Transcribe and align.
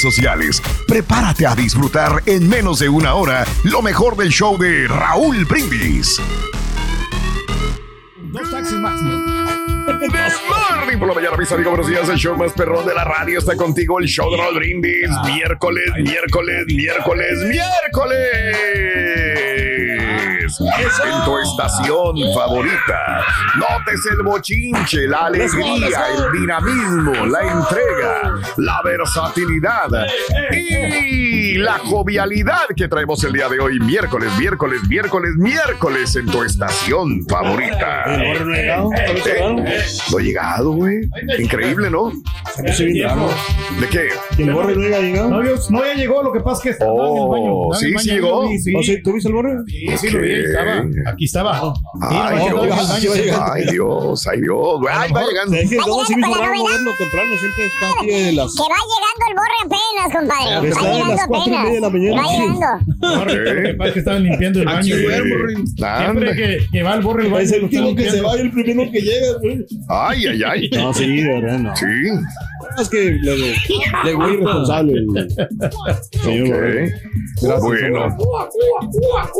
sociales. 0.00 0.62
Prepárate 0.88 1.46
a 1.46 1.54
disfrutar 1.54 2.22
en 2.26 2.48
menos 2.48 2.78
de 2.78 2.88
una 2.88 3.14
hora 3.14 3.44
lo 3.64 3.82
mejor 3.82 4.16
del 4.16 4.30
show 4.30 4.56
de 4.56 4.88
Raúl 4.88 5.44
Brindis. 5.44 6.20
Dos 8.16 8.50
taxis 8.50 8.78
máximo. 8.78 9.10
Morning 10.76 10.98
por 10.98 11.08
la 11.08 11.14
mañana, 11.14 11.36
mis 11.36 11.52
amigos, 11.52 11.70
buenos 11.70 11.88
días. 11.88 12.08
El 12.08 12.16
show 12.16 12.36
más 12.36 12.52
perrón 12.52 12.86
de 12.86 12.94
la 12.94 13.04
radio 13.04 13.38
está 13.38 13.56
contigo. 13.56 13.98
El 14.00 14.06
show 14.06 14.30
de 14.30 14.36
Raúl 14.36 14.54
Brindis. 14.56 15.10
Miércoles, 15.26 15.90
miércoles, 15.98 16.64
miércoles, 16.66 17.38
miércoles. 17.48 18.92
En 20.60 21.24
tu 21.24 21.38
estación 21.38 22.16
favorita. 22.34 23.24
Notes 23.56 24.00
el 24.10 24.22
bochinche, 24.22 25.06
la 25.08 25.26
alegría, 25.26 26.04
el 26.16 26.40
dinamismo, 26.40 27.26
la 27.26 27.40
entrega, 27.40 28.40
la 28.58 28.80
versatilidad 28.84 29.88
y 30.52 31.54
la 31.58 31.78
jovialidad 31.78 32.66
que 32.76 32.88
traemos 32.88 33.22
el 33.24 33.32
día 33.32 33.48
de 33.48 33.60
hoy. 33.60 33.78
Miércoles, 33.80 34.30
miércoles, 34.38 34.80
miércoles, 34.88 35.32
miércoles 35.36 36.16
en 36.16 36.26
tu 36.26 36.42
estación 36.42 37.24
favorita. 37.28 38.04
¿Eh? 38.06 38.84
No 40.10 40.18
he 40.18 40.22
llegado, 40.22 40.72
güey. 40.72 41.08
Increíble, 41.38 41.90
¿no? 41.90 42.12
¿De 42.56 43.88
qué? 43.90 44.08
El 44.38 44.52
borre 44.52 44.74
no 44.74 44.82
había 44.84 45.00
llegado. 45.00 45.30
No, 45.30 45.42
no, 45.42 45.84
ya 45.84 45.94
llegó, 45.94 46.22
lo 46.22 46.32
que 46.32 46.40
pasa 46.40 46.68
es 46.70 46.76
que 46.76 46.84
el 46.84 46.90
baño. 46.90 47.52
Oh, 47.54 47.74
en 47.74 47.80
sí, 47.80 47.86
el 47.86 47.92
baño, 47.94 48.02
sí 48.02 48.10
llegó. 48.10 48.48
sí. 48.58 48.74
¿Oh, 48.76 48.82
sí? 48.82 49.02
¿Tú 49.02 49.12
viste 49.12 49.28
el 49.28 49.34
borre? 49.34 49.56
Sí, 49.66 49.96
sí, 49.98 50.10
lo 50.10 50.20
vi, 50.20 50.41
estaba. 50.44 50.84
Aquí 51.12 51.24
estaba. 51.24 51.74
Ay, 52.02 52.38
Dios, 52.48 52.68
baño, 52.68 53.12
sí. 53.12 53.20
ay, 53.40 53.64
Dios, 53.70 54.26
ay, 54.26 54.40
Dios. 54.40 54.80
güey. 54.80 54.94
Ay, 54.96 55.12
va 55.12 55.22
llegando. 55.24 55.56
Es 55.56 55.70
que 55.70 55.76
Va 55.78 55.86
luego 55.86 56.04
sí 56.06 56.14
llegando 56.14 56.36
raro 56.38 56.46
con 56.48 56.56
la 56.58 56.62
moverlo 56.64 56.90
temprano, 56.98 57.30
siempre 57.38 57.64
está 57.66 58.00
aquí 58.00 58.06
de 58.10 58.32
las... 58.32 58.54
Que 58.54 58.62
va 58.62 58.80
llegando 58.92 59.22
el 59.28 59.34
borre 59.36 59.58
apenas, 59.64 60.06
compadre. 60.12 60.68
Está 60.68 60.82
Va 60.82 60.88
a 60.88 60.92
las 60.92 60.98
llegando 60.98 61.22
y 61.22 61.40
apenas. 61.40 61.64
media 61.64 61.74
de 61.74 61.80
la 61.80 61.90
mañana. 61.90 62.22
Va 62.22 62.28
llegando. 62.32 62.92
Que 63.62 63.74
pasa 63.74 63.88
es 63.88 63.92
que 63.94 63.98
estaban 63.98 64.22
limpiando 64.22 64.58
el 64.60 64.66
baño. 64.66 64.96
Siempre 64.96 65.56
Anda. 65.86 66.32
que, 66.34 66.66
que 66.70 66.82
va 66.82 66.94
el 66.94 67.00
borre 67.02 67.24
el 67.26 67.30
baño. 67.32 67.44
Es 67.44 67.52
el 67.52 67.64
último 67.64 67.94
que 67.94 68.02
se 68.04 68.10
limpiando. 68.10 68.28
vaya, 68.28 68.42
el 68.42 68.50
primero 68.52 68.90
que 68.90 69.00
llega, 69.00 69.38
güey. 69.40 69.66
Ay, 69.88 70.26
ay, 70.26 70.42
ay. 70.46 70.70
No, 70.72 70.92
sí, 70.94 71.16
de 71.22 71.28
verdad, 71.40 71.58
no. 71.58 71.76
Sí. 71.76 71.84
Es 72.80 72.88
que 72.88 73.10
le, 73.12 73.36
le 74.04 74.14
voy 74.14 74.32
irresponsable. 74.34 74.92
el 74.92 75.30
Señor 76.22 76.48
Borre. 76.48 76.94
Ok. 77.42 77.62
Bueno. 77.62 78.16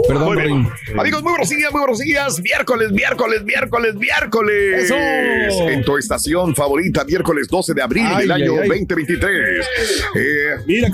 Perdón, 0.08 0.24
Muy 0.24 0.36
bien. 0.42 0.68
Amigos, 0.98 1.22
muy 1.22 1.32
buenos 1.32 1.48
días, 1.48 1.72
muy 1.72 1.80
buenos 1.80 1.98
días. 1.98 2.40
Miércoles, 2.42 2.92
miércoles, 2.92 3.44
miércoles, 3.44 3.94
miércoles. 3.94 4.84
¡Eso! 4.84 5.68
En 5.68 5.84
tu 5.84 5.96
estación 5.96 6.54
favorita, 6.54 7.04
miércoles 7.04 7.48
12 7.48 7.74
de 7.74 7.82
abril 7.82 8.04
Ay, 8.06 8.22
del 8.22 8.32
ay, 8.32 8.42
año 8.42 8.52
ay. 8.62 8.68
2023. 8.68 9.66
Eh, 10.14 10.56
Mira, 10.66 10.88
que 10.90 10.92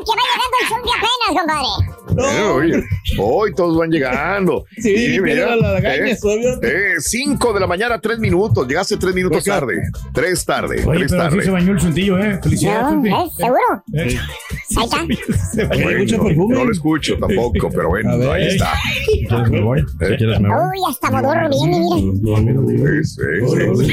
Que 0.00 0.12
va 0.12 0.22
llegando 0.30 0.56
el 0.62 0.82
de 0.82 0.90
apenas, 0.96 1.30
compadre. 2.16 2.38
eh, 2.38 2.42
oye, 2.48 2.84
hoy 3.18 3.54
todos 3.54 3.76
van 3.78 3.90
llegando. 3.90 4.64
Sí, 4.80 4.96
limpiando 4.96 5.22
mira, 5.44 5.56
la 5.56 5.72
lagaña, 5.74 6.06
eh, 6.06 6.18
eh, 6.62 6.94
cinco 7.00 7.52
de 7.52 7.60
la 7.60 7.66
mañana, 7.66 8.00
tres 8.00 8.18
minutos. 8.18 8.66
Llegaste 8.66 8.96
tres 8.96 9.14
minutos 9.14 9.44
tarde. 9.44 9.82
Tres 10.14 10.44
tarde, 10.44 10.82
Oye, 10.86 11.00
tres 11.00 11.10
pero 11.12 11.22
sí 11.24 11.28
tarde. 11.30 11.42
se 11.44 11.50
bañó 11.50 11.72
el 11.72 11.78
chuntillo, 11.78 12.18
¿eh? 12.18 12.40
Felicidades, 12.42 12.96
No. 12.96 13.04
¿eh? 13.06 13.30
¿Seguro? 13.36 13.84
Eh, 13.94 14.18
Ahí 14.78 14.84
está. 14.84 15.44
se 15.52 15.64
bañó. 15.66 15.86
Oye, 15.86 15.98
mucho 15.98 16.16
Bueno, 16.16 16.28
perfume. 16.28 16.54
no 16.56 16.64
lo 16.64 16.72
escucho 16.72 17.18
tampoco, 17.18 17.68
pero 17.70 17.88
bueno, 17.90 18.18
ver. 18.18 18.30
ahí 18.30 18.46
está. 18.48 18.72
Quieres 19.28 19.50
me 19.50 19.60
voy. 19.60 19.80
Si 19.80 20.16
quieres 20.16 20.40
me 20.40 20.48
voy. 20.48 20.58
Uy, 20.58 20.78
hasta 20.90 21.10
modorro 21.10 21.48
viene, 21.50 21.84
Sí, 23.04 23.16
sí, 23.46 23.86
sí. 23.86 23.92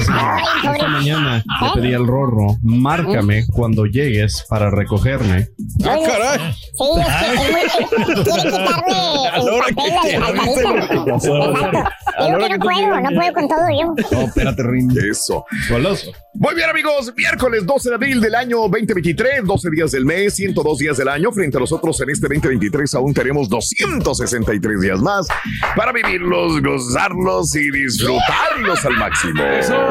Esta 0.00 0.88
mañana 0.88 1.42
le 1.60 1.80
pedí 1.80 1.94
al 1.94 2.06
Rorro, 2.06 2.56
márcame 2.62 3.46
cuando 3.52 3.86
llegues 3.86 4.44
para 4.48 4.70
recogerme. 4.70 5.48
Ah, 5.84 5.96
caray. 6.06 6.52
Sí, 6.52 6.84
es 7.00 7.06
que 7.20 7.26
es 7.34 7.50
muy. 7.52 8.24
Quiere 8.24 8.42
quitarle 8.42 8.56
el 8.56 8.64
papel 8.64 8.94
al, 9.32 9.48
al 9.48 9.74
carita. 9.74 11.14
Exacto. 11.14 11.84
Digo 12.26 12.38
que 12.38 12.48
no 12.48 12.58
puedo, 12.58 13.00
no 13.00 13.10
puedo 13.10 13.32
con 13.32 13.48
todo 13.48 13.66
yo. 13.70 13.94
No, 14.12 14.20
espérate, 14.22 14.62
Rin. 14.62 14.90
Eso. 15.10 15.44
Goloso. 15.70 16.12
Muy 16.34 16.54
bien, 16.54 16.68
amigos. 16.68 17.12
Miércoles 17.16 17.64
12 17.64 17.88
de 17.88 17.94
abril 17.94 18.20
del 18.20 18.34
año 18.34 18.58
2023, 18.68 19.44
12 19.44 19.70
días 19.70 19.90
del 19.92 20.04
mes, 20.04 20.34
102 20.34 20.78
días 20.78 20.96
del 20.98 21.08
año. 21.08 21.32
Frente 21.32 21.56
a 21.56 21.60
nosotros 21.60 21.98
en 22.00 22.10
este 22.10 22.28
2023 22.28 22.94
aún 22.94 23.14
tenemos 23.14 23.48
263 23.48 24.80
días 24.80 25.00
más 25.00 25.26
para 25.74 25.92
vivirlos, 25.92 26.60
gozarlos 26.62 27.54
y 27.56 27.70
disfrutarlos 27.70 28.84
al 28.84 28.96
máximo. 28.96 29.42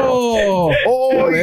Hoy 0.04 1.34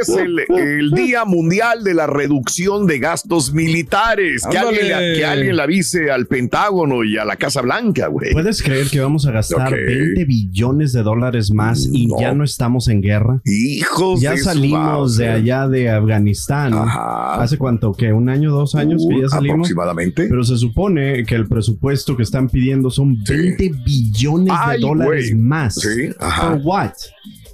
es 0.00 0.08
el, 0.08 0.36
el 0.58 0.90
Día 0.90 1.24
Mundial 1.24 1.84
de 1.84 1.94
la 1.94 2.06
Reducción 2.06 2.86
de 2.86 2.98
Gastos 2.98 3.52
Militares. 3.54 4.42
Que 4.50 4.58
alguien, 4.58 4.86
que 5.14 5.24
alguien 5.24 5.56
le 5.56 5.62
avise 5.62 6.10
al 6.10 6.26
Pentágono 6.26 7.04
y 7.04 7.16
a 7.18 7.24
la 7.24 7.36
Casa 7.36 7.62
Blanca, 7.62 8.08
güey. 8.08 8.32
¿Puedes 8.32 8.62
creer 8.62 8.88
que 8.88 9.00
vamos 9.00 9.26
a 9.26 9.30
gastar 9.32 9.68
Ok. 9.72 9.78
20 9.86 10.24
billones 10.24 10.92
de 10.92 11.02
dólares 11.02 11.52
más 11.52 11.88
y 11.92 12.06
No. 12.08 12.16
ya 12.20 12.32
no 12.34 12.44
estamos 12.44 12.88
en 12.88 13.00
guerra? 13.00 13.40
Hijos 13.44 14.20
Ya 14.20 14.32
de 14.32 14.38
salimos 14.38 15.16
de 15.16 15.28
allá 15.28 15.68
de 15.68 15.90
Afganistán. 15.90 16.74
Ajá. 16.74 17.40
¿Hace 17.42 17.56
cuánto? 17.58 17.92
¿Qué? 17.92 18.12
¿Un 18.12 18.28
año, 18.28 18.50
dos 18.50 18.74
años 18.74 19.06
que 19.08 19.20
ya 19.20 19.28
salimos? 19.28 19.58
Aproximadamente. 19.68 20.26
Pero 20.28 20.42
se 20.44 20.56
supone 20.56 21.24
que 21.24 21.34
el 21.36 21.46
presupuesto 21.46 22.16
que 22.16 22.22
están 22.24 22.48
pidiendo 22.48 22.90
son 22.90 23.16
Sí. 23.24 23.34
20 23.34 23.72
billones 23.84 24.54
Ay, 24.56 24.80
de 24.80 24.86
dólares 24.86 25.32
más. 25.36 25.74
Sí, 25.76 26.10
ajá. 26.18 26.50
¿For 26.52 26.60
what? 26.64 26.92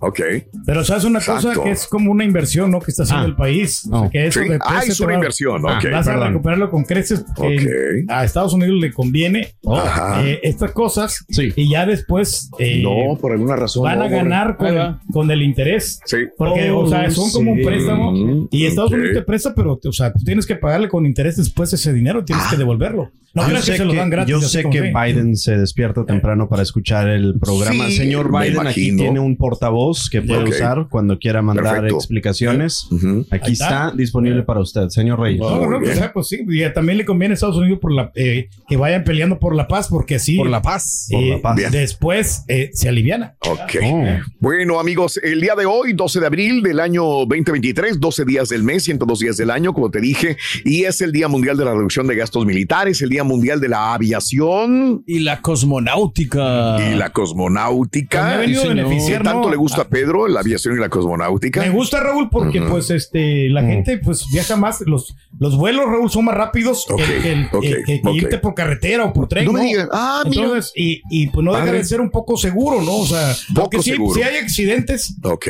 Ok. 0.01 0.21
Pero 0.67 0.85
sabes 0.85 1.05
una 1.05 1.19
cosa 1.21 1.39
Exacto. 1.39 1.65
que 1.65 1.71
es 1.71 1.87
como 1.87 2.11
una 2.11 2.25
inversión, 2.25 2.71
¿no? 2.71 2.81
Que 2.81 2.91
está 2.91 3.03
haciendo 3.05 3.25
Ah. 3.25 3.29
el 3.29 3.37
país. 3.37 3.85
O 3.87 3.89
sea, 3.91 4.01
No. 4.03 4.11
que 4.11 4.27
eso 4.27 4.41
Sí. 4.41 4.49
después 4.49 4.71
Ah, 4.73 4.83
es 4.87 5.01
una 5.01 5.09
va- 5.09 5.15
inversión. 5.15 5.63
Ah, 5.67 5.79
Ok. 5.79 5.91
Vas 5.93 6.07
a 6.09 6.11
perdón. 6.13 6.29
recuperarlo 6.29 6.71
con 6.71 6.85
creces 6.85 7.25
porque 7.37 7.57
Ok. 8.05 8.11
a 8.11 8.25
Estados 8.25 8.53
Unidos 8.55 8.81
le 8.81 8.93
conviene 8.93 9.55
Ajá. 9.67 10.25
eh, 10.27 10.41
estas 10.43 10.73
cosas 10.73 11.25
Sí. 11.29 11.53
y 11.57 11.71
ya 11.71 11.87
después 11.87 12.51
eh, 12.59 12.83
No, 12.83 13.17
por 13.21 13.33
alguna 13.33 13.57
razón. 13.57 13.85
van 13.85 13.99
no, 13.99 14.05
a 14.05 14.09
ganar 14.09 14.57
con, 14.57 14.77
va. 14.77 15.01
con 15.13 15.31
el 15.31 15.43
interés. 15.43 16.01
Sí. 16.05 16.19
Porque, 16.37 16.71
o 16.71 16.87
sea, 16.87 17.11
son 17.11 17.31
como 17.31 17.53
un 17.53 17.59
sí. 17.59 17.65
préstamo 17.65 18.13
Mm, 18.13 18.49
y 18.51 18.67
Estados 18.67 18.91
ok. 18.93 18.99
Unidos 18.99 19.15
te 19.17 19.23
presta, 19.23 19.55
pero, 19.55 19.79
o 19.83 19.93
sea, 19.93 20.13
tú 20.13 20.25
tienes 20.25 20.47
que 20.47 20.57
pagarle 20.57 20.89
con 20.89 21.07
interés 21.07 21.37
después 21.37 21.73
ese 21.73 21.93
dinero, 21.93 22.25
tienes 22.25 22.45
que 22.47 22.57
devolverlo. 22.57 23.11
No 23.35 23.47
yo 23.49 23.57
que 23.57 23.63
sé 23.63 23.77
se 23.77 23.85
lo 23.85 23.93
dan 23.95 24.09
gratis. 24.11 24.31
yo 24.31 24.41
sé 24.41 24.63
que 24.65 24.71
que- 24.71 24.93
Biden 24.93 25.37
se 25.37 25.57
despierta 25.57 26.05
temprano 26.07 26.49
para 26.49 26.63
escuchar 26.63 27.09
el 27.09 27.39
programa. 27.39 27.87
Sí, 27.87 27.97
Señor 27.97 28.31
Biden, 28.33 28.67
aquí 28.67 28.97
tiene 28.97 29.21
un 29.21 29.37
portavoz 29.37 29.88
voz 29.89 30.09
que 30.11 30.23
puede 30.23 30.45
usar 30.51 30.87
cuando 30.91 31.19
quiera 31.19 31.41
mandar 31.43 31.75
Perfecto. 31.77 31.97
explicaciones. 31.97 32.87
Ujú. 32.91 33.27
Aquí 33.31 33.53
está. 33.53 33.87
está 33.89 33.97
disponible 33.97 34.43
para 34.43 34.61
usted, 34.61 34.89
señor 34.89 35.21
Reyes. 35.21 35.41
No, 35.41 35.67
no, 35.67 35.81
pues, 35.81 36.01
ah, 36.01 36.11
pues 36.13 36.29
sí, 36.29 36.45
y 36.49 36.73
también 36.73 36.99
le 36.99 37.05
conviene 37.05 37.33
a 37.33 37.35
Estados 37.35 37.57
Unidos 37.57 37.79
por 37.81 37.93
la, 37.93 38.11
eh, 38.15 38.49
que 38.69 38.77
vayan 38.77 39.05
peleando 39.05 39.39
por 39.39 39.55
la 39.55 39.67
paz, 39.69 39.89
porque 39.89 40.17
así 40.17 40.37
Por 40.37 40.51
la 40.51 40.63
paz. 40.63 41.09
Por 41.11 41.23
eh, 41.23 41.31
la 41.31 41.41
paz. 41.43 41.57
Después 41.71 42.45
eh, 42.49 42.71
se 42.73 42.89
aliviana. 42.89 43.37
Ok. 43.41 43.77
Oh. 43.85 44.05
Bueno, 44.41 44.79
amigos, 44.81 45.19
el 45.23 45.41
día 45.41 45.55
de 45.55 45.67
hoy, 45.67 45.93
12 45.93 46.21
de 46.21 46.27
abril 46.27 46.63
del 46.63 46.81
año 46.81 47.03
2023, 47.27 48.01
12 48.01 48.25
días 48.25 48.49
del 48.49 48.63
mes, 48.63 48.85
102 48.85 49.19
días 49.21 49.37
del 49.37 49.51
año, 49.51 49.73
como 49.73 49.91
te 49.91 50.01
dije, 50.01 50.37
y 50.65 50.85
es 50.85 51.01
el 51.01 51.13
Día 51.13 51.29
Mundial 51.29 51.57
de 51.57 51.65
la 51.65 51.73
Reducción 51.75 52.07
de 52.07 52.15
Gastos 52.17 52.45
Militares, 52.47 53.01
el 53.03 53.09
Día 53.11 53.25
Mundial 53.25 53.61
de 53.61 53.69
la 53.69 53.95
Aviación 53.95 55.03
Y 55.07 55.21
la 55.21 55.41
cosmonáutica. 55.41 56.77
y 56.79 56.91
la 56.97 56.97
Me 56.97 57.05
ha 57.05 57.11
cosmonáutica. 57.13 58.37
venido 58.39 58.61
a 58.63 58.67
señor. 58.67 58.77
beneficiar, 58.87 59.19
¿Qué 59.23 59.25
tanto 59.25 59.43
¿no? 59.47 59.51
le 59.51 59.57
gusta 59.57 59.78
a 59.81 59.89
Pedro 59.89 60.29
la 60.29 60.41
aviación 60.41 60.77
y 60.77 60.81
la 60.81 60.89
cosmonáutica? 60.89 61.61
Me 61.61 61.71
gusta 61.71 62.01
Raúl 62.01 62.29
porque 62.31 62.61
pues 62.63 62.91
este 62.91 63.49
la 63.49 63.63
gente 63.63 63.99
pues 63.99 64.27
viaja 64.33 64.57
más 64.57 64.81
los 64.83 65.17
los 65.39 65.57
vuelos 65.57 65.87
Raúl 65.87 66.11
son 66.11 66.25
más 66.27 66.35
rápidos 66.35 66.87
que- 66.97 67.33
el- 67.33 67.49
que- 67.51 68.01
que 68.03 68.11
irte 68.13 68.39
por 68.39 68.55
carretera 68.55 69.05
o 69.05 69.13
por 69.13 69.29
tren 69.29 69.45
No 69.47 69.53
¿no? 69.53 69.59
me 69.59 69.65
digas, 69.67 69.89
ah, 69.93 70.23
mira. 70.29 70.43
Entonces, 70.45 70.73
y, 70.77 71.03
y 71.11 71.29
pues 71.29 71.45
no 71.45 71.55
deja 71.55 71.73
de 71.73 71.85
ser 71.85 72.01
un 72.01 72.11
poco 72.11 72.37
seguro, 72.37 72.83
¿no? 72.83 72.97
O 72.97 73.07
sea, 73.07 73.35
Poco 73.55 73.71
porque 73.71 73.83
sí, 73.83 73.91
seguro. 73.93 74.15
sí 74.15 74.23
hay 74.23 74.37
accidentes 74.37 75.15
Ok. 75.23 75.47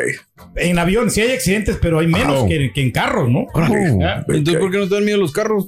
en 0.57 0.79
avión, 0.79 1.11
sí 1.11 1.21
hay 1.21 1.33
accidentes, 1.33 1.79
pero 1.81 1.99
hay 1.99 2.07
menos 2.07 2.45
que, 2.45 2.73
que 2.73 2.83
en 2.83 2.91
carros, 2.91 3.29
¿no? 3.31 3.47
Entonces. 4.29 4.57
¿por 4.59 4.71
qué 4.71 4.79
no 4.79 4.89
te 4.89 4.95
dan 4.95 5.05
miedo 5.05 5.19
los 5.19 5.33
carros? 5.33 5.67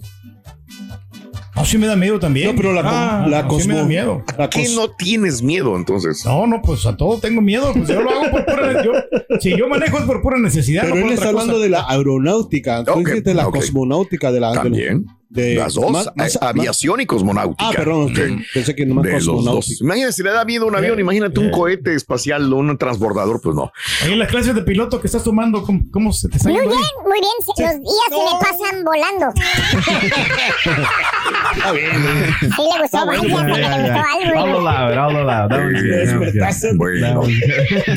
No, 1.61 1.67
sí 1.67 1.79
me 1.79 1.87
da 1.87 1.95
miedo 1.97 2.19
también. 2.19 2.49
No, 2.49 2.57
pero 2.57 2.73
la, 2.73 2.81
Ah, 2.85 3.27
la 3.29 3.43
no, 3.43 3.61
sí 3.61 3.69
me 3.69 3.75
da 3.75 3.81
cosmo- 3.81 3.89
miedo. 3.89 4.25
la 4.39 4.49
¿Qué 4.51 4.65
cos- 4.65 4.75
no 4.75 4.91
tienes 4.93 5.43
miedo 5.43 5.77
entonces? 5.77 6.25
No, 6.25 6.47
no, 6.47 6.63
pues 6.63 6.87
a 6.87 6.97
todo 6.97 7.19
tengo 7.21 7.41
miedo. 7.43 7.73
Pues 7.75 7.89
yo 7.89 8.01
lo 8.01 8.11
hago 8.11 8.31
por 8.31 8.45
pura 8.47 8.83
yo, 8.83 8.93
Si 9.41 9.57
yo 9.57 9.69
manejo 9.69 9.99
es 9.99 10.05
por 10.05 10.23
pura 10.23 10.39
necesidad. 10.39 10.83
Pero 10.85 10.97
no 10.97 11.07
él 11.07 11.13
está 11.13 11.29
hablando 11.29 11.53
cosa. 11.55 11.63
de 11.65 11.71
la 11.71 11.85
aeronáutica. 11.89 12.85
Tú 12.85 12.93
Ok, 12.93 12.99
dijiste 13.01 13.31
de 13.31 13.35
la 13.35 13.47
ok. 13.49 13.57
cosmonáutica 13.57 14.33
de 14.33 14.41
la. 14.41 14.51
de 14.51 14.57
la- 14.57 14.63
También. 14.63 15.07
De- 15.31 15.55
Las 15.55 15.75
dos, 15.75 15.91
más- 15.91 16.11
más- 16.17 16.35
eh, 16.35 16.39
aviación 16.43 17.01
y 17.01 17.07
cosmonáutica. 17.07 17.69
Ah, 17.71 17.73
perdón, 17.75 18.11
Ok. 18.11 18.19
pensé 18.53 18.75
que 18.75 18.85
nomás 18.85 19.05
De 19.05 19.13
los 19.13 19.25
dos. 19.27 19.37
cosmonáutica. 19.37 19.85
Imagínate, 19.85 20.13
si 20.13 20.23
le 20.25 20.31
da 20.31 20.45
miedo 20.45 20.67
un 20.67 20.75
avión, 20.77 20.99
Eh, 20.99 21.03
imagínate 21.03 21.39
un 21.41 21.47
eh. 21.47 21.51
cohete 21.53 21.95
espacial 21.95 22.53
o 22.53 22.57
un 22.57 22.77
transbordador, 22.77 23.41
pues 23.41 23.55
no. 23.55 23.71
Oye, 24.05 24.17
las 24.17 24.29
clases 24.29 24.55
de 24.55 24.63
piloto 24.63 25.01
que 25.01 25.07
estás 25.07 25.23
tomando, 25.25 25.63
¿cómo, 25.63 25.81
cómo 25.93 26.13
se 26.13 26.29
te 26.29 26.37
está 26.37 26.49
Muy 26.51 26.59
bien, 26.61 26.71
ahí? 26.73 26.77
muy 27.05 27.21
bien. 27.21 27.33
se- 27.57 27.63
Los 27.63 27.81
días 27.81 28.09
se 28.09 28.17
me 28.17 28.41
pasan 28.41 28.85
volando. 28.85 29.33
Sí 32.41 32.63
le 32.63 32.83
gustó, 32.83 33.07
vaya, 33.07 33.23
Ya, 33.23 33.37
porque 33.37 33.53
le 33.53 33.61
ya, 33.61 33.77
gustó 33.79 33.87
ya. 33.87 34.05
algo. 34.35 34.61
Good. 35.51 36.77
Bueno. 36.77 37.23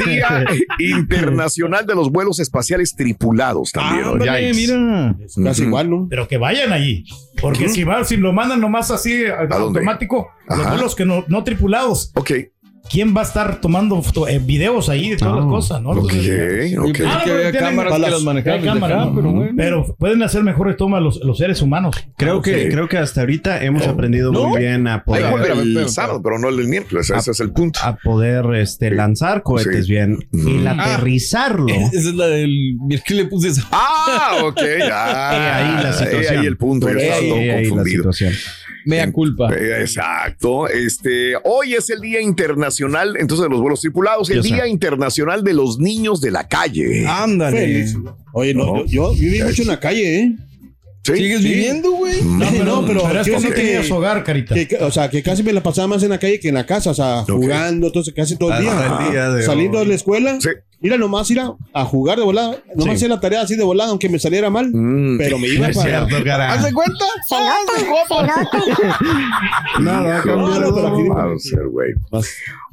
Día 0.05 0.45
Internacional 0.79 1.85
de 1.85 1.95
los 1.95 2.11
Vuelos 2.11 2.39
Espaciales 2.39 2.95
Tripulados 2.95 3.71
también. 3.71 4.05
Ándale, 4.07 4.53
Yikes. 4.53 4.73
mira. 4.73 5.15
Es 5.23 5.35
casi 5.43 5.63
igual, 5.63 5.89
¿no? 5.89 6.07
Pero 6.09 6.27
que 6.27 6.37
vayan 6.37 6.71
allí. 6.73 7.05
Porque 7.41 7.67
si, 7.69 7.83
va, 7.83 8.03
si 8.03 8.17
lo 8.17 8.31
mandan 8.33 8.61
nomás 8.61 8.89
así 8.91 9.25
a- 9.25 9.45
dónde? 9.47 9.55
automático, 9.79 10.31
los 10.47 10.59
Ajá. 10.59 10.69
vuelos 10.71 10.95
que 10.95 11.05
no, 11.05 11.23
no 11.27 11.43
tripulados, 11.43 12.11
Ok, 12.15 12.31
¿quién 12.89 13.15
va 13.15 13.21
a 13.21 13.23
estar 13.23 13.59
tomando 13.61 14.01
foto- 14.01 14.27
eh, 14.27 14.39
videos 14.39 14.89
ahí 14.89 15.09
de 15.11 15.17
todas 15.17 15.33
Ah, 15.33 15.37
las 15.37 15.45
cosas? 15.45 15.81
¿no? 15.81 15.89
ok, 15.91 15.97
Entonces, 16.11 16.77
ok. 16.77 16.85
Yo 16.87 16.93
pensé 16.93 17.05
Ah, 17.07 17.21
que 17.23 17.31
había 17.31 17.51
tienen- 17.51 17.69
cámaras 17.69 17.91
para 17.93 18.05
que 18.05 18.11
las- 18.11 18.23
manejaban 18.23 18.59
acá, 18.83 19.05
¿no? 19.05 19.15
pero 19.15 19.31
bueno. 19.31 19.51
Pero 19.57 19.95
pueden 19.97 20.23
hacer 20.23 20.43
mejores 20.43 20.77
tomas 20.77 21.01
los, 21.01 21.19
los 21.23 21.37
seres 21.37 21.61
humanos. 21.61 21.95
Creo 22.17 22.41
que, 22.41 22.69
creo 22.69 22.87
que 22.87 22.97
hasta 22.97 23.21
ahorita 23.21 23.63
hemos 23.63 23.87
aprendido 23.87 24.31
¿No? 24.31 24.49
muy 24.49 24.59
bien 24.61 24.87
a 24.87 25.03
poder, 25.03 25.23
fue 25.29 25.39
espérame, 25.41 25.59
el 25.61 25.67
espérame, 25.69 25.89
sábado, 25.89 26.21
pero 26.23 26.39
no 26.39 26.49
el 26.49 26.67
miércoles. 26.67 27.09
Ese 27.09 27.31
es 27.31 27.39
el 27.39 27.51
punto. 27.51 27.79
a 27.83 27.95
poder 27.95 28.45
este, 28.55 28.91
lanzar 28.91 29.43
cohetes 29.43 29.85
Sí. 29.85 29.91
bien. 29.91 30.19
El 30.33 30.39
Mm. 30.63 30.67
aterrizarlo. 30.67 31.67
Esa 31.93 32.09
es 32.09 32.15
la 32.15 32.27
del. 32.27 32.77
Que 33.05 33.13
le 33.15 33.25
puse 33.25 33.49
esa. 33.49 33.67
Ah, 33.71 34.37
ok. 34.43 34.61
Ah, 34.91 35.55
ahí 35.77 35.83
la 35.83 35.93
situación. 35.93 36.37
Ahí 36.39 36.45
el 36.45 36.57
punto. 36.57 36.89
Yo 36.89 36.97
estaba 36.97 37.15
ahí, 37.21 37.29
todo 37.29 37.69
confundido. 37.69 38.11
Mea 38.85 39.11
culpa. 39.11 39.53
Eh, 39.53 39.81
Exacto. 39.81 40.67
Este, 40.67 41.33
hoy 41.43 41.73
es 41.73 41.89
el 41.89 41.99
Día 42.01 42.21
Internacional, 42.21 43.15
entonces, 43.19 43.43
de 43.43 43.49
los 43.49 43.61
vuelos 43.61 43.81
tripulados, 43.81 44.29
el 44.29 44.37
Yo 44.37 44.43
sé. 44.43 44.49
Día 44.55 44.67
Internacional 44.67 45.43
de 45.43 45.53
los 45.53 45.79
Niños 45.79 46.21
de 46.21 46.31
la 46.31 46.47
Calle. 46.47 47.05
Ándale. 47.07 47.57
Feliz. 47.59 47.97
Oye, 48.33 48.53
no, 48.53 48.65
No. 48.65 48.85
yo, 48.85 49.13
yo 49.13 49.13
viví 49.13 49.41
mucho 49.43 49.61
en 49.61 49.67
la 49.67 49.79
calle, 49.79 50.19
¿eh? 50.19 50.35
¿Sí? 51.05 51.15
¿Sigues 51.17 51.41
Sí. 51.41 51.47
viviendo, 51.49 51.91
güey? 51.91 52.21
No, 52.23 52.49
no, 52.63 52.85
pero 52.85 53.03
Pero 53.05 53.19
es 53.19 53.25
que 53.27 53.33
quiero 53.33 53.49
no 53.49 53.55
tenías 53.55 53.91
hogar, 53.91 54.23
carita. 54.23 54.55
que- 54.55 54.77
o 54.77 54.89
sea, 54.89 55.09
que 55.09 55.21
casi 55.21 55.43
me 55.43 55.51
la 55.51 55.61
pasaba 55.61 55.89
más 55.89 56.01
en 56.03 56.09
la 56.09 56.17
calle 56.17 56.39
que 56.39 56.47
en 56.47 56.55
la 56.55 56.65
casa, 56.65 56.91
o 56.91 56.93
sea, 56.93 57.23
jugando, 57.27 57.87
entonces 57.87 58.13
casi 58.15 58.37
todo 58.37 58.53
el 58.53 58.61
día. 58.61 58.71
El 59.05 59.11
día 59.11 59.29
de 59.31 59.43
Saliendo 59.43 59.79
de 59.79 59.85
la 59.85 59.95
escuela, 59.95 60.37
Sí. 60.39 60.49
Mira 60.83 60.97
nomás 60.97 61.31
ir 61.31 61.39
a, 61.39 61.53
a 61.73 61.85
jugar 61.85 62.17
de 62.19 62.23
volada, 62.25 62.57
nomás 62.75 62.83
Sí. 62.99 63.05
hacía 63.05 63.07
la 63.07 63.19
tarea 63.19 63.41
así 63.41 63.55
de 63.55 63.63
volada, 63.63 63.89
aunque 63.89 64.09
me 64.09 64.19
saliera 64.19 64.49
mal, 64.51 64.69
Mm. 64.71 65.17
pero 65.17 65.39
me 65.39 65.47
iba 65.47 65.67
para... 65.73 65.81
cierto, 66.07 66.15
cara. 66.23 66.53
¿Haz 66.53 66.63
de 66.65 66.73
cuenta? 66.73 67.05
Nada. 69.79 70.23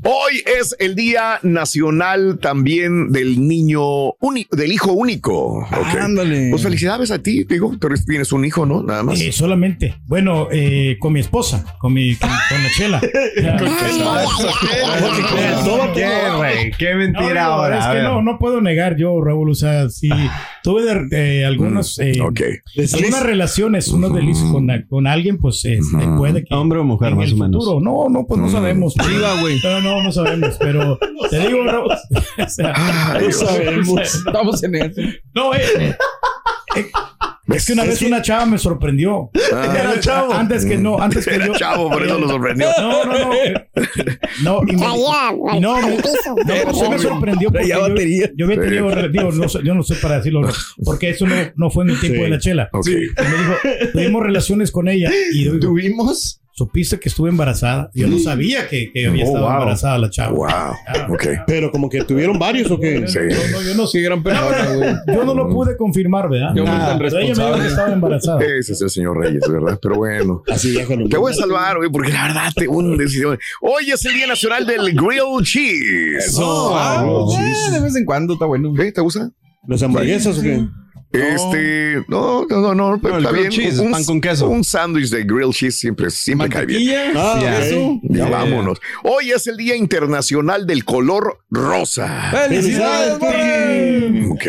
Hoy 0.02 0.42
es 0.58 0.74
el 0.78 0.94
Día 0.94 1.38
Nacional 1.42 2.38
también 2.40 3.12
del 3.12 3.46
niño 3.46 4.12
único, 4.20 4.56
del 4.56 4.72
hijo 4.72 4.92
único. 4.92 5.66
Ándale. 6.00 6.48
Pues 6.50 6.62
felicidades 6.62 7.10
a 7.10 7.18
ti, 7.18 7.44
digo, 7.44 7.76
tú 7.78 7.88
tienes 8.06 8.32
un 8.32 8.44
hijo, 8.44 8.64
¿no? 8.66 8.82
Nada 8.82 9.02
más. 9.02 9.20
Eh, 9.20 9.30
solamente. 9.30 9.94
Bueno, 10.06 10.48
eh, 10.50 10.96
con 11.00 11.12
mi 11.12 11.20
esposa, 11.20 11.64
con 11.78 11.92
mi 11.92 12.16
con, 12.16 12.30
con 12.30 12.62
la 12.62 12.70
chela. 12.76 13.00
¿Qué, 16.78 16.94
mentira 16.94 17.44
ahora. 17.44 17.78
Ver. 18.02 18.10
no, 18.12 18.22
no 18.22 18.38
puedo 18.38 18.60
negar 18.60 18.96
yo, 18.96 19.20
Raúl. 19.22 19.50
O 19.50 19.54
sea, 19.54 19.88
sí, 19.90 20.08
tuve 20.62 20.82
de- 20.82 21.40
eh, 21.40 21.44
algunos, 21.46 21.98
eh, 21.98 22.20
Ok. 22.20 22.40
algunas 22.94 23.22
relaciones, 23.22 23.88
unos 23.88 24.14
delicios 24.14 24.50
con, 24.50 24.68
con 24.88 25.06
alguien, 25.06 25.38
pues 25.38 25.64
eh, 25.64 25.78
puede 26.16 26.44
que. 26.44 26.54
Hombre 26.54 26.78
o 26.80 26.84
mujer, 26.84 27.12
en 27.12 27.16
más 27.18 27.28
el 27.28 27.34
o 27.34 27.36
menos. 27.36 27.64
futuro. 27.64 27.80
No, 27.80 28.08
no, 28.08 28.26
pues 28.26 28.40
no 28.40 28.46
Mm. 28.46 28.50
sabemos. 28.52 28.94
Güey. 29.40 29.60
No, 29.62 29.80
no, 29.80 30.02
no 30.02 30.12
sabemos, 30.12 30.56
pero 30.58 30.98
te 31.30 31.38
digo, 31.48 31.64
Raúl. 31.64 31.90
o 32.44 32.48
sea, 32.48 32.72
Ay, 32.76 33.26
Dios. 33.26 33.42
Estamos 34.26 34.62
en 34.62 34.74
eso. 34.76 35.00
no, 35.34 35.54
eh, 35.54 35.60
eh, 35.80 35.94
eh, 36.76 36.86
es 37.54 37.66
que 37.66 37.72
una 37.72 37.84
vez 37.84 38.00
una 38.02 38.22
chava 38.22 38.46
me 38.46 38.58
sorprendió. 38.58 39.30
Ah. 39.52 39.74
Era 39.78 40.00
chavo. 40.00 40.32
Antes 40.32 40.64
que 40.64 40.76
no, 40.76 40.98
antes 41.00 41.26
que 41.26 41.34
Era 41.34 41.46
yo. 41.46 41.54
chavo, 41.54 41.90
por 41.90 42.02
eso 42.04 42.18
lo 42.18 42.28
sorprendió. 42.28 42.68
No, 42.78 43.04
no, 43.04 43.18
no. 43.18 43.30
No, 44.42 44.60
y 44.66 44.76
me- 44.76 44.86
no, 45.60 45.80
no, 45.80 45.96
pues, 45.96 46.14
sí 46.78 46.88
me 46.90 46.98
sorprendió 46.98 47.50
porque 47.50 47.68
yo, 47.68 47.78
yo 48.36 48.44
había 48.46 48.60
tenido, 48.60 49.08
digo, 49.08 49.32
no, 49.32 49.48
sé- 49.48 49.60
yo 49.64 49.74
no 49.74 49.82
sé 49.82 49.94
para 49.96 50.16
decirlo, 50.18 50.42
porque 50.84 51.10
eso 51.10 51.26
no, 51.26 51.34
no 51.56 51.70
fue 51.70 51.84
en 51.84 51.90
el 51.90 52.00
tiempo 52.00 52.18
Sí. 52.18 52.22
de 52.24 52.28
la 52.30 52.38
chela. 52.38 52.68
Ok. 52.72 52.86
Y 52.88 52.92
me 52.92 52.98
dijo, 52.98 53.90
tuvimos 53.92 54.22
relaciones 54.22 54.70
con 54.70 54.88
ella 54.88 55.10
y 55.32 55.44
digo, 55.44 55.58
¿Tuvimos? 55.60 56.39
Supiste 56.60 57.00
que 57.00 57.08
estuve 57.08 57.30
embarazada. 57.30 57.90
Yo 57.94 58.06
no 58.06 58.18
sabía 58.18 58.68
que, 58.68 58.92
que 58.92 59.06
había 59.06 59.24
Oh, 59.24 59.28
estado 59.28 59.44
wow. 59.46 59.52
embarazada 59.54 59.98
la 59.98 60.10
chava. 60.10 60.32
Wow. 60.32 61.14
Ok. 61.14 61.26
Pero 61.46 61.70
como 61.70 61.88
que 61.88 62.04
tuvieron 62.04 62.38
varios 62.38 62.70
o 62.70 62.78
qué. 62.78 63.06
Sí. 63.08 63.18
No, 63.18 63.58
no, 63.58 63.62
yo 63.66 63.74
no 63.74 63.86
sé. 63.86 63.98
Qué 64.00 64.04
gran. 64.04 64.22
Yo 65.06 65.24
no 65.24 65.34
lo 65.34 65.48
pude 65.48 65.76
confirmar, 65.76 66.28
¿verdad? 66.28 66.52
Qué 66.54 66.60
hombre 66.60 66.76
tan 66.78 66.98
pero 66.98 67.18
ella 67.18 67.34
me 67.34 67.44
dijo 67.46 67.58
que 67.60 67.66
estaba 67.66 67.92
embarazada. 67.92 68.40
Ese 68.58 68.72
es 68.74 68.82
el 68.82 68.90
señor 68.90 69.18
Reyes, 69.18 69.42
¿verdad? 69.48 69.78
Pero 69.80 69.94
bueno. 69.96 70.42
Así. 70.48 70.74
Te 71.08 71.16
voy 71.16 71.32
a 71.32 71.34
salvar, 71.34 71.78
güey, 71.78 71.90
porque 71.90 72.12
la 72.12 72.24
verdad 72.28 72.52
te 72.54 72.68
hundes. 72.68 73.18
Hoy 73.62 73.90
es 73.90 74.04
el 74.04 74.14
Día 74.14 74.26
Nacional 74.26 74.66
del 74.66 74.92
Grilled 74.94 75.42
Cheese. 75.44 76.38
No, 76.38 76.76
ah, 76.76 77.04
Oh, 77.06 77.34
eh, 77.38 77.72
de 77.72 77.80
vez 77.80 77.96
en 77.96 78.04
cuando 78.04 78.34
está 78.34 78.44
bueno. 78.46 78.72
¿Qué? 78.74 78.92
¿Te 78.92 79.00
gusta? 79.00 79.30
¿Las 79.66 79.82
hamburguesas 79.82 80.38
o 80.38 80.42
qué? 80.42 80.64
Este, 81.12 82.04
no, 82.08 82.46
no, 82.46 82.60
no, 82.60 82.74
no, 82.74 83.00
pero 83.02 83.18
está 83.18 83.32
bien. 83.32 83.50
cheese, 83.50 83.82
pan 83.90 84.04
con 84.04 84.20
queso. 84.20 84.48
Un 84.48 84.62
sándwich 84.62 85.10
de 85.10 85.24
grilled 85.24 85.50
cheese 85.52 85.76
siempre, 85.78 86.08
siempre 86.10 86.48
cae 86.48 86.66
bien. 86.66 87.12
Ah. 87.16 87.38
Ya 87.40 87.60
Yeah. 88.20 88.28
vámonos. 88.28 88.78
Hoy 89.02 89.30
es 89.32 89.46
el 89.48 89.56
Día 89.56 89.74
Internacional 89.76 90.66
del 90.66 90.84
Color 90.84 91.40
Rosa. 91.50 92.30
¡Felicidades! 92.30 94.26
Ok. 94.30 94.46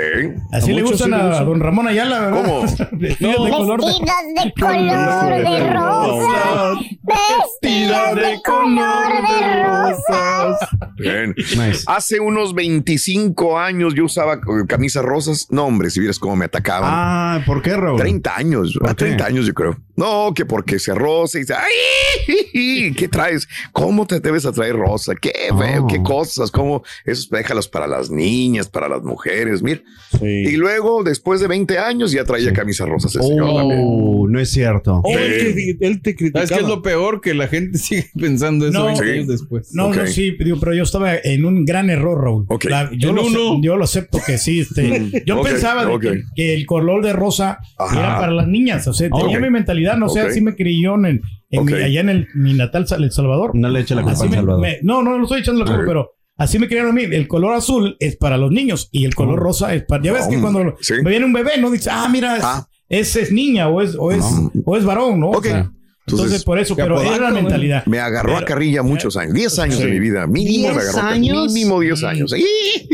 Así 0.52 0.72
A 0.72 0.76
le 0.76 0.82
gustan 0.84 1.14
a 1.14 1.42
don 1.44 1.60
Ramón 1.60 1.88
Ayala, 1.88 2.20
¿verdad? 2.20 2.42
¿Cómo? 2.44 2.62
Vestidos 2.92 3.46
de 3.46 3.52
color 3.52 3.82
de- 3.82 3.88
Vestidos 3.88 4.16
de 4.36 4.54
color 4.62 5.44
de 5.44 5.74
rosa. 5.74 6.80
Vestidos 7.04 8.16
de 8.16 8.42
color 8.46 9.12
de 9.28 9.64
rosas. 9.64 10.60
Bien. 10.98 11.34
Nice. 11.38 11.84
Hace 11.88 12.20
unos 12.20 12.54
25 12.54 13.58
años 13.60 13.94
yo 13.96 14.06
usaba 14.06 14.40
camisas 14.68 15.04
rosas. 15.04 15.48
No, 15.50 15.66
hombre, 15.66 15.90
si 15.90 16.00
vieras 16.00 16.20
cómo 16.20 16.36
me 16.36 16.48
atacaban. 16.52 16.90
Ah, 16.94 17.44
¿por 17.46 17.62
qué, 17.62 17.76
Raúl? 17.76 18.00
30 18.00 18.36
años, 18.38 18.76
¿Por 18.80 18.90
a 18.90 18.94
30 18.94 19.18
qué? 19.26 19.32
años 19.32 19.46
yo 19.46 19.54
creo. 19.54 19.78
No, 19.96 20.34
que 20.34 20.46
porque 20.46 20.80
se 20.80 20.94
rosa 20.96 21.38
y 21.38 21.42
dice, 21.42 21.54
¡ay! 21.54 22.94
¿Qué 22.98 23.08
traes? 23.08 23.48
¿Cómo 23.72 24.08
te 24.08 24.20
debes 24.20 24.46
a 24.46 24.52
traer 24.52 24.76
rosa? 24.76 25.14
¿Qué 25.16 25.32
feo? 25.58 25.84
Oh. 25.84 25.88
¿Qué 25.88 26.02
cosas? 26.02 26.50
¿Cómo? 26.50 26.84
Esos 27.06 27.30
déjalos 27.30 27.68
para 27.68 27.88
las 27.88 28.10
niñas, 28.10 28.68
para 28.70 28.88
las 28.90 29.04
mujeres, 29.04 29.62
mira. 29.62 29.82
Y 30.22 30.46
Sí. 30.48 30.56
luego, 30.58 31.04
después 31.04 31.40
de 31.42 31.48
20 31.48 31.78
años, 31.78 32.12
ya 32.12 32.24
traía 32.24 32.52
camisas 32.54 32.88
rosas 32.90 33.16
el 33.16 33.22
señor 33.24 33.56
también. 33.56 33.82
Oh, 33.84 34.28
no 34.28 34.40
es 34.40 34.52
cierto. 34.52 35.02
Oh, 35.04 35.18
él, 35.18 35.76
te, 35.78 35.86
él 35.88 36.02
te 36.02 36.16
criticaba. 36.16 36.48
¿Sabes 36.48 36.60
qué 36.60 36.64
es 36.66 36.70
lo 36.76 36.82
peor? 36.82 37.22
Que 37.22 37.34
la 37.34 37.48
gente 37.48 37.78
sigue 37.78 38.10
pensando 38.20 38.68
eso 38.68 38.80
No. 38.80 38.86
20 38.86 39.04
Sí. 39.04 39.10
años 39.12 39.28
después. 39.28 39.70
No, 39.74 39.88
Ok. 39.90 39.96
no, 39.98 40.08
sí, 40.08 40.32
pero 40.32 40.74
yo, 40.74 40.84
estaba 40.84 41.16
en 41.16 41.46
un 41.46 41.64
gran 41.66 41.90
error, 41.90 42.24
Raúl. 42.24 42.46
Ok. 42.48 42.66
La- 42.66 42.90
yo, 42.98 43.14
lo, 43.14 43.26
uno. 43.26 43.62
yo 43.62 43.78
lo 43.78 43.84
acepto 43.84 44.20
que 44.26 44.38
sí. 44.38 44.62
Este, 44.62 45.24
yo 45.26 45.40
Ok, 45.40 45.48
pensaba 45.48 45.88
que, 46.00 46.24
que 46.42 46.54
el 46.54 46.66
color 46.66 47.04
de 47.04 47.14
rosa 47.14 47.60
Ajá. 47.78 48.00
era 48.00 48.20
para 48.20 48.32
las 48.32 48.48
niñas. 48.48 48.88
O 48.88 48.94
sea, 48.94 49.10
tenía 49.10 49.38
Ok. 49.38 49.44
mi 49.44 49.50
mentalidad, 49.50 49.98
no 49.98 50.10
sé, 50.10 50.22
así 50.22 50.42
me 50.42 50.56
crió 50.56 50.96
en, 50.96 51.22
en 51.50 51.66
mi- 51.66 51.74
allá 51.74 52.02
en 52.02 52.10
el, 52.10 52.28
mi 52.36 52.54
natal 52.54 52.86
El 52.98 53.12
Salvador. 53.12 53.52
No 53.54 53.70
le 53.70 53.82
eche 53.82 53.96
la 53.96 54.04
culpa 54.04 54.24
me- 54.26 54.36
Salvador. 54.36 54.62
me- 54.62 54.80
no, 54.82 55.02
no, 55.04 55.18
no 55.18 55.24
estoy 55.24 55.42
echando 55.42 55.64
la 55.64 55.68
culpa, 55.72 55.84
pero 55.88 56.12
así 56.38 56.58
me 56.60 56.68
criaron 56.68 56.92
a 56.92 56.94
mí. 56.94 57.04
El 57.04 57.28
color 57.28 57.54
azul 57.54 57.96
es 58.00 58.16
para 58.18 58.38
los 58.38 58.52
niños 58.52 58.90
y 58.92 59.06
el 59.06 59.14
color 59.16 59.40
rosa 59.40 59.74
es 59.76 59.84
para. 59.84 60.04
Ya 60.04 60.14
ves 60.14 60.28
que 60.28 60.38
Oh, 60.38 60.42
cuando 60.42 60.76
sí. 60.82 60.96
me 61.04 61.10
viene 61.12 61.26
un 61.26 61.34
bebé, 61.34 61.52
no 61.60 61.70
dice, 61.70 61.90
ah, 61.92 62.08
mira, 62.12 62.38
es, 62.38 62.44
Ah. 62.44 62.68
es, 62.90 63.16
es 63.16 63.32
niña 63.32 63.68
o 63.70 63.82
es, 63.82 63.96
o 63.98 64.12
es, 64.12 64.24
o 64.66 64.78
es 64.78 64.84
varón, 64.86 65.20
¿no? 65.20 65.30
O 65.32 65.42
sea, 65.44 65.72
entonces, 66.12 66.26
Entonces, 66.26 66.44
por 66.44 66.60
eso, 66.60 66.76
pero 66.76 67.00
era 67.02 67.10
la 67.10 67.16
apodaco, 67.16 67.32
güey. 67.32 67.44
mentalidad. 67.44 67.86
Me 67.86 68.00
agarró 68.00 68.38
a 68.38 68.46
carrilla 68.46 68.84
muchos 68.84 69.18
años, 69.18 69.34
10 69.34 69.60
años 69.60 69.78
Sí. 69.78 69.84
de 69.86 69.90
mi 69.92 70.00
vida, 70.00 70.28
mínimo 70.28 70.68
me 70.70 70.74
¿Diez 70.74 70.90
agarró 70.90 71.08
carrilla, 71.10 71.32
años? 71.34 71.54
mínimo 71.54 71.80
10 71.80 72.04
años. 72.04 72.34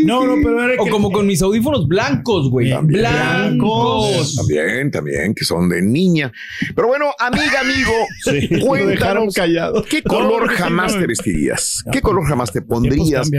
No, 0.04 0.26
no, 0.26 0.36
pero 0.44 0.64
era 0.64 0.82
O 0.82 0.86
que- 0.86 0.92
como 0.92 1.12
con 1.12 1.26
mis 1.28 1.42
audífonos 1.42 1.88
blancos, 1.88 2.50
güey. 2.50 2.70
También. 2.72 3.02
Blancos. 3.02 4.36
También, 4.36 4.92
también, 4.92 5.34
que 5.34 5.44
son 5.46 5.70
de 5.70 5.82
niña. 5.82 6.32
Pero 6.76 6.88
bueno, 6.88 7.06
amiga, 7.20 7.60
amigo, 7.62 7.92
cuéntanos, 8.66 9.34
callado. 9.34 9.84
¿qué 9.84 10.02
color 10.04 10.48
jamás 10.50 10.94
no. 10.96 11.02
te 11.02 11.08
vestirías? 11.08 11.84
¿Qué 11.92 12.02
color 12.02 12.26
jamás 12.26 12.52
te 12.52 12.62
pondrías? 12.62 13.30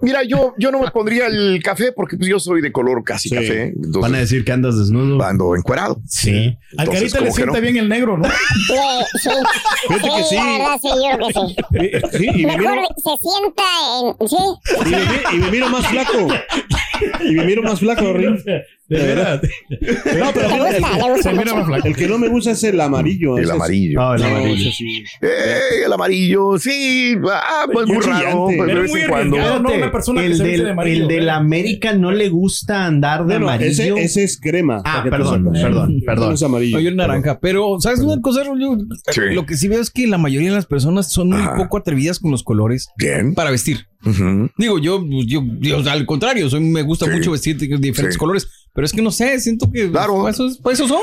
mira, 0.00 0.22
yo, 0.24 0.54
yo 0.58 0.70
no 0.72 0.80
me 0.80 0.90
pondría 0.90 1.26
el 1.26 1.60
café 1.62 1.92
porque 1.92 2.16
pues, 2.16 2.28
yo 2.28 2.38
soy 2.40 2.60
de 2.60 2.72
color 2.72 3.02
casi 3.04 3.28
Sí. 3.28 3.34
café. 3.34 3.72
Van 3.76 4.14
a 4.14 4.18
decir 4.18 4.44
que 4.44 4.52
andas 4.52 4.78
desnudo. 4.78 5.22
ando 5.22 5.54
encuerado. 5.56 6.00
Sí. 6.06 6.30
Al 6.76 6.86
Entonces, 6.86 7.12
carita 7.12 7.18
le 7.18 7.24
¿cómo 7.26 7.26
que 7.26 7.32
sienta 7.42 7.54
no? 7.58 7.60
bien 7.62 7.76
el 7.76 7.88
negro, 7.88 8.18
¿no? 8.18 8.24
Sí, 9.12 9.18
sí. 9.22 9.30
Fíjate 9.88 10.08
que 10.16 10.24
sí. 10.24 10.34
la 10.36 10.44
verdad, 10.44 10.78
sí, 10.80 10.88
yo 10.88 11.16
creo 11.16 11.28
que 11.28 11.32
sí. 11.34 11.56
Eh, 11.96 12.02
Sí, 12.18 12.26
y 12.42 12.46
me 12.46 12.56
Mejor 12.56 12.76
miro, 12.76 12.88
se 12.96 13.10
sienta 13.20 13.62
en... 14.00 14.28
Sí. 14.28 14.36
y 14.86 14.90
me, 14.90 15.36
y 15.36 15.38
me 15.40 15.50
miro 15.50 15.68
más 15.68 15.86
flaco. 15.86 16.28
Y 17.24 17.32
me 17.34 17.44
miro 17.44 17.62
más 17.62 17.80
flaco, 17.80 18.12
Rin. 18.12 18.42
De 18.92 19.06
verdad. 19.06 19.42
No, 20.18 20.30
pero 20.34 20.48
Le 20.48 20.58
gusta, 20.58 20.96
le 20.96 21.12
gusta 21.12 21.22
Se 21.22 21.32
mira 21.32 21.44
mucho. 21.44 21.56
más 21.56 21.66
flaco. 21.66 21.86
el 21.88 21.96
que 21.96 22.06
no 22.08 22.18
me 22.18 22.28
gusta 22.28 22.50
es 22.52 22.62
el 22.64 22.80
amarillo. 22.80 23.36
El 23.38 23.44
ese 23.44 23.52
es- 23.52 23.56
amarillo. 23.56 24.00
Ah, 24.00 24.14
el 24.16 24.22
No, 24.22 24.28
amarillo. 24.28 24.54
ese 24.68 24.72
sí. 24.72 25.04
Eh, 25.20 25.58
el 25.86 25.92
amarillo, 25.92 26.58
sí, 26.58 27.16
ah, 27.30 27.66
pues 27.72 27.86
muy 27.86 27.96
Muy 27.96 28.04
raro, 28.06 28.18
chillante. 28.18 28.56
pues, 28.56 28.58
de 28.58 28.66
Pero 28.66 28.82
vez 28.82 28.90
muy 28.90 29.00
en 29.00 29.08
cuando. 29.08 29.36
arriesgado. 29.36 29.62
No, 29.62 29.74
una 29.74 29.92
persona 29.92 30.20
que 30.20 30.26
el 30.26 30.36
se 30.36 30.42
viste 30.42 30.56
del, 30.56 30.64
de 30.66 30.70
amarillo, 30.72 31.02
el 31.02 31.08
del 31.08 31.26
¿eh? 31.26 31.30
América 31.30 31.92
no 31.94 32.10
le 32.12 32.28
gusta 32.28 32.84
andar 32.86 33.26
de 33.26 33.34
ese, 33.36 33.42
amarillo. 33.44 33.96
ese 33.96 34.24
es 34.24 34.38
crema. 34.40 34.76
Ah, 34.78 34.82
para 34.82 35.02
que 35.02 35.10
te 35.10 35.16
perdón, 35.16 35.44
sepas. 35.44 35.62
perdón, 35.62 35.96
Ese 35.96 36.06
perdón. 36.06 36.28
no 36.28 36.34
es 36.34 36.42
amarillo. 36.42 36.76
No, 36.76 36.82
yo 36.82 36.88
el 36.90 36.96
naranja. 36.96 37.38
Pero, 37.40 37.80
¿sabes 37.80 38.00
una 38.00 38.20
cosa, 38.20 38.44
Rollo? 38.44 38.76
Sí. 39.10 39.20
Lo 39.32 39.46
que 39.46 39.56
sí 39.56 39.68
veo 39.68 39.80
es 39.80 39.90
que 39.90 40.06
la 40.06 40.18
mayoría 40.18 40.50
de 40.50 40.56
las 40.56 40.66
personas 40.66 41.10
son 41.12 41.28
muy 41.30 41.40
Ajá. 41.40 41.56
poco 41.56 41.78
atrevidas 41.78 42.18
con 42.18 42.30
los 42.30 42.42
colores 42.42 42.88
Bien. 42.96 43.34
para 43.34 43.50
vestir. 43.50 43.86
Digo, 44.58 44.78
yo, 44.78 45.04
yo, 45.26 45.42
yo, 45.60 45.78
al 45.90 46.06
contrario, 46.06 46.48
soy, 46.50 46.60
me 46.60 46.82
gusta 46.82 47.06
Sí. 47.06 47.12
mucho 47.12 47.30
vestir 47.32 47.56
de 47.56 47.66
diferentes 47.78 48.14
Sí. 48.14 48.18
colores, 48.18 48.48
pero 48.74 48.84
es 48.84 48.92
que 48.92 49.02
no 49.02 49.10
sé, 49.10 49.38
siento 49.40 49.70
que 49.70 49.90
Claro. 49.90 50.20
pues, 50.22 50.34
esos, 50.34 50.58
pues, 50.62 50.78
esos 50.78 50.88
son. 50.88 51.00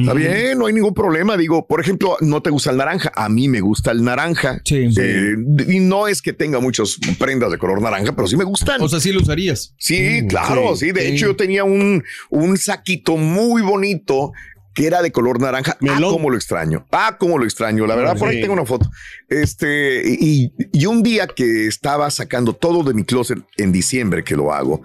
Está 0.00 0.14
bien, 0.14 0.56
no 0.58 0.66
hay 0.66 0.72
ningún 0.72 0.94
problema. 0.94 1.36
Digo, 1.36 1.66
por 1.66 1.80
ejemplo, 1.80 2.16
no 2.20 2.40
te 2.42 2.50
gusta 2.50 2.70
el 2.70 2.76
naranja. 2.76 3.10
A 3.16 3.28
mí 3.28 3.48
me 3.48 3.60
gusta 3.60 3.90
el 3.90 4.04
naranja. 4.04 4.60
Sí. 4.64 4.88
Eh, 5.00 5.34
y 5.68 5.80
no 5.80 6.06
es 6.06 6.22
que 6.22 6.32
tenga 6.32 6.60
muchas 6.60 6.96
prendas 7.18 7.50
de 7.50 7.58
color 7.58 7.82
naranja, 7.82 8.14
pero 8.14 8.28
sí 8.28 8.36
me 8.36 8.44
gustan. 8.44 8.80
O 8.82 8.88
sea, 8.88 9.00
sí 9.00 9.10
lo 9.12 9.20
usarías. 9.20 9.74
sí, 9.78 10.22
claro, 10.28 10.76
sí. 10.76 10.92
De 10.92 11.00
sí. 11.02 11.06
hecho, 11.08 11.26
yo 11.26 11.36
tenía 11.36 11.64
un, 11.64 12.04
un 12.30 12.56
saquito 12.56 13.16
muy 13.16 13.62
bonito 13.62 14.32
que 14.74 14.86
era 14.86 15.02
de 15.02 15.10
color 15.10 15.40
naranja. 15.40 15.76
Ah, 15.88 15.98
cómo 16.00 16.30
lo 16.30 16.36
extraño. 16.36 16.86
Ah, 16.92 17.16
cómo 17.18 17.38
lo 17.38 17.44
extraño. 17.44 17.86
La 17.86 17.96
verdad, 17.96 18.16
por 18.16 18.28
ahí 18.28 18.40
tengo 18.40 18.54
una 18.54 18.64
foto. 18.64 18.90
Este, 19.28 20.02
y, 20.06 20.52
y 20.72 20.86
un 20.86 21.02
día 21.02 21.26
que 21.26 21.66
estaba 21.66 22.10
sacando 22.10 22.52
todo 22.54 22.82
de 22.82 22.94
mi 22.94 23.04
closet 23.04 23.38
en 23.56 23.72
diciembre 23.72 24.22
que 24.24 24.36
lo 24.36 24.52
hago, 24.52 24.82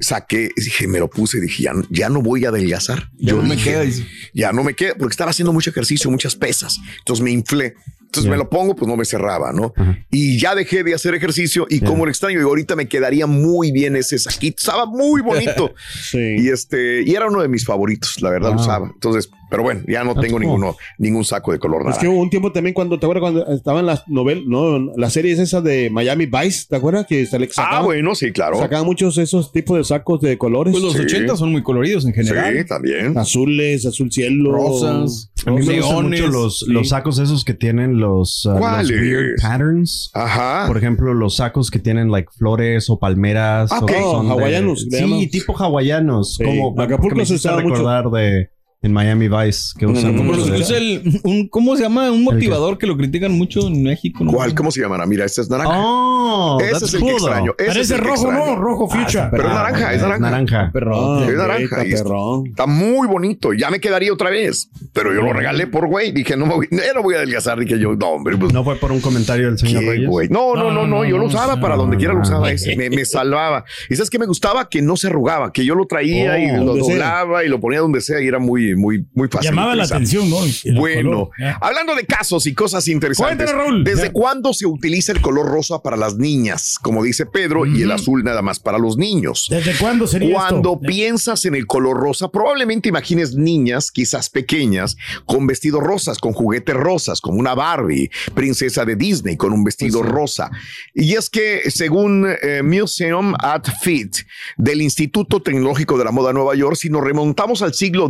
saqué, 0.00 0.50
dije, 0.56 0.88
me 0.88 0.98
lo 0.98 1.08
puse, 1.08 1.40
dije, 1.40 1.64
ya, 1.64 1.72
ya 1.90 2.08
no 2.08 2.22
voy 2.22 2.44
a 2.44 2.48
adelgazar. 2.48 3.10
Yo 3.18 3.36
no 3.36 3.42
me 3.42 3.56
dije, 3.56 3.70
queda, 3.70 3.82
dice. 3.82 4.06
ya 4.32 4.52
no 4.52 4.64
me 4.64 4.74
queda, 4.74 4.94
porque 4.98 5.12
estaba 5.12 5.30
haciendo 5.30 5.52
mucho 5.52 5.70
ejercicio, 5.70 6.10
muchas 6.10 6.34
pesas. 6.34 6.78
Entonces 6.98 7.22
me 7.22 7.30
inflé. 7.30 7.74
Entonces 8.06 8.30
me 8.30 8.36
lo 8.36 8.48
pongo, 8.48 8.74
pues 8.74 8.88
no 8.88 8.96
me 8.96 9.04
cerraba, 9.04 9.52
¿no? 9.52 9.74
Y 10.10 10.38
ya 10.38 10.54
dejé 10.54 10.82
de 10.82 10.94
hacer 10.94 11.14
ejercicio 11.14 11.66
y 11.68 11.80
como 11.80 12.06
lo 12.06 12.10
extraño, 12.10 12.40
y 12.40 12.42
ahorita 12.42 12.74
me 12.74 12.88
quedaría 12.88 13.26
muy 13.26 13.72
bien 13.72 13.94
ese 13.96 14.18
saquito. 14.18 14.56
Estaba 14.58 14.86
muy 14.86 15.20
bonito. 15.20 15.74
Sí. 16.06 16.36
y 16.38 16.48
este, 16.48 17.02
y 17.02 17.14
era 17.14 17.26
uno 17.26 17.42
de 17.42 17.48
mis 17.48 17.64
favoritos, 17.64 18.22
la 18.22 18.30
verdad 18.30 18.50
lo 18.54 18.60
usaba. 18.60 18.90
Entonces, 18.92 19.28
pero 19.50 19.62
bueno, 19.62 19.82
ya 19.86 20.04
no 20.04 20.14
tengo 20.14 20.32
cool. 20.34 20.42
ninguno, 20.42 20.76
ningún 20.98 21.24
saco 21.24 21.52
de 21.52 21.58
color 21.58 21.88
Es 21.88 21.98
que 21.98 22.08
hubo 22.08 22.20
un 22.20 22.30
tiempo 22.30 22.52
también 22.52 22.74
cuando, 22.74 22.98
¿te 22.98 23.06
acuerdas 23.06 23.20
cuando 23.20 23.46
estaban 23.48 23.86
las 23.86 24.06
novelas, 24.08 24.44
no, 24.46 24.78
las 24.96 25.12
series 25.12 25.38
esas 25.38 25.62
de 25.62 25.88
Miami 25.90 26.26
Vice, 26.26 26.66
¿te 26.68 26.76
acuerdas? 26.76 27.06
Que 27.06 27.26
se 27.26 27.38
le 27.38 27.46
ah, 27.46 27.50
sacaban, 27.52 27.84
bueno, 27.84 28.14
sí, 28.14 28.32
claro. 28.32 28.58
sacaban 28.58 28.86
muchos 28.86 29.18
esos 29.18 29.52
tipos 29.52 29.76
de 29.78 29.84
sacos 29.84 30.20
de 30.20 30.36
colores. 30.38 30.72
Pues 30.72 30.82
los 30.82 30.94
Sí. 30.94 31.02
80 31.02 31.36
son 31.36 31.52
muy 31.52 31.62
coloridos 31.62 32.04
en 32.06 32.12
general. 32.12 32.54
Sí, 32.56 32.64
también. 32.64 33.16
Azules, 33.18 33.84
azul 33.86 34.10
cielo. 34.10 34.52
Rosas. 34.52 35.30
A 35.46 35.50
mí 35.50 35.58
me 35.64 35.76
gustan 35.76 35.76
Leones, 36.10 36.20
mucho 36.22 36.32
los, 36.32 36.58
sí. 36.60 36.72
los 36.72 36.88
sacos 36.88 37.18
esos 37.18 37.44
que 37.44 37.54
tienen 37.54 37.98
los, 37.98 38.44
uh, 38.46 38.50
los 38.50 38.58
¿Cuáles? 38.58 38.90
weird 38.90 39.40
patterns. 39.40 40.10
Ajá. 40.14 40.64
Por 40.66 40.76
ejemplo, 40.78 41.14
los 41.14 41.36
sacos 41.36 41.70
que 41.70 41.78
tienen 41.78 42.10
like 42.10 42.28
flores 42.36 42.90
o 42.90 42.98
palmeras. 42.98 43.70
Ah, 43.72 43.78
o 43.80 43.84
ok. 43.84 43.90
que 43.92 44.00
son 44.00 44.26
de- 44.26 44.32
hawaianos, 44.32 44.86
Sí, 44.90 45.26
tipo 45.28 45.54
hawaianos. 45.56 46.36
Sí. 46.36 46.44
Como 46.44 46.80
Acapulco 46.80 47.24
se 47.24 47.34
mucho. 47.34 47.56
recordar 47.56 48.10
de 48.10 48.50
en 48.86 48.92
Miami 48.92 49.28
Vice 49.28 49.74
que 49.78 49.86
usan 49.86 50.14
Mm. 50.14 50.16
Como 50.16 50.32
los- 50.32 50.48
es 50.48 50.70
el, 50.70 51.20
un, 51.24 51.48
¿Cómo 51.48 51.76
se 51.76 51.82
llama? 51.82 52.10
Un 52.10 52.24
motivador 52.24 52.78
que 52.78 52.86
lo 52.86 52.96
critican 52.96 53.32
mucho 53.32 53.66
en 53.66 53.82
México. 53.82 54.24
¿no? 54.24 54.32
¿Cuál? 54.32 54.54
¿Cómo 54.54 54.70
se 54.70 54.80
llamará? 54.80 55.04
Mira, 55.06 55.24
este 55.24 55.40
es 55.42 55.50
naranja. 55.50 55.74
Oh, 55.78 56.58
ese 56.60 56.84
es 56.84 56.94
el 56.94 57.00
cool, 57.00 57.08
que 57.10 57.16
extraño. 57.16 57.54
Ese 57.58 57.68
es 57.68 57.74
Parece 57.74 57.94
el 57.94 58.00
que 58.00 58.06
rojo, 58.06 58.22
extraño. 58.28 58.46
¿no? 58.46 58.56
Rojo 58.56 58.88
fuchsia. 58.88 59.28
Pero 59.30 59.48
es 59.48 59.54
naranja, 59.54 59.92
es 59.94 60.00
naranja. 60.02 60.20
Naranja. 60.20 60.70
Ah, 60.74 61.26
Es 61.28 61.34
naranja, 61.36 61.62
está 61.64 61.82
está. 61.82 62.04
perrón. 62.04 62.46
Está 62.46 62.66
muy 62.66 63.06
bonito. 63.08 63.52
Ya 63.52 63.70
me 63.70 63.80
quedaría 63.80 64.12
otra 64.12 64.30
vez. 64.30 64.70
Pero 64.92 65.12
yo 65.14 65.20
lo 65.22 65.32
regalé 65.32 65.66
por 65.66 65.86
güey. 65.88 66.12
Dije, 66.12 66.36
no 66.36 66.46
me 66.46 66.54
voy, 66.54 66.68
no 66.94 67.02
voy 67.02 67.14
a 67.14 67.18
adelgazar. 67.18 67.58
Dije 67.58 67.78
yo, 67.78 67.94
no, 67.94 68.08
hombre, 68.10 68.36
pues. 68.36 68.52
No 68.52 68.64
fue 68.64 68.76
por 68.76 68.92
un 68.92 69.00
comentario 69.00 69.46
del 69.46 69.58
señor 69.58 69.82
¿qué, 69.82 69.90
Reyes. 69.90 70.08
güey? 70.08 70.28
No, 70.28 70.54
no, 70.54 70.70
no, 70.70 70.86
no, 70.86 71.04
Yo 71.04 71.16
lo 71.16 71.24
no, 71.24 71.28
usaba 71.28 71.56
no, 71.56 71.60
para 71.60 71.76
donde 71.76 71.96
no, 71.96 71.98
quiera 71.98 72.12
lo 72.14 72.20
no. 72.20 72.24
usaba 72.24 72.50
ese. 72.50 72.76
Me, 72.76 72.90
me 72.90 73.04
salvaba. 73.04 73.64
Y 73.90 73.96
sabes 73.96 74.10
que 74.10 74.18
me 74.18 74.26
gustaba 74.26 74.68
que 74.68 74.82
no 74.82 74.96
se 74.96 75.08
arrugaba, 75.08 75.52
que 75.52 75.64
yo 75.64 75.74
lo 75.74 75.86
traía 75.86 76.06
Oh, 76.34 76.38
y 76.38 76.56
lo 76.58 76.64
donde 76.64 76.84
sea. 76.84 76.94
doblaba 76.94 77.44
y 77.44 77.48
lo 77.48 77.60
ponía 77.60 77.80
donde 77.80 78.00
sea 78.00 78.20
y 78.20 78.26
era 78.28 78.38
muy, 78.38 78.75
muy, 78.76 79.06
muy 79.14 79.28
fácil. 79.28 79.50
Llamaba 79.50 79.74
la 79.74 79.84
atención, 79.84 80.28
¿no? 80.30 80.36
Bueno, 80.74 81.10
color. 81.10 81.56
Hablando 81.60 81.94
de 81.94 82.04
casos 82.06 82.46
y 82.46 82.54
cosas 82.54 82.86
interesantes, 82.88 83.50
Raúl. 83.52 83.84
¿desde 83.84 84.04
Ya. 84.06 84.12
cuándo 84.12 84.52
se 84.52 84.66
utiliza 84.66 85.12
el 85.12 85.20
color 85.20 85.46
rosa 85.46 85.82
para 85.82 85.96
las 85.96 86.16
niñas? 86.16 86.78
Como 86.80 87.02
dice 87.02 87.26
Pedro, 87.26 87.66
y 87.66 87.82
el 87.82 87.90
azul 87.92 88.22
nada 88.24 88.42
más 88.42 88.58
para 88.60 88.78
los 88.78 88.96
niños. 88.96 89.46
¿Desde 89.50 89.74
cuándo 89.76 90.06
sería 90.06 90.32
Cuando 90.34 90.74
esto? 90.74 90.86
piensas 90.86 91.44
en 91.44 91.54
el 91.54 91.66
color 91.66 91.96
rosa, 91.96 92.28
probablemente 92.28 92.88
imagines 92.88 93.34
niñas, 93.34 93.90
quizás 93.90 94.30
pequeñas, 94.30 94.96
con 95.24 95.46
vestidos 95.46 95.82
rosas, 95.82 96.18
con 96.18 96.32
juguetes 96.32 96.74
rosas, 96.74 97.20
como 97.20 97.38
una 97.38 97.54
Barbie, 97.54 98.10
princesa 98.34 98.84
de 98.84 98.96
Disney, 98.96 99.36
con 99.36 99.52
un 99.52 99.64
vestido 99.64 100.02
rosa. 100.02 100.50
Y 100.94 101.14
es 101.14 101.30
que, 101.30 101.70
según 101.70 102.26
eh, 102.42 102.62
Museum 102.62 103.34
at 103.38 103.64
Fit 103.80 104.16
del 104.56 104.82
Instituto 104.82 105.40
Tecnológico 105.42 105.98
de 105.98 106.04
la 106.04 106.10
Moda 106.12 106.32
Nueva 106.32 106.54
York, 106.54 106.76
si 106.76 106.88
nos 106.90 107.02
remontamos 107.02 107.62
al 107.62 107.74
siglo 107.74 108.08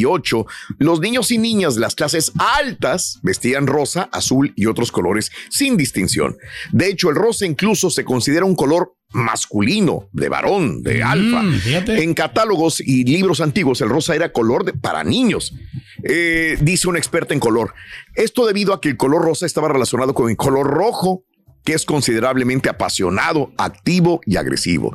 XVIII, 0.00 0.44
los 0.78 1.00
niños 1.00 1.30
y 1.30 1.38
niñas 1.38 1.74
de 1.74 1.80
las 1.82 1.94
clases 1.94 2.32
altas 2.38 3.18
vestían 3.22 3.66
rosa, 3.66 4.08
azul 4.12 4.52
y 4.56 4.66
otros 4.66 4.90
colores 4.92 5.30
sin 5.50 5.76
distinción. 5.76 6.36
De 6.72 6.88
hecho, 6.88 7.10
el 7.10 7.16
rosa 7.16 7.46
incluso 7.46 7.90
se 7.90 8.04
considera 8.04 8.44
un 8.44 8.54
color 8.56 8.94
masculino, 9.14 10.08
de 10.12 10.28
varón, 10.30 10.82
de 10.82 11.02
alfa. 11.02 11.42
Mm, 11.42 11.52
fíjate. 11.60 12.02
En 12.02 12.14
catálogos 12.14 12.80
y 12.80 13.04
libros 13.04 13.40
antiguos, 13.42 13.80
el 13.82 13.90
rosa 13.90 14.14
era 14.14 14.32
color 14.32 14.64
de- 14.64 14.72
para 14.72 15.04
niños. 15.04 15.54
Eh, 16.02 16.56
dice 16.60 16.88
un 16.88 16.96
experta 16.96 17.34
en 17.34 17.40
color. 17.40 17.74
Esto 18.14 18.46
debido 18.46 18.72
a 18.72 18.80
que 18.80 18.88
el 18.90 18.96
color 18.96 19.22
rosa 19.22 19.44
estaba 19.46 19.68
relacionado 19.68 20.14
con 20.14 20.30
el 20.30 20.36
color 20.36 20.66
rojo, 20.66 21.24
que 21.64 21.74
es 21.74 21.84
considerablemente 21.84 22.68
apasionado, 22.68 23.52
activo 23.56 24.20
y 24.26 24.36
agresivo. 24.36 24.94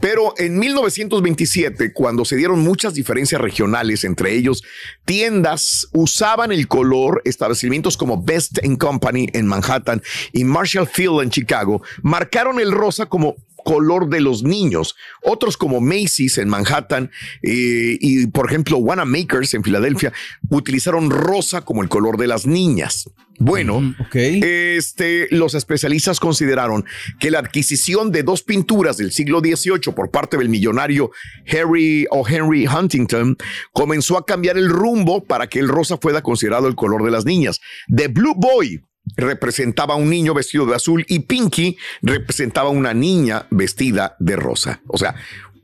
Pero 0.00 0.34
en 0.38 0.58
1927, 0.58 1.92
cuando 1.92 2.24
se 2.24 2.36
dieron 2.36 2.60
muchas 2.60 2.94
diferencias 2.94 3.40
regionales, 3.40 4.04
entre 4.04 4.34
ellos 4.34 4.62
tiendas 5.04 5.88
usaban 5.92 6.52
el 6.52 6.68
color, 6.68 7.22
establecimientos 7.24 7.96
como 7.96 8.22
Best 8.22 8.58
Company 8.78 9.28
en 9.32 9.46
Manhattan 9.46 10.02
y 10.32 10.44
Marshall 10.44 10.86
Field 10.86 11.22
en 11.22 11.30
Chicago, 11.30 11.82
marcaron 12.02 12.60
el 12.60 12.72
rosa 12.72 13.06
como 13.06 13.36
color 13.66 14.08
de 14.08 14.20
los 14.20 14.44
niños. 14.44 14.94
Otros 15.24 15.56
como 15.56 15.80
Macy's 15.80 16.38
en 16.38 16.48
Manhattan 16.48 17.10
eh, 17.42 17.98
y, 18.00 18.28
por 18.28 18.46
ejemplo, 18.46 18.78
Wanamaker's 18.78 19.54
en 19.54 19.64
Filadelfia 19.64 20.12
utilizaron 20.48 21.10
rosa 21.10 21.62
como 21.62 21.82
el 21.82 21.88
color 21.88 22.16
de 22.16 22.28
las 22.28 22.46
niñas. 22.46 23.10
Bueno, 23.38 23.94
este, 24.14 25.26
los 25.30 25.54
especialistas 25.54 26.20
consideraron 26.20 26.84
que 27.18 27.32
la 27.32 27.40
adquisición 27.40 28.12
de 28.12 28.22
dos 28.22 28.44
pinturas 28.44 28.96
del 28.96 29.10
siglo 29.10 29.40
XVIII 29.40 29.92
por 29.94 30.10
parte 30.10 30.38
del 30.38 30.48
millonario 30.48 31.10
Harry 31.52 32.06
o 32.10 32.26
Henry 32.26 32.66
Huntington 32.66 33.36
comenzó 33.72 34.16
a 34.16 34.24
cambiar 34.24 34.56
el 34.56 34.70
rumbo 34.70 35.24
para 35.24 35.48
que 35.48 35.58
el 35.58 35.68
rosa 35.68 35.98
fuera 35.98 36.22
considerado 36.22 36.68
el 36.68 36.76
color 36.76 37.04
de 37.04 37.10
las 37.10 37.26
niñas. 37.26 37.60
The 37.94 38.08
Blue 38.08 38.34
Boy 38.36 38.80
representaba 39.16 39.94
a 39.94 39.96
un 39.96 40.10
niño 40.10 40.34
vestido 40.34 40.66
de 40.66 40.74
azul 40.74 41.04
y 41.08 41.20
Pinky 41.20 41.76
representaba 42.02 42.68
a 42.68 42.72
una 42.72 42.94
niña 42.94 43.46
vestida 43.50 44.16
de 44.18 44.36
rosa. 44.36 44.80
O 44.88 44.98
sea, 44.98 45.14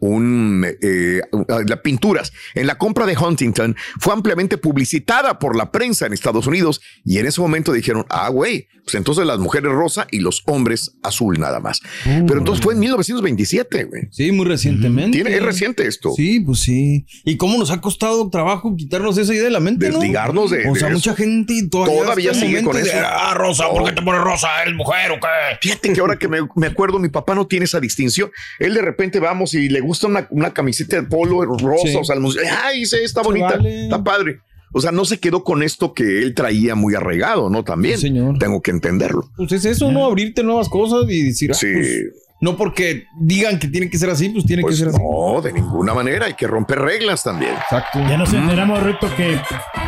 un, 0.02 0.66
eh, 0.82 1.20
las 1.66 1.78
pinturas 1.80 2.32
en 2.54 2.66
la 2.66 2.76
compra 2.76 3.06
de 3.06 3.16
Huntington 3.16 3.76
fue 4.00 4.12
ampliamente 4.12 4.58
publicitada 4.58 5.38
por 5.38 5.56
la 5.56 5.70
prensa 5.70 6.06
en 6.06 6.12
Estados 6.12 6.48
Unidos 6.48 6.80
y 7.04 7.18
en 7.18 7.26
ese 7.26 7.40
momento 7.40 7.72
dijeron, 7.72 8.04
ah, 8.10 8.28
güey, 8.28 8.66
pues 8.84 8.96
entonces 8.96 9.24
las 9.24 9.38
mujeres 9.38 9.70
rosa 9.70 10.08
y 10.10 10.18
los 10.18 10.42
hombres 10.46 10.96
azul 11.04 11.38
nada 11.38 11.60
más. 11.60 11.80
Pero 12.02 12.38
entonces 12.38 12.64
fue 12.64 12.74
en 12.74 12.80
1927, 12.80 13.84
güey. 13.84 14.02
Sí, 14.10 14.32
muy 14.32 14.44
recientemente. 14.44 15.12
Tiene, 15.18 15.36
es 15.36 15.42
reciente 15.42 15.86
esto. 15.86 16.10
Sí, 16.16 16.40
pues 16.40 16.58
sí. 16.58 17.06
¿Y 17.24 17.36
cómo 17.36 17.58
nos 17.58 17.70
ha 17.70 17.80
costado 17.80 18.28
trabajo 18.28 18.74
quitarnos 18.76 19.16
esa 19.18 19.32
idea 19.32 19.44
de 19.44 19.50
la 19.50 19.60
mente? 19.60 19.88
¿no? 19.88 19.98
Desligarnos 20.00 20.50
de- 20.50 20.68
O 20.68 20.74
sea, 20.74 20.88
de 20.88 20.94
mucha 20.94 21.14
gente 21.14 21.54
todavía, 21.70 22.02
Todavía 22.02 22.34
sigue 22.34 22.56
con 22.56 22.64
momentos 22.74 22.88
eso. 22.90 22.98
de, 22.98 23.06
ah, 23.06 23.34
Rosa, 23.34 23.70
¿por 23.70 23.84
qué 23.84 23.92
te 23.92 24.02
pones 24.02 24.20
rosa? 24.20 24.48
¿Eres 24.62 24.74
mujer 24.74 25.12
o 25.12 25.20
qué? 25.20 25.28
Fíjate 25.60 25.92
que 25.92 26.00
ahora 26.00 26.18
que 26.18 26.26
me, 26.26 26.38
me 26.56 26.66
acuerdo, 26.66 26.98
mi 26.98 27.08
papá 27.08 27.36
no 27.36 27.46
tiene 27.46 27.66
esa 27.66 27.78
distinción. 27.78 28.32
Él 28.58 28.74
de 28.74 28.82
repente 28.82 29.20
vamos 29.20 29.54
y 29.54 29.68
le 29.68 29.78
gusta 29.80 29.91
una, 30.02 30.26
una 30.30 30.52
camiseta 30.52 30.96
de 30.96 31.02
polo 31.04 31.42
rosa, 31.44 31.86
Sí. 31.88 31.96
o 31.96 32.04
sea, 32.04 32.14
el 32.16 32.20
museo, 32.20 32.42
ay, 32.64 32.84
sí, 32.86 32.96
está 33.02 33.22
bonita, 33.22 33.56
vale. 33.56 33.84
está 33.84 34.02
padre. 34.02 34.40
O 34.74 34.80
sea, 34.80 34.90
no 34.90 35.04
se 35.04 35.18
quedó 35.20 35.44
con 35.44 35.62
esto 35.62 35.92
que 35.92 36.22
él 36.22 36.34
traía 36.34 36.74
muy 36.74 36.94
arraigado, 36.94 37.50
¿no? 37.50 37.62
También. 37.62 37.96
Sí, 37.98 38.06
señor. 38.08 38.38
Tengo 38.38 38.62
que 38.62 38.70
entenderlo. 38.70 39.28
Pues 39.36 39.52
es 39.52 39.64
eso, 39.66 39.92
¿no? 39.92 40.04
Abrirte 40.06 40.42
nuevas 40.42 40.68
cosas 40.70 41.04
y 41.10 41.22
decir, 41.24 41.50
ah, 41.52 41.54
Sí. 41.54 41.66
pues, 41.74 42.00
no 42.40 42.56
porque 42.56 43.04
digan 43.20 43.58
que 43.58 43.68
tiene 43.68 43.90
que 43.90 43.98
ser 43.98 44.08
así, 44.08 44.30
pues 44.30 44.46
tiene 44.46 44.62
Pues 44.62 44.74
que 44.76 44.78
ser 44.78 44.88
así. 44.88 44.98
no, 44.98 45.42
de 45.42 45.52
ninguna 45.52 45.92
manera. 45.92 46.24
Hay 46.26 46.34
que 46.34 46.46
romper 46.46 46.78
reglas 46.78 47.22
también. 47.22 47.52
Exacto. 47.52 47.98
Ya 48.08 48.16
nos 48.16 48.32
enteramos, 48.32 48.82
Rito, 48.82 49.14
que 49.14 49.38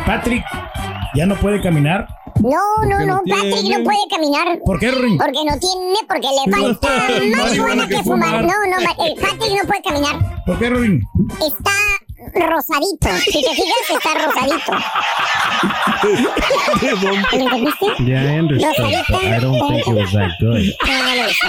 Patrick 0.05 0.43
ya 1.15 1.25
no 1.25 1.35
puede 1.35 1.61
caminar. 1.63 2.07
No, 2.41 2.59
no, 2.87 3.05
no, 3.05 3.21
Patrick 3.27 3.61
tiene. 3.61 3.77
no 3.77 3.83
puede 3.83 3.97
caminar. 4.09 4.59
¿Por 4.65 4.79
qué, 4.79 4.91
Ring? 4.91 5.17
Porque 5.17 5.39
no 5.45 5.57
tiene, 5.59 5.95
porque 6.07 6.27
le 6.27 6.51
falta 6.51 6.89
Marihuana 7.37 7.87
que 7.87 7.95
que 7.95 8.03
fumar. 8.03 8.29
fumar. 8.29 8.43
No, 8.43 8.53
no, 8.67 8.77
eh, 9.05 9.15
Patrick 9.19 9.51
no 9.61 9.67
puede 9.67 9.81
caminar. 9.81 10.43
¿Por 10.45 10.59
qué, 10.59 10.69
Ring? 10.69 11.01
Está 11.45 11.71
rosadito. 12.47 13.07
Si 13.23 13.41
te 13.41 13.53
fijas, 13.53 13.89
está 13.89 14.13
rosadito. 14.25 14.71
¿Lo 16.81 17.39
entendiste? 17.39 17.85
Yeah, 18.03 18.23
I 18.23 18.39
understood, 18.39 19.05
but 19.09 19.23
I 19.23 19.39
don't 19.39 19.59
think 19.69 19.87
it 19.87 19.93
was 19.93 20.11
that 20.13 20.31
good. 20.39 20.63
No, 20.85 21.03
no 21.03 21.15
lo 21.15 21.29
hizo. 21.29 21.47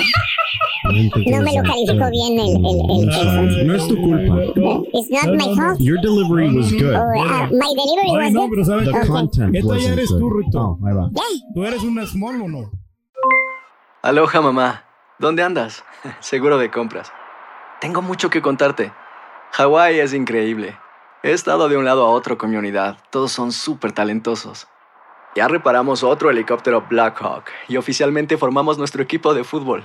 No 0.87 1.43
me 1.43 1.52
lo 1.55 1.62
calificó 1.62 2.11
bien 2.11 2.38
el, 2.38 2.57
el, 2.57 2.78
el, 2.90 3.59
el. 3.59 3.66
No 3.66 3.75
es 3.75 3.88
tu 3.88 3.97
culpa. 3.97 4.43
It's 4.93 5.11
not 5.11 5.35
my 5.35 5.55
fault. 5.57 5.81
Your 5.81 5.99
delivery 6.00 6.49
was 6.55 6.73
good. 6.73 6.95
Oh, 6.95 7.11
uh, 7.19 7.49
my 7.50 7.73
delivery 7.75 8.11
was 8.12 8.33
no, 8.33 8.43
good. 8.43 8.50
pero 8.50 8.64
¿sabes 8.64 8.85
The 8.87 9.07
content 9.07 9.52
¿Qué 9.52 9.61
talla 9.61 9.75
wasn't 9.75 9.93
eres 9.99 10.09
tú, 10.09 10.21
good. 10.21 10.45
Rito? 10.45 10.61
Oh, 10.61 10.87
ahí 10.87 10.95
va. 10.95 11.11
Yeah. 11.11 11.55
¿Tú 11.55 11.64
eres 11.64 11.83
una 11.83 12.07
small 12.07 12.40
o 12.43 12.49
no? 12.49 12.71
Aloha, 14.02 14.40
mamá. 14.40 14.85
¿Dónde 15.19 15.43
andas? 15.43 15.85
Seguro 16.21 16.59
de 16.59 16.71
compras. 16.71 17.12
Tengo 17.81 18.02
mucho 18.02 18.31
que 18.31 18.43
contarte. 18.43 18.93
Hawái 19.52 19.99
es 19.99 20.14
increíble. 20.14 20.76
He 21.23 21.33
estado 21.33 21.69
de 21.69 21.76
un 21.76 21.85
lado 21.85 22.07
a 22.07 22.11
otro 22.11 22.38
con 22.38 22.50
mi 22.50 22.57
unidad. 22.57 22.99
Todos 23.11 23.33
son 23.33 23.50
súper 23.52 23.93
talentosos. 23.93 24.69
Ya 25.35 25.49
reparamos 25.49 26.02
otro 26.02 26.31
helicóptero 26.31 26.87
Blackhawk 26.88 27.45
y 27.69 27.76
oficialmente 27.76 28.38
formamos 28.38 28.78
nuestro 28.78 29.02
equipo 29.02 29.35
de 29.35 29.45
fútbol. 29.45 29.85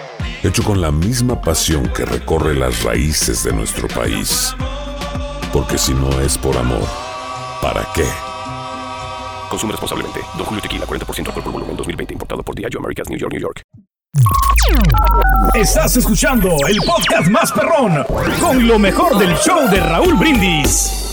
hecho 0.43 0.63
con 0.63 0.81
la 0.81 0.91
misma 0.91 1.41
pasión 1.41 1.87
que 1.93 2.05
recorre 2.05 2.55
las 2.55 2.83
raíces 2.83 3.43
de 3.43 3.53
nuestro 3.53 3.87
país. 3.87 4.55
Porque 5.53 5.77
si 5.77 5.93
no 5.93 6.19
es 6.21 6.37
por 6.37 6.57
amor, 6.57 6.87
¿para 7.61 7.87
qué? 7.93 8.05
Consume 9.49 9.73
responsablemente. 9.73 10.21
Don 10.37 10.45
Julio 10.45 10.61
Tequila, 10.61 10.85
40% 10.85 11.27
alcohol 11.27 11.43
por 11.43 11.53
volumen, 11.53 11.75
2020. 11.75 12.13
Importado 12.13 12.43
por 12.43 12.55
Diageo 12.55 12.79
Americas, 12.79 13.09
New 13.09 13.19
York, 13.19 13.33
New 13.33 13.41
York. 13.41 13.61
Estás 15.53 15.97
escuchando 15.97 16.49
el 16.67 16.77
podcast 16.85 17.29
más 17.29 17.51
perrón 17.51 18.05
con 18.39 18.67
lo 18.67 18.79
mejor 18.79 19.17
del 19.17 19.35
show 19.35 19.69
de 19.69 19.79
Raúl 19.79 20.15
Brindis. 20.15 21.10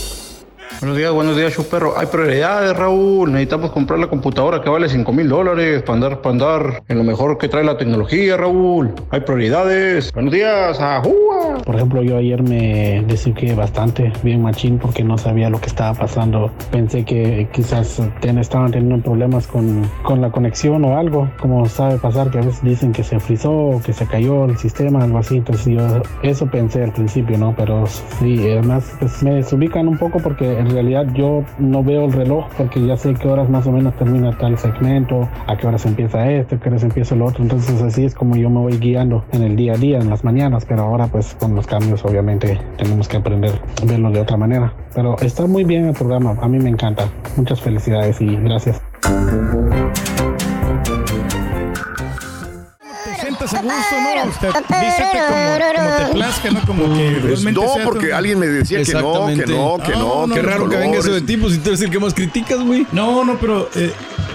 Buenos 0.79 0.97
días, 0.97 1.11
buenos 1.11 1.35
días, 1.35 1.51
show 1.51 1.65
perro. 1.65 1.93
Hay 1.97 2.07
prioridades, 2.07 2.73
Raúl. 2.77 3.33
Necesitamos 3.33 3.71
comprar 3.71 3.99
la 3.99 4.07
computadora 4.07 4.61
que 4.61 4.69
vale 4.69 4.87
5 4.87 5.11
mil 5.11 5.27
dólares 5.27 5.83
para 5.83 5.95
andar, 5.95 6.21
para 6.21 6.31
andar 6.31 6.83
en 6.87 6.97
lo 6.97 7.03
mejor 7.03 7.37
que 7.37 7.49
trae 7.49 7.65
la 7.65 7.77
tecnología, 7.77 8.37
Raúl. 8.37 8.93
Hay 9.09 9.19
prioridades. 9.19 10.13
Buenos 10.13 10.31
días, 10.31 10.79
ajúa. 10.79 11.38
Por 11.65 11.75
ejemplo, 11.75 12.01
yo 12.03 12.17
ayer 12.17 12.41
me 12.43 13.03
desuqué 13.07 13.53
bastante, 13.53 14.11
bien 14.23 14.41
machín, 14.41 14.77
porque 14.79 15.03
no 15.03 15.17
sabía 15.17 15.49
lo 15.49 15.59
que 15.59 15.67
estaba 15.67 15.93
pasando. 15.97 16.51
Pensé 16.71 17.03
que 17.03 17.47
quizás 17.51 18.01
ten- 18.21 18.37
estaban 18.39 18.71
teniendo 18.71 19.03
problemas 19.03 19.47
con, 19.47 19.83
con 20.03 20.21
la 20.21 20.31
conexión 20.31 20.83
o 20.85 20.97
algo, 20.97 21.29
como 21.39 21.65
sabe 21.67 21.97
pasar 21.97 22.29
que 22.31 22.39
a 22.39 22.41
veces 22.41 22.63
dicen 22.63 22.91
que 22.91 23.03
se 23.03 23.19
frizó 23.19 23.51
o 23.51 23.81
que 23.81 23.93
se 23.93 24.05
cayó 24.07 24.45
el 24.45 24.57
sistema, 24.57 25.03
algo 25.03 25.17
así. 25.19 25.37
Entonces 25.37 25.65
yo 25.67 26.01
eso 26.23 26.47
pensé 26.47 26.83
al 26.83 26.91
principio, 26.91 27.37
¿no? 27.37 27.53
Pero 27.55 27.85
sí, 27.87 28.39
además 28.51 28.95
pues, 28.99 29.21
me 29.23 29.35
desubican 29.35 29.87
un 29.87 29.97
poco 29.97 30.19
porque 30.19 30.57
en 30.59 30.69
realidad 30.69 31.05
yo 31.13 31.43
no 31.57 31.83
veo 31.83 32.05
el 32.05 32.13
reloj 32.13 32.45
porque 32.57 32.85
ya 32.85 32.97
sé 32.97 33.13
qué 33.13 33.27
horas 33.27 33.49
más 33.49 33.67
o 33.67 33.71
menos 33.71 33.95
termina 33.95 34.37
tal 34.37 34.57
segmento, 34.57 35.27
a 35.47 35.57
qué 35.57 35.67
horas 35.67 35.85
empieza 35.85 36.29
este, 36.31 36.55
a 36.55 36.59
qué 36.59 36.69
horas 36.69 36.83
empieza 36.83 37.15
el 37.15 37.21
otro. 37.21 37.43
Entonces 37.43 37.81
así 37.81 38.05
es 38.05 38.15
como 38.15 38.35
yo 38.35 38.49
me 38.49 38.59
voy 38.59 38.77
guiando 38.77 39.23
en 39.31 39.43
el 39.43 39.55
día 39.55 39.73
a 39.73 39.77
día, 39.77 39.97
en 39.99 40.09
las 40.09 40.23
mañanas, 40.23 40.65
pero 40.65 40.83
ahora 40.83 41.07
pues 41.07 41.35
con 41.39 41.55
los 41.55 41.65
cambios 41.65 42.03
obviamente 42.05 42.59
tenemos 42.77 43.07
que 43.07 43.17
aprender 43.17 43.59
a 43.81 43.85
verlo 43.85 44.11
de 44.11 44.21
otra 44.21 44.37
manera. 44.37 44.73
Pero 44.93 45.15
está 45.21 45.45
muy 45.47 45.63
bien 45.63 45.85
el 45.87 45.93
programa, 45.93 46.35
a 46.41 46.47
mí 46.47 46.59
me 46.59 46.69
encanta. 46.69 47.07
Muchas 47.37 47.61
felicidades 47.61 48.19
y 48.21 48.35
gracias. 48.37 48.81
A 53.51 53.61
gusto, 53.61 53.95
¿no? 54.23 54.29
Usted, 54.29 54.49
vístete 54.79 55.19
como, 55.27 55.75
como 55.75 55.95
te 55.97 56.13
plazca, 56.13 56.51
¿no? 56.51 56.61
Como 56.67 56.93
que 56.93 57.17
Pues 57.21 57.43
no, 57.43 57.61
sea 57.73 57.83
porque 57.83 58.07
tu- 58.09 58.15
alguien 58.15 58.37
me 58.39 58.47
decía 58.47 58.83
que 58.83 58.93
no, 58.93 59.25
que 59.27 59.45
no, 59.47 59.77
que 59.83 59.91
no. 59.95 60.27
Qué 60.33 60.41
raro 60.41 60.69
que 60.69 60.77
venga 60.77 60.99
eso 60.99 61.11
de 61.13 61.21
ti, 61.21 61.35
pues 61.37 61.53
si 61.53 61.59
tú 61.59 61.69
eres 61.69 61.81
el 61.81 61.89
que 61.89 61.99
más 61.99 62.13
criticas, 62.13 62.59
güey. 62.63 62.85
No, 62.91 63.23
no, 63.25 63.37
pero, 63.39 63.67
eh, 63.75 63.91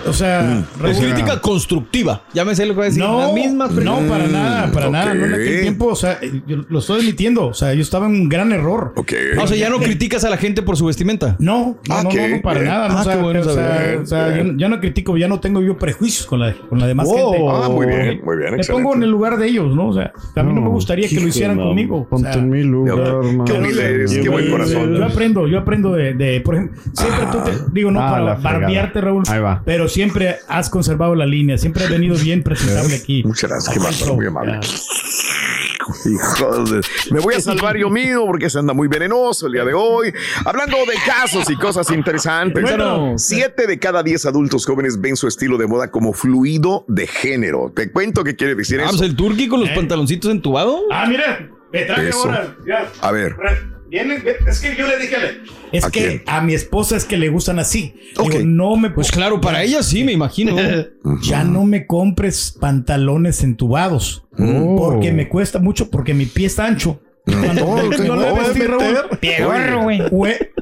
o 0.07 0.13
sea, 0.13 0.65
Es 0.87 0.99
crítica 0.99 1.41
constructiva. 1.41 2.23
Ya 2.33 2.45
me 2.45 2.55
sé 2.55 2.67
lo 2.67 2.73
que 2.73 2.77
voy 2.77 2.83
a 2.85 2.89
decir. 2.89 3.03
No, 3.03 3.21
la 3.21 3.33
misma 3.33 3.69
no, 3.69 3.99
para 4.09 4.27
nada, 4.27 4.71
para 4.73 4.91
nada. 4.91 5.15
No 5.15 5.25
en 5.27 5.35
aquel 5.35 5.61
tiempo, 5.63 5.87
o 5.87 5.97
sea, 5.97 6.19
eh, 6.23 6.43
yo 6.47 6.59
lo 6.69 6.79
estoy 6.79 7.01
admitiendo. 7.01 7.47
O 7.47 7.55
sea, 7.55 7.75
yo 7.75 7.81
estaba 7.83 8.07
en 8.07 8.13
un 8.13 8.29
gran 8.29 8.53
error. 8.53 8.95
Ah, 9.39 9.43
o 9.43 9.47
sea, 9.47 9.57
ya 9.57 9.71
no 9.71 9.79
criticas 9.79 10.25
a 10.25 10.31
la 10.31 10.37
gente 10.37 10.63
por 10.63 10.77
su 10.77 10.87
vestimenta. 10.87 11.37
No, 11.39 11.77
no, 11.89 12.03
no, 12.03 12.11
no, 12.11 12.29
no, 12.29 12.43
para 12.43 12.61
nada. 12.63 12.89
No, 12.89 12.95
Ah, 12.99 13.01
o 13.01 13.05
sea, 13.05 13.17
bueno 13.17 13.41
o 13.41 13.45
sea, 13.45 13.53
saber. 13.55 13.99
o 13.99 14.07
sea, 14.07 14.37
yo, 14.37 14.53
ya 14.57 14.69
no 14.69 14.81
critico, 14.81 15.17
ya 15.17 15.29
no 15.29 15.41
tengo 15.41 15.61
yo 15.63 15.77
prejuicios 15.77 16.27
con 16.27 16.41
la, 16.41 16.55
con 16.55 16.79
la 16.79 16.87
demás 16.87 17.09
Oh, 17.11 17.33
gente. 17.33 17.47
ah, 17.51 17.69
muy 17.69 17.87
bien, 17.87 18.21
muy 18.25 18.37
bien, 18.37 18.51
Me 18.53 18.57
excelente. 18.59 18.73
pongo 18.73 18.95
en 18.95 19.03
el 19.03 19.11
lugar 19.11 19.37
de 19.39 19.47
ellos, 19.49 19.75
¿no? 19.75 19.89
O 19.89 19.93
sea, 19.95 20.13
a 20.37 20.43
mí 20.43 20.53
no, 20.53 20.61
me 20.61 20.69
gustaría 20.69 21.09
que 21.09 21.21
lo 21.21 21.29
hicieran 21.29 21.57
conmigo. 21.59 21.99
O 21.99 22.09
ponte 22.09 22.33
sea, 22.33 22.41
en 22.41 22.51
mi 22.51 22.63
lugar. 22.63 22.97
Qué 23.47 23.53
humilde 23.53 23.85
eres, 23.85 24.17
qué 24.19 24.29
buen 24.29 24.51
corazón. 24.51 24.95
Yo 24.95 25.05
aprendo, 25.05 25.47
yo 25.49 25.59
aprendo 25.59 25.93
de, 25.93 26.41
por 26.45 26.55
ejemplo, 26.57 26.81
siempre 26.93 27.25
tú 27.33 27.39
te, 27.45 27.53
digo, 27.73 27.91
no 27.91 28.01
Ah, 28.05 28.11
para 28.11 28.35
barbearte, 28.35 29.01
Raúl, 29.01 29.23
Ahí 29.29 29.41
va. 29.41 29.63
pero 29.65 29.89
siempre 29.95 30.37
has 30.49 30.69
conservado 30.69 31.15
la 31.15 31.25
línea, 31.27 31.57
siempre 31.57 31.85
has 31.85 31.91
venido 31.91 32.17
bien 32.17 32.43
presentable 32.43 32.95
aquí. 32.97 33.23
Muchas 33.25 33.49
gracias, 33.51 33.73
qué 33.75 33.81
bárbaro, 33.83 34.15
muy 34.17 34.27
amable. 34.27 34.61
Hijo 36.07 36.65
de- 36.65 36.81
Me 37.11 37.21
voy 37.21 37.35
a 37.35 37.41
salvar 37.41 37.77
yo 37.77 37.91
mío 37.91 38.25
porque 38.27 38.49
se 38.49 38.59
anda 38.59 38.73
muy 38.73 38.89
venenoso 38.89 39.47
el 39.47 39.53
día 39.53 39.65
de 39.65 39.75
hoy. 39.75 40.13
Hablando 40.45 40.79
de 40.79 40.95
casos 41.07 41.49
y 41.51 41.57
cosas 41.57 41.91
interesantes. 41.91 42.63
Bueno. 42.63 43.15
siete 43.19 43.67
de 43.67 43.79
cada 43.79 44.03
diez 44.03 44.25
adultos 44.25 44.65
jóvenes 44.65 45.01
ven 45.01 45.15
su 45.17 45.29
estilo 45.29 45.59
de 45.59 45.67
moda 45.67 45.91
como 45.91 46.13
fluido 46.15 46.85
de 46.89 47.07
género. 47.07 47.71
Te 47.75 47.91
cuento 47.93 48.25
qué 48.25 48.35
quiere 48.35 48.55
decir 48.55 48.81
Ah, 48.81 48.85
eso. 48.85 48.93
pues 48.99 49.03
el 49.11 49.15
turqui 49.17 49.47
con 49.49 49.61
los 49.61 49.71
pantaloncitos 49.71 50.31
entubados. 50.31 50.81
Ah, 50.91 51.07
mira, 51.07 51.51
me 51.73 51.83
traje 51.85 52.09
Eso. 52.09 52.25
ahora. 52.25 52.57
Ya. 52.67 52.91
A 53.03 53.13
ver. 53.13 53.37
Es 53.91 54.61
que 54.61 54.75
yo 54.77 54.87
le 54.89 54.99
dije, 54.99 55.17
es 55.73 55.85
¿A 55.85 55.91
que 55.91 56.01
quién? 56.01 56.23
a 56.27 56.41
mi 56.41 56.55
esposa 56.55 56.97
es 56.97 57.05
que 57.05 57.17
le 57.17 57.29
gustan 57.29 57.59
así. 57.59 57.95
Digo, 58.21 58.39
no 58.45 58.77
me 58.77 58.91
Pues 58.91 59.11
claro, 59.13 59.41
para 59.41 59.63
ella 59.63 59.83
sí, 59.83 60.03
me 60.05 60.13
imagino. 60.13 60.57
ya 61.23 61.45
no 61.45 61.65
me 61.65 61.87
compres 61.87 62.57
pantalones 62.59 63.43
entubados 63.43 64.25
Oh. 64.39 64.75
porque 64.77 65.13
me 65.13 65.29
cuesta 65.29 65.61
mucho 65.61 65.91
porque 65.91 66.13
mi 66.15 66.27
pie 66.27 66.47
está 66.47 66.67
ancho. 66.67 67.01
Cuando 67.25 67.67
Oh, 67.67 67.83
yo 67.83 67.91
¿qué 67.91 67.99
le 67.99 68.09
no? 68.09 68.15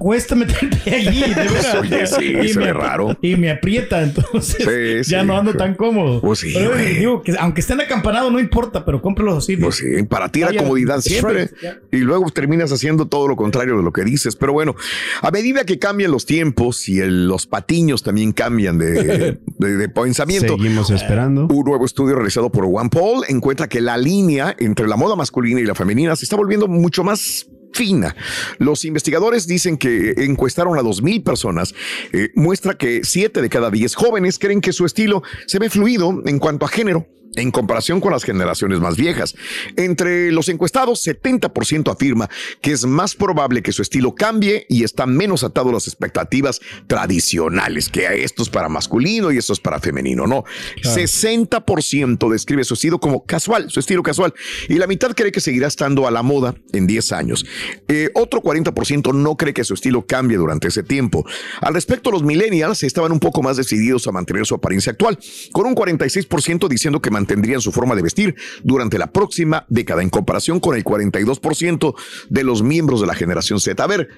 Cuesta 0.03 0.35
meter 0.35 0.57
el 0.63 0.69
pie 0.71 0.95
allí, 0.97 1.21
de. 1.35 1.79
Oye, 1.79 2.07
sí, 2.09 2.35
Y 2.43 2.49
se 2.49 2.59
me 2.59 2.65
ve 2.67 2.73
raro. 2.73 3.17
Y 3.23 3.37
me 3.37 3.53
aprieta, 3.53 4.03
entonces 4.03 4.57
Sí, 5.05 5.11
ya 5.13 5.21
sí. 5.21 5.27
no 5.29 5.39
ando 5.39 5.55
tan 5.55 5.77
cómodo. 5.77 6.21
Pues 6.21 6.41
sí, 6.41 6.53
Pero 6.55 6.75
digo 6.77 7.23
que 7.23 7.37
aunque 7.39 7.61
estén 7.61 7.81
acampanados 7.81 8.33
no 8.33 8.41
importa, 8.41 8.85
pero 8.85 9.01
cómpralos 9.01 9.39
así. 9.39 9.57
Pues 9.57 9.77
sí, 9.77 10.03
para 10.09 10.29
ti 10.29 10.41
la 10.41 10.53
comodidad 10.57 11.01
siempre. 11.01 11.51
Y 11.93 11.99
luego 11.99 12.29
terminas 12.31 12.73
haciendo 12.73 13.07
todo 13.07 13.29
lo 13.29 13.37
contrario 13.37 13.77
de 13.77 13.85
lo 13.85 13.93
que 13.93 14.03
dices. 14.03 14.35
Pero 14.35 14.53
bueno, 14.53 14.75
a 15.21 15.31
medida 15.31 15.65
que 15.65 15.79
cambian 15.79 16.11
los 16.11 16.27
tiempos 16.27 16.89
y 16.89 16.99
el- 16.99 17.29
los 17.29 17.47
patiños 17.47 18.03
también 18.03 18.33
cambian 18.33 18.79
de, 18.79 19.39
de- 19.59 19.77
de 19.77 19.89
pensamiento. 19.89 20.57
Seguimos 20.57 20.91
esperando. 20.91 21.47
Un 21.47 21.65
nuevo 21.65 21.85
estudio 21.87 22.17
realizado 22.17 22.51
por 22.51 22.65
OnePoll 22.65 23.25
encuentra 23.29 23.69
que 23.69 23.81
la 23.81 23.97
línea 23.97 24.57
entre 24.59 24.89
la 24.89 24.97
moda 24.97 25.15
masculina 25.15 25.61
y 25.61 25.65
la 25.65 25.77
femenina 25.77 26.17
se 26.17 26.25
está 26.25 26.35
volviendo 26.35 26.67
mucho 26.67 27.05
más 27.05 27.47
fina. 27.73 28.15
Los 28.59 28.85
investigadores 28.85 29.47
dicen 29.47 29.77
que 29.77 30.15
encuestaron 30.19 30.79
a 30.79 30.83
2.000 30.83 31.23
personas. 31.23 31.75
eh, 32.13 32.31
muestra 32.35 32.77
que 32.77 33.05
7 33.05 33.41
de 33.41 33.49
cada 33.49 33.71
10 33.71 33.95
jóvenes 33.95 34.39
creen 34.39 34.61
que 34.61 34.73
su 34.73 34.85
estilo 34.85 35.23
se 35.47 35.59
ve 35.59 35.71
fluido 35.71 36.23
en 36.25 36.39
cuanto 36.39 36.67
a 36.67 36.69
género 36.69 37.07
en 37.37 37.51
comparación 37.51 38.01
con 38.01 38.13
las 38.13 38.25
generaciones 38.25 38.81
más 38.81 38.97
viejas. 38.97 39.35
Entre 39.77 40.33
los 40.33 40.49
encuestados, 40.49 41.07
70% 41.07 41.91
afirma 41.91 42.29
que 42.61 42.73
es 42.73 42.85
más 42.85 43.15
probable 43.15 43.63
que 43.63 43.73
su 43.73 43.83
estilo 43.83 44.15
cambie 44.15 44.67
y 44.69 44.85
está 44.85 45.07
menos 45.07 45.45
atado 45.45 45.71
a 45.71 45.73
las 45.75 45.87
expectativas 45.87 46.61
tradicionales, 46.87 47.89
que 47.89 48.25
esto 48.25 48.43
es 48.43 48.49
para 48.49 48.69
masculino 48.69 49.33
y 49.33 49.39
esto 49.39 49.53
es 49.53 49.61
para 49.61 49.81
femenino, 49.81 50.27
no. 50.27 50.45
60% 50.83 52.31
describe 52.31 52.65
su 52.65 52.75
estilo 52.75 52.99
como 52.99 53.25
casual, 53.25 53.71
su 53.71 53.81
estilo 53.81 54.03
casual, 54.03 54.35
y 54.69 54.75
la 54.75 54.87
mitad 54.87 55.13
cree 55.13 55.33
que 55.33 55.41
seguirá 55.41 55.67
estando 55.67 56.07
a 56.07 56.11
la 56.11 56.23
moda 56.23 56.55
en 56.73 56.87
10 56.87 57.13
años. 57.13 57.47
Eh, 57.89 58.11
otro 58.15 58.43
40% 58.43 59.15
no 59.15 59.37
cree 59.37 59.55
que 59.55 59.65
su 59.65 59.75
estilo 59.75 60.07
cambie 60.07 60.37
durante 60.37 60.69
ese 60.69 60.83
tiempo. 60.83 61.25
Al 61.61 61.75
respecto, 61.75 62.11
los 62.11 62.23
millennials 62.23 62.83
estaban 62.83 63.13
un 63.13 63.21
poco 63.21 63.43
más 63.43 63.57
decididos 63.57 64.07
a 64.07 64.13
mantener 64.13 64.47
su 64.47 64.55
apariencia 64.55 64.93
actual, 64.93 65.19
con 65.53 65.67
un 65.67 65.75
46% 65.75 66.69
diciendo 66.69 67.01
que 67.01 67.11
mantendrían 67.23 67.61
su 67.61 67.71
forma 67.71 67.95
de 67.95 68.03
vestir 68.03 68.35
durante 68.65 68.99
la 68.99 69.13
próxima 69.13 69.65
década, 69.69 70.03
en 70.03 70.11
comparación 70.11 70.59
con 70.59 70.77
el 70.77 70.85
42% 70.85 71.95
de 72.29 72.45
los 72.45 72.63
miembros 72.63 73.01
de 73.01 73.07
la 73.07 73.15
generación 73.15 73.61
Z. 73.61 73.83
A 73.83 73.87
ver, 73.87 74.09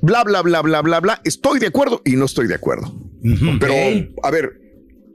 bla, 0.00 0.24
bla, 0.24 0.40
bla, 0.42 0.62
bla, 0.62 0.80
bla, 0.80 1.00
bla, 1.00 1.20
estoy 1.24 1.58
de 1.58 1.66
acuerdo 1.66 2.00
y 2.04 2.16
no 2.16 2.24
estoy 2.24 2.46
de 2.46 2.54
acuerdo. 2.54 2.98
Pero, 3.60 3.74
a 4.22 4.30
ver, 4.30 4.60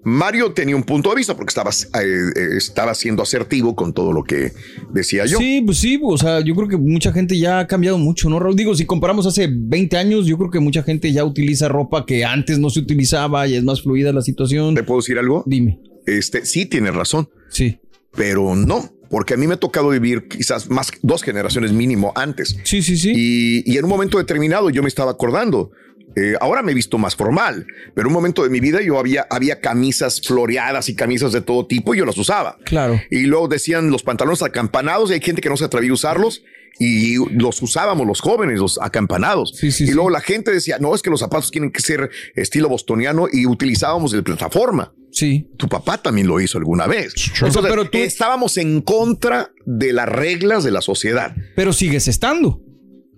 Mario 0.04 0.52
tenía 0.52 0.76
un 0.76 0.84
punto 0.84 1.10
de 1.10 1.16
vista 1.16 1.36
porque 1.36 1.50
estaba, 1.50 1.72
eh, 1.72 2.32
eh, 2.36 2.58
estaba 2.58 2.94
siendo 2.94 3.24
asertivo 3.24 3.76
con 3.76 3.94
todo 3.94 4.14
lo 4.14 4.24
que 4.24 4.52
decía 4.92 5.26
yo. 5.26 5.38
Sí, 5.40 5.62
pues 5.66 5.78
sí, 5.78 6.00
o 6.04 6.18
sea, 6.18 6.42
yo 6.42 6.54
creo 6.56 6.68
que 6.68 6.78
mucha 6.78 7.12
gente 7.12 7.38
ya 7.40 7.60
ha 7.60 7.68
cambiado 7.68 7.98
mucho, 7.98 8.30
¿no, 8.30 8.40
Raúl? 8.40 8.56
Digo, 8.56 8.76
si 8.76 8.86
comparamos 8.86 9.26
hace 9.26 9.48
20 9.52 9.98
años, 9.98 10.26
yo 10.28 10.38
creo 10.38 10.52
que 10.52 10.60
mucha 10.60 10.84
gente 10.84 11.12
ya 11.12 11.24
utiliza 11.24 11.70
ropa 11.70 12.06
que 12.06 12.24
antes 12.24 12.60
no 12.60 12.70
se 12.70 12.80
utilizaba 12.80 13.48
y 13.48 13.56
es 13.56 13.64
más 13.64 13.82
fluida 13.82 14.12
la 14.12 14.22
situación. 14.22 14.76
¿Te 14.76 14.84
puedo 14.84 15.00
decir 15.00 15.18
algo? 15.18 15.44
Dime. 15.46 15.80
Este, 16.06 16.46
sí, 16.46 16.66
tienes 16.66 16.94
razón. 16.96 17.30
Sí. 17.50 17.80
Pero 18.16 18.56
no, 18.56 18.92
porque 19.10 19.34
a 19.36 19.38
mí 19.38 19.48
me 19.48 19.54
ha 19.56 19.58
tocado 19.60 19.90
vivir 19.90 20.28
quizás 20.28 20.70
más 20.70 20.92
dos 21.02 21.24
generaciones 21.24 21.72
mínimo 21.72 22.12
antes. 22.16 22.58
Sí, 22.64 22.82
sí, 22.82 22.98
sí. 22.98 23.12
Y, 23.16 23.72
y 23.72 23.78
en 23.78 23.84
un 23.86 23.90
momento 23.90 24.18
determinado 24.18 24.70
yo 24.70 24.82
me 24.82 24.88
estaba 24.90 25.12
acordando. 25.12 25.72
eh, 26.16 26.34
ahora 26.42 26.62
me 26.62 26.74
he 26.74 26.76
visto 26.76 26.98
más 26.98 27.16
formal, 27.16 27.66
pero 27.96 28.08
un 28.10 28.14
momento 28.14 28.44
de 28.44 28.50
mi 28.50 28.60
vida 28.60 28.82
yo 28.82 29.00
había, 29.00 29.26
había 29.30 29.62
camisas 29.62 30.20
floreadas 30.22 30.90
y 30.90 30.96
camisas 30.96 31.32
de 31.32 31.42
todo 31.42 31.66
tipo 31.68 31.96
y 31.96 32.00
yo 32.00 32.06
las 32.06 32.18
usaba. 32.18 32.58
Claro. 32.66 33.00
Y 33.10 33.22
luego 33.22 33.48
decían 33.48 33.92
los 33.92 34.04
pantalones 34.04 34.42
acampanados 34.42 35.10
y 35.10 35.14
hay 35.14 35.22
gente 35.22 35.42
que 35.42 35.48
no 35.50 35.56
se 35.56 35.64
atrevía 35.64 35.92
a 35.92 35.94
usarlos 35.94 36.44
y 36.80 37.16
los 37.34 37.62
usábamos 37.62 38.06
los 38.08 38.20
jóvenes, 38.22 38.60
los 38.60 38.78
acampanados. 38.82 39.54
y 39.64 39.92
luego 39.92 40.10
la 40.10 40.20
gente 40.22 40.52
decía, 40.52 40.80
no, 40.80 40.94
es 40.96 41.02
que 41.02 41.10
los 41.10 41.20
zapatos 41.22 41.50
tienen 41.52 41.72
que 41.72 41.82
ser 41.82 42.10
estilo 42.36 42.68
bostoniano 42.70 43.28
y 43.32 43.46
utilizábamos 43.46 44.14
el 44.14 44.24
plataforma. 44.24 44.94
Sí. 45.12 45.48
Tu 45.58 45.68
papá 45.68 45.98
también 45.98 46.28
lo 46.28 46.40
hizo 46.40 46.58
alguna 46.58 46.88
vez. 46.88 47.14
Entonces, 47.36 47.62
pero 47.70 47.90
tú- 47.90 47.98
estábamos 47.98 48.58
en 48.58 48.82
contra 48.82 49.52
de 49.66 49.94
las 49.94 50.08
reglas 50.08 50.64
de 50.64 50.72
la 50.72 50.82
sociedad. 50.82 51.36
Pero 51.56 51.74
sigues 51.74 52.08
estando. 52.08 52.62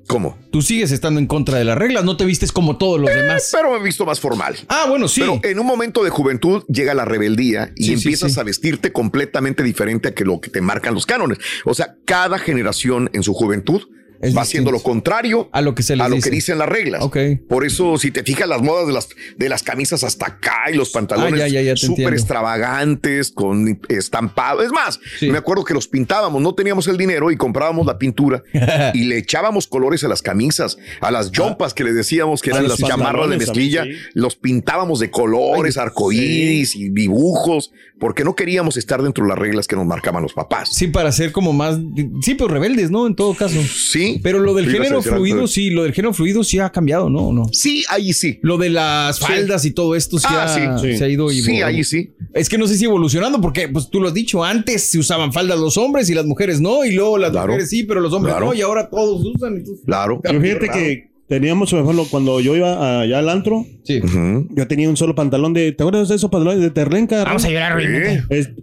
¿Cómo? 0.07 0.37
Tú 0.51 0.61
sigues 0.61 0.91
estando 0.91 1.19
en 1.21 1.27
contra 1.27 1.57
de 1.57 1.63
las 1.63 1.77
reglas, 1.77 2.03
no 2.03 2.17
te 2.17 2.25
vistes 2.25 2.51
como 2.51 2.77
todos 2.77 2.99
los 2.99 3.09
demás. 3.09 3.47
Pero 3.53 3.71
me 3.71 3.77
he 3.77 3.83
visto 3.83 4.05
más 4.05 4.19
formal. 4.19 4.53
Ah, 4.67 4.85
bueno, 4.89 5.07
sí. 5.07 5.21
Pero 5.21 5.39
en 5.43 5.59
un 5.59 5.65
momento 5.65 6.03
de 6.03 6.09
juventud 6.09 6.63
llega 6.67 6.93
la 6.93 7.05
rebeldía 7.05 7.71
y 7.77 7.83
Sí, 7.83 7.87
sí, 7.87 7.93
empiezas 7.93 8.33
sí. 8.33 8.39
a 8.39 8.43
vestirte 8.43 8.91
completamente 8.91 9.63
diferente 9.63 10.09
a 10.09 10.13
que 10.13 10.25
lo 10.25 10.41
que 10.41 10.49
te 10.49 10.59
marcan 10.59 10.93
los 10.93 11.05
cánones. 11.05 11.37
O 11.63 11.73
sea, 11.73 11.95
cada 12.05 12.37
generación 12.37 13.09
en 13.13 13.23
su 13.23 13.33
juventud 13.33 13.81
va 14.31 14.41
haciendo 14.43 14.71
lo 14.71 14.81
contrario 14.81 15.49
a 15.51 15.61
lo 15.61 15.75
que 15.75 15.83
se 15.83 15.95
les 15.95 16.05
a 16.05 16.09
lo 16.09 16.15
dice. 16.15 16.29
que 16.29 16.35
dicen 16.35 16.57
las 16.57 16.69
reglas. 16.69 17.03
Ok. 17.03 17.17
Por 17.47 17.65
eso, 17.65 17.97
si 17.97 18.11
te 18.11 18.23
fijas 18.23 18.47
las 18.47 18.61
modas 18.61 18.87
de 18.87 18.93
las, 18.93 19.09
de 19.37 19.49
las 19.49 19.63
camisas 19.63 20.03
hasta 20.03 20.27
acá 20.27 20.63
y 20.71 20.75
los 20.75 20.89
pantalones 20.89 21.33
Ah, 21.43 21.47
ya 21.47 21.61
te 21.73 21.77
súper 21.77 22.13
extravagantes 22.13 23.31
con 23.31 23.79
estampado. 23.89 24.61
Es 24.61 24.71
más, 24.71 24.99
me 25.21 25.37
acuerdo 25.37 25.63
que 25.63 25.73
los 25.73 25.87
pintábamos, 25.87 26.41
no 26.41 26.55
teníamos 26.55 26.87
el 26.87 26.97
dinero 26.97 27.31
y 27.31 27.37
comprábamos 27.37 27.85
la 27.85 27.97
pintura 27.97 28.43
y 28.93 29.03
le 29.05 29.17
echábamos 29.17 29.67
colores 29.67 30.03
a 30.03 30.07
las 30.07 30.21
camisas, 30.21 30.77
a 31.01 31.11
las 31.11 31.31
jumpas 31.35 31.73
que 31.73 31.83
le 31.83 31.93
decíamos 31.93 32.41
que 32.41 32.51
eran 32.51 32.67
las 32.67 32.77
chamarras 32.77 33.29
de 33.29 33.37
pantalones 33.37 33.37
mezclilla, 33.39 33.85
los 34.13 34.35
pintábamos 34.35 34.99
de 34.99 35.11
colores, 35.11 35.77
arcoíris 35.77 36.75
y 36.75 36.89
dibujos, 36.89 37.71
porque 37.99 38.23
no 38.23 38.35
queríamos 38.35 38.77
estar 38.77 39.01
dentro 39.01 39.23
de 39.23 39.29
las 39.29 39.37
reglas 39.37 39.67
que 39.67 39.75
nos 39.75 39.85
marcaban 39.85 40.23
los 40.23 40.33
papás. 40.33 40.69
Sí, 40.71 40.87
para 40.87 41.11
ser 41.11 41.31
como 41.31 41.53
más. 41.53 41.77
Sí, 42.21 42.35
pero 42.35 42.47
rebeldes, 42.47 42.91
¿no? 42.91 43.07
En 43.07 43.15
todo 43.15 43.33
caso. 43.33 43.61
Sí. 43.63 44.12
Pero 44.21 44.39
lo 44.39 44.53
del 44.53 44.69
género 44.69 45.01
fluido, 45.01 45.47
sí, 45.47 45.69
lo 45.69 45.83
del 45.83 45.93
género 45.93 46.13
fluido 46.13 46.43
sí 46.43 46.59
ha 46.59 46.71
cambiado, 46.71 47.09
¿no? 47.09 47.27
¿O 47.29 47.33
no? 47.33 47.45
Sí, 47.51 47.83
ahí 47.89 48.13
sí. 48.13 48.39
Lo 48.41 48.57
de 48.57 48.69
las 48.69 49.17
Sí. 49.17 49.23
faldas 49.25 49.65
y 49.65 49.71
todo 49.71 49.95
esto 49.95 50.19
sí, 50.19 50.25
Ah, 50.29 50.43
ha, 50.43 50.77
sí, 50.79 50.91
sí. 50.91 50.97
se 50.97 51.05
ha 51.05 51.07
ido 51.09 51.29
Sí, 51.29 51.61
ahí 51.61 51.83
sí. 51.83 52.11
Es 52.33 52.49
que 52.49 52.57
no 52.57 52.67
sé 52.67 52.77
si 52.77 52.85
evolucionando, 52.85 53.39
porque 53.41 53.67
pues 53.69 53.89
tú 53.89 53.99
lo 54.01 54.07
has 54.09 54.13
dicho, 54.13 54.43
antes 54.43 54.83
se 54.83 54.99
usaban 54.99 55.31
faldas 55.33 55.59
los 55.59 55.77
hombres 55.77 56.09
y 56.09 56.13
las 56.13 56.25
mujeres 56.25 56.59
no, 56.61 56.83
y 56.85 56.91
luego 56.91 57.17
las 57.17 57.31
Claro. 57.31 57.47
mujeres 57.47 57.69
sí, 57.69 57.83
pero 57.83 57.99
los 58.01 58.11
hombres 58.13 58.33
Claro. 58.33 58.47
no, 58.47 58.53
y 58.53 58.61
ahora 58.61 58.89
todos 58.89 59.23
usan. 59.25 59.57
entonces- 59.57 59.85
Claro. 59.85 60.19
Pero 60.21 60.41
fíjate 60.41 60.69
que 60.69 61.12
teníamos, 61.27 61.71
por 61.71 61.79
ejemplo, 61.81 62.05
cuando 62.09 62.39
yo 62.39 62.55
iba 62.55 63.01
allá 63.01 63.19
al 63.19 63.29
antro, 63.29 63.65
yo 63.85 64.67
tenía 64.67 64.89
un 64.89 64.97
solo 64.97 65.15
pantalón 65.15 65.53
de. 65.53 65.71
¿Te 65.71 65.83
acuerdas 65.83 66.09
de 66.09 66.15
esos 66.15 66.29
pantalones 66.29 66.61
de 66.61 66.69
terlenca? 66.69 67.23
Vamos 67.23 67.45
a 67.45 67.49
llorar, 67.49 67.77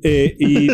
eh, 0.03 0.37
y 0.39 0.69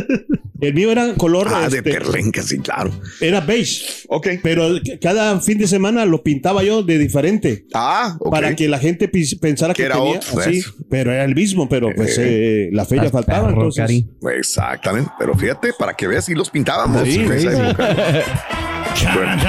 el 0.60 0.74
mío 0.74 0.90
era 0.90 1.14
color. 1.14 1.48
Ah, 1.50 1.68
de 1.68 1.78
este, 1.78 1.90
terlenca, 1.90 2.42
sí, 2.42 2.58
claro. 2.58 2.90
Era 3.20 3.40
beige. 3.40 3.84
Ok. 4.08 4.28
Pero 4.42 4.68
cada 5.00 5.40
fin 5.40 5.58
de 5.58 5.66
semana 5.66 6.04
lo 6.06 6.22
pintaba 6.22 6.62
yo 6.62 6.82
de 6.82 6.98
diferente. 6.98 7.66
Ah, 7.74 8.16
ok. 8.18 8.30
Para 8.30 8.54
que 8.56 8.68
la 8.68 8.78
gente 8.78 9.10
pensara 9.40 9.74
Que 9.74 9.82
que, 9.82 9.86
era 9.86 9.96
tenía 9.96 10.18
otro, 10.18 10.40
así. 10.40 10.62
Pero 10.88 11.12
era 11.12 11.24
el 11.24 11.34
mismo, 11.34 11.68
pero 11.68 11.90
pues 11.94 12.18
eh, 12.18 12.68
la 12.72 12.84
fe 12.84 12.96
ya 12.96 13.10
faltaba. 13.10 13.50
Entonces. 13.50 14.04
Exactamente. 14.36 15.10
Pero 15.18 15.34
fíjate, 15.34 15.72
para 15.78 15.94
que 15.94 16.06
veas, 16.06 16.24
si 16.24 16.34
los 16.34 16.50
pintábamos. 16.50 17.06
Sí, 17.06 17.20
en 17.20 17.32
esa 17.32 17.50
sí. 17.50 17.62
época. 17.62 17.96
Bueno, 19.04 19.42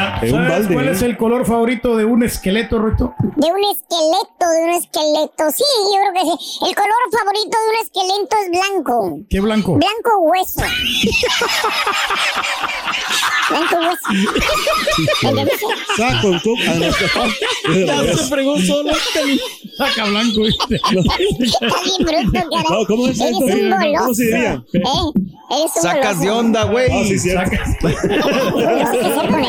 ¿Sabes 0.49 0.67
cuál 0.71 0.89
es 0.89 1.01
el 1.01 1.15
color 1.17 1.45
favorito 1.45 1.95
de 1.95 2.03
un 2.05 2.23
esqueleto, 2.23 2.79
Ruito? 2.79 3.13
De 3.19 3.47
un 3.47 3.63
esqueleto, 3.63 4.49
de 4.49 4.63
un 4.63 4.69
esqueleto. 4.71 5.51
Sí, 5.55 5.63
yo 5.86 5.99
creo 6.01 6.13
que 6.13 6.21
sí. 6.21 6.60
El 6.67 6.75
color 6.75 6.93
favorito 7.17 7.57
de 7.57 7.69
un 7.69 7.75
esqueleto 7.81 8.36
es 8.43 8.49
blanco. 8.51 9.19
¿Qué 9.29 9.39
blanco? 9.39 9.75
Blanco 9.75 10.19
hueso. 10.21 10.62
blanco 13.49 13.75
hueso. 13.77 15.67
Saco 15.95 16.27
el 16.29 16.41
coco. 16.41 16.62
Ah, 16.67 16.73
Ya 17.86 18.03
se 18.17 18.23
fregó 18.29 18.57
solo. 18.60 18.93
Saca 19.77 20.05
blanco, 20.05 20.41
¿viste? 20.41 20.79
No, 22.69 22.86
¿cómo 22.88 23.07
es 23.07 23.19
esto? 23.19 23.39
¿Cómo 23.39 24.13
se 24.13 24.23
diría? 24.23 24.63
¿Eh? 24.73 24.79
Eres 25.49 25.71
un 25.77 25.81
Sacas 25.81 26.19
de 26.19 26.29
onda, 26.29 26.63
güey. 26.65 26.88
Ah, 26.91 27.03
sí, 27.07 27.17
cierto. 27.19 27.51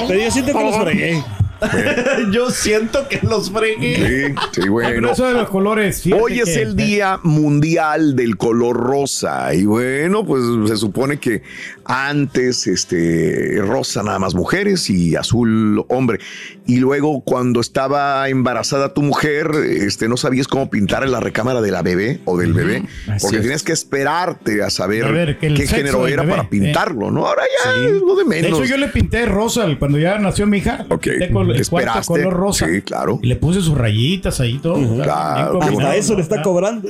Pero 0.08 0.20
yo 0.20 0.30
siento 0.30 0.52
que 0.58 0.64
los 0.64 0.76
fregué. 0.82 1.24
Yo 2.32 2.50
siento 2.52 3.08
que 3.08 3.18
los 3.26 3.50
fregué. 3.50 3.96
Sí, 4.28 4.34
sí, 4.52 4.60
Pero 4.60 4.72
bueno. 4.74 5.10
eso 5.10 5.26
de 5.26 5.32
los 5.34 5.48
colores. 5.48 6.04
Hoy 6.16 6.38
es 6.38 6.44
que- 6.44 6.62
el 6.62 6.76
Día 6.76 7.18
Mundial 7.24 8.14
del 8.14 8.36
Color 8.36 8.76
Rosa. 8.76 9.52
Y 9.54 9.64
bueno, 9.64 10.24
pues 10.24 10.40
se 10.68 10.76
supone 10.76 11.16
que 11.18 11.42
antes 11.88 12.66
este 12.66 13.58
rosa 13.62 14.02
nada 14.02 14.18
más 14.18 14.34
mujeres 14.34 14.90
y 14.90 15.16
azul 15.16 15.84
hombre. 15.88 16.18
Y 16.66 16.76
luego 16.80 17.22
cuando 17.22 17.60
estaba 17.60 18.28
embarazada 18.28 18.92
tu 18.92 19.00
mujer, 19.02 19.50
este 19.64 20.06
no 20.06 20.18
sabías 20.18 20.46
cómo 20.46 20.68
pintar 20.68 21.02
en 21.02 21.12
la 21.12 21.20
recámara 21.20 21.62
de 21.62 21.70
la 21.70 21.80
bebé 21.82 22.20
o 22.26 22.36
del 22.36 22.52
bebé, 22.52 22.84
Así 23.08 23.22
porque 23.22 23.36
es. 23.38 23.42
tenías 23.42 23.62
que 23.62 23.72
esperarte 23.72 24.62
a 24.62 24.68
saber, 24.68 25.04
A 25.06 25.10
ver, 25.10 25.38
qué 25.38 25.50
género 25.66 26.06
era 26.06 26.22
bebé, 26.24 26.36
para 26.36 26.50
pintarlo, 26.50 27.10
¿no? 27.10 27.26
Ahora 27.26 27.42
ya 27.64 27.72
Sí. 27.72 27.86
es 27.86 27.92
lo 28.02 28.14
de 28.16 28.24
De 28.24 28.28
menos. 28.28 28.58
hecho, 28.60 28.64
yo 28.68 28.76
le 28.76 28.88
pinté 28.88 29.24
rosa 29.24 29.66
cuando 29.78 29.98
ya 29.98 30.18
nació 30.18 30.46
mi 30.46 30.58
hija. 30.58 30.84
Le 30.88 30.94
Ok, 30.94 31.02
pinté 31.04 31.30
con 31.30 31.50
el 31.50 31.68
cuarto 31.68 32.00
color 32.06 32.32
rosa. 32.34 32.66
Sí, 32.66 32.82
claro. 32.82 33.18
Y 33.22 33.28
le 33.28 33.36
puse 33.36 33.62
sus 33.62 33.76
rayitas 33.78 34.40
ahí 34.40 34.58
todo. 34.58 34.74
Bien 34.76 35.00
claro, 35.02 35.58
bonito. 35.58 35.90
eso 35.92 36.14
le 36.16 36.20
está 36.20 36.42
cobrando. 36.42 36.86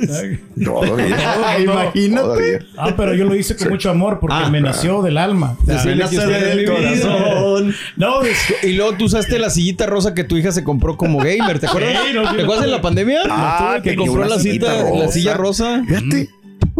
Todavía. 0.64 1.58
Imagínate. 1.60 2.66
Ah, 2.76 2.94
pero 2.96 3.14
yo 3.14 3.24
lo 3.24 3.36
hice 3.36 3.54
con 3.56 3.68
mucho 3.68 3.90
amor 3.90 4.18
porque 4.18 4.34
Ah, 4.36 4.50
me 4.50 4.60
nació 4.60 4.87
del 5.02 5.18
alma. 5.18 5.56
O 5.62 5.66
sea, 5.66 5.84
del 5.84 6.64
corazón. 6.64 7.74
No, 7.96 8.20
Y 8.62 8.72
luego 8.72 8.94
tú 8.94 9.04
usaste 9.04 9.38
la 9.38 9.50
sillita 9.50 9.86
rosa 9.86 10.14
que 10.14 10.24
tu 10.24 10.36
hija 10.36 10.52
se 10.52 10.64
compró 10.64 10.96
como 10.96 11.18
gamer, 11.18 11.58
¿te 11.58 11.66
acuerdas? 11.66 11.92
Sí, 12.06 12.14
no, 12.14 12.22
¿Te 12.22 12.42
acuerdas 12.42 12.60
no. 12.60 12.64
en 12.64 12.70
la 12.70 12.80
pandemia? 12.80 13.20
Ah, 13.28 13.78
que 13.82 13.90
tenía 13.90 14.06
compró 14.06 14.24
la, 14.24 14.38
cita, 14.38 15.10
silla 15.10 15.34
rosa. 15.34 15.82
Fíjate. 15.86 16.30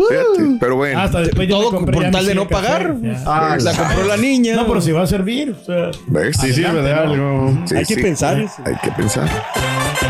Fíjate, 0.09 0.57
pero 0.61 0.77
bueno. 0.77 1.01
Hasta 1.01 1.21
después 1.21 1.49
yo 1.49 1.59
Todo 1.59 1.85
por 1.85 2.11
tal 2.11 2.27
de 2.27 2.35
no 2.35 2.49
pagar. 2.49 2.97
Ah, 3.27 3.57
la 3.61 3.75
compró 3.75 4.05
la 4.05 4.17
niña. 4.17 4.55
No, 4.57 4.67
pero 4.67 4.81
si 4.81 4.93
va 4.93 5.03
a 5.03 5.07
servir. 5.07 5.55
o 5.61 5.65
sea, 5.65 5.91
¿Ves? 6.07 6.37
Sí 6.41 6.53
sirve 6.53 6.83
de 6.83 6.93
algo. 6.93 7.17
¿no? 7.17 7.67
Sí, 7.67 7.77
Hay 7.77 7.85
que 7.85 7.97
pensar 7.97 8.41
eso. 8.41 8.63
Hay 8.65 8.75
que 8.83 8.91
pensar. 8.93 9.29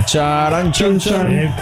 Charan, 0.04 0.72
chan, 0.72 0.98
chan. 0.98 1.54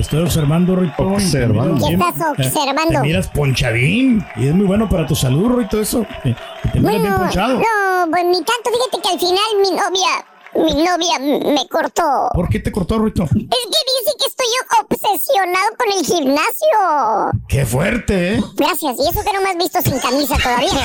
Eh, 0.00 0.02
Estoy 0.02 0.22
observando, 0.22 0.76
Rito. 0.76 0.94
te 0.96 1.02
Observando. 1.02 1.74
¿Qué 1.86 1.96
bien- 1.96 2.00
estás 2.02 2.36
te- 2.36 2.42
observando? 2.48 2.92
Te 3.00 3.06
miras 3.06 3.28
ponchadín. 3.28 4.26
Y 4.36 4.48
es 4.48 4.54
muy 4.54 4.66
bueno 4.66 4.88
para 4.88 5.06
tu 5.06 5.14
salud, 5.14 5.56
Rito, 5.58 5.80
eso. 5.80 6.06
Que 6.22 6.34
que 6.62 6.68
te 6.70 6.80
miras 6.80 6.92
bien 6.92 7.02
Bueno, 7.02 7.18
ponchado. 7.18 7.54
no, 7.58 8.10
pues 8.10 8.24
ni 8.24 8.42
tanto, 8.44 8.70
fíjate 8.72 9.00
que 9.02 9.08
al 9.08 9.18
final 9.18 9.44
mi 9.62 9.70
novia, 9.70 10.24
mi 10.54 10.74
novia 10.82 11.18
me 11.54 11.68
cortó. 11.68 12.28
¿Por 12.34 12.48
qué 12.48 12.58
te 12.60 12.72
cortó, 12.72 12.98
Rito? 12.98 13.24
Es 13.24 13.30
que 13.30 13.36
dice 13.36 14.12
que 14.18 14.26
estoy 14.26 14.46
obsesionado 14.80 15.68
con 15.78 15.88
el 15.96 16.04
gimnasio. 16.04 17.40
Qué 17.48 17.64
fuerte, 17.66 18.34
¿eh? 18.36 18.42
Gracias, 18.54 18.96
y 18.98 19.02
eso 19.08 19.22
que 19.24 19.32
no 19.32 19.40
me 19.42 19.50
has 19.50 19.56
visto 19.56 19.80
sin 19.82 19.98
camisa 20.00 20.36
todavía. 20.42 20.70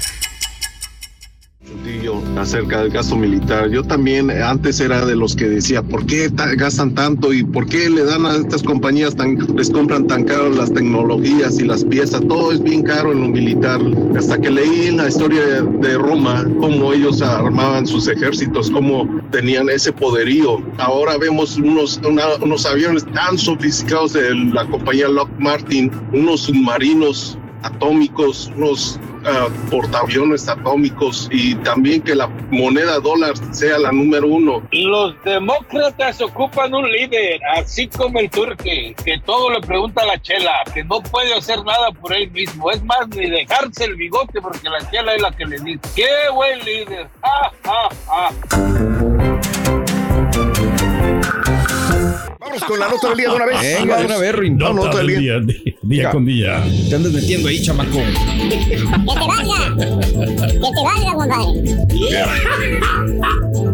Acerca 2.37 2.81
del 2.81 2.91
gasto 2.91 3.15
militar. 3.15 3.69
Yo 3.69 3.83
también 3.83 4.31
antes 4.31 4.79
era 4.79 5.05
de 5.05 5.15
los 5.15 5.35
que 5.35 5.47
decía, 5.47 5.81
¿por 5.83 6.05
qué 6.05 6.29
ta- 6.29 6.53
gastan 6.55 6.93
tanto 6.95 7.33
y 7.33 7.43
por 7.43 7.67
qué 7.67 7.89
le 7.89 8.03
dan 8.03 8.25
a 8.25 8.35
estas 8.35 8.63
compañías 8.63 9.15
tan, 9.15 9.37
les 9.55 9.69
compran 9.69 10.07
tan 10.07 10.23
caro 10.23 10.49
las 10.49 10.73
tecnologías 10.73 11.59
y 11.59 11.65
las 11.65 11.83
piezas? 11.85 12.21
Todo 12.27 12.51
es 12.51 12.61
bien 12.63 12.81
caro 12.83 13.11
en 13.11 13.21
lo 13.21 13.27
militar. 13.27 13.79
Hasta 14.17 14.39
que 14.39 14.49
leí 14.49 14.87
en 14.87 14.97
la 14.97 15.07
historia 15.09 15.41
de, 15.61 15.97
Roma 15.97 16.45
cómo 16.59 16.93
ellos 16.93 17.21
armaban 17.21 17.85
sus 17.85 18.07
ejércitos, 18.07 18.71
cómo 18.71 19.07
tenían 19.31 19.69
ese 19.69 19.91
poderío. 19.91 20.61
Ahora 20.77 21.17
vemos 21.17 21.57
unos, 21.57 21.99
unos 22.41 22.65
aviones 22.65 23.05
tan 23.13 23.37
sofisticados 23.37 24.13
de 24.13 24.33
la 24.33 24.65
compañía 24.67 25.07
Lockheed 25.09 25.39
Martin, 25.39 25.91
unos 26.13 26.41
submarinos 26.41 27.37
atómicos, 27.63 28.51
unos 28.55 28.99
ah, 29.25 29.47
portaaviones 29.69 30.47
atómicos 30.47 31.27
y 31.31 31.55
también 31.55 32.01
que 32.01 32.15
la 32.15 32.27
moneda 32.49 32.99
dólar 32.99 33.33
sea 33.53 33.77
la 33.79 33.91
número 33.91 34.27
uno. 34.27 34.61
Los 34.71 35.15
demócratas 35.23 36.21
ocupan 36.21 36.73
un 36.73 36.89
líder, 36.91 37.39
así 37.55 37.87
como 37.87 38.19
el 38.19 38.29
turque, 38.29 38.95
que 39.03 39.19
todo 39.25 39.51
le 39.51 39.61
pregunta 39.61 40.03
a 40.03 40.05
la 40.05 40.21
chela, 40.21 40.51
que 40.73 40.83
no 40.83 41.01
puede 41.01 41.33
hacer 41.33 41.63
nada 41.63 41.91
por 41.91 42.13
él 42.13 42.29
mismo. 42.31 42.71
Es 42.71 42.83
más, 42.83 43.07
ni 43.09 43.29
dejarse 43.29 43.85
el 43.85 43.95
bigote 43.95 44.41
porque 44.41 44.69
la 44.69 44.89
chela 44.89 45.15
es 45.15 45.21
la 45.21 45.31
que 45.31 45.45
le 45.45 45.59
dice. 45.59 45.79
¡Qué 45.95 46.07
buen 46.33 46.59
líder! 46.59 47.07
Con 52.67 52.79
la 52.79 52.89
nota 52.89 53.09
del 53.09 53.17
día 53.17 53.29
de 53.29 53.35
una 53.35 53.45
vez. 53.45 53.57
Venga, 53.61 53.97
de 53.99 54.05
una 54.05 54.17
vez, 54.17 54.35
Rin. 54.35 54.57
No, 54.57 54.73
nota 54.73 54.97
del 54.99 55.07
día. 55.07 55.39
día, 55.39 55.63
día 55.81 56.09
con 56.11 56.25
día. 56.25 56.63
Te 56.89 56.95
andas 56.95 57.11
metiendo 57.13 57.47
ahí, 57.49 57.61
chamaco. 57.61 57.97
¡Que 58.49 58.67
te 58.67 58.83
valga! 58.85 59.75
¡Que 59.77 59.85
te 60.59 60.83
valga, 60.83 61.13
compadre! 61.13 62.61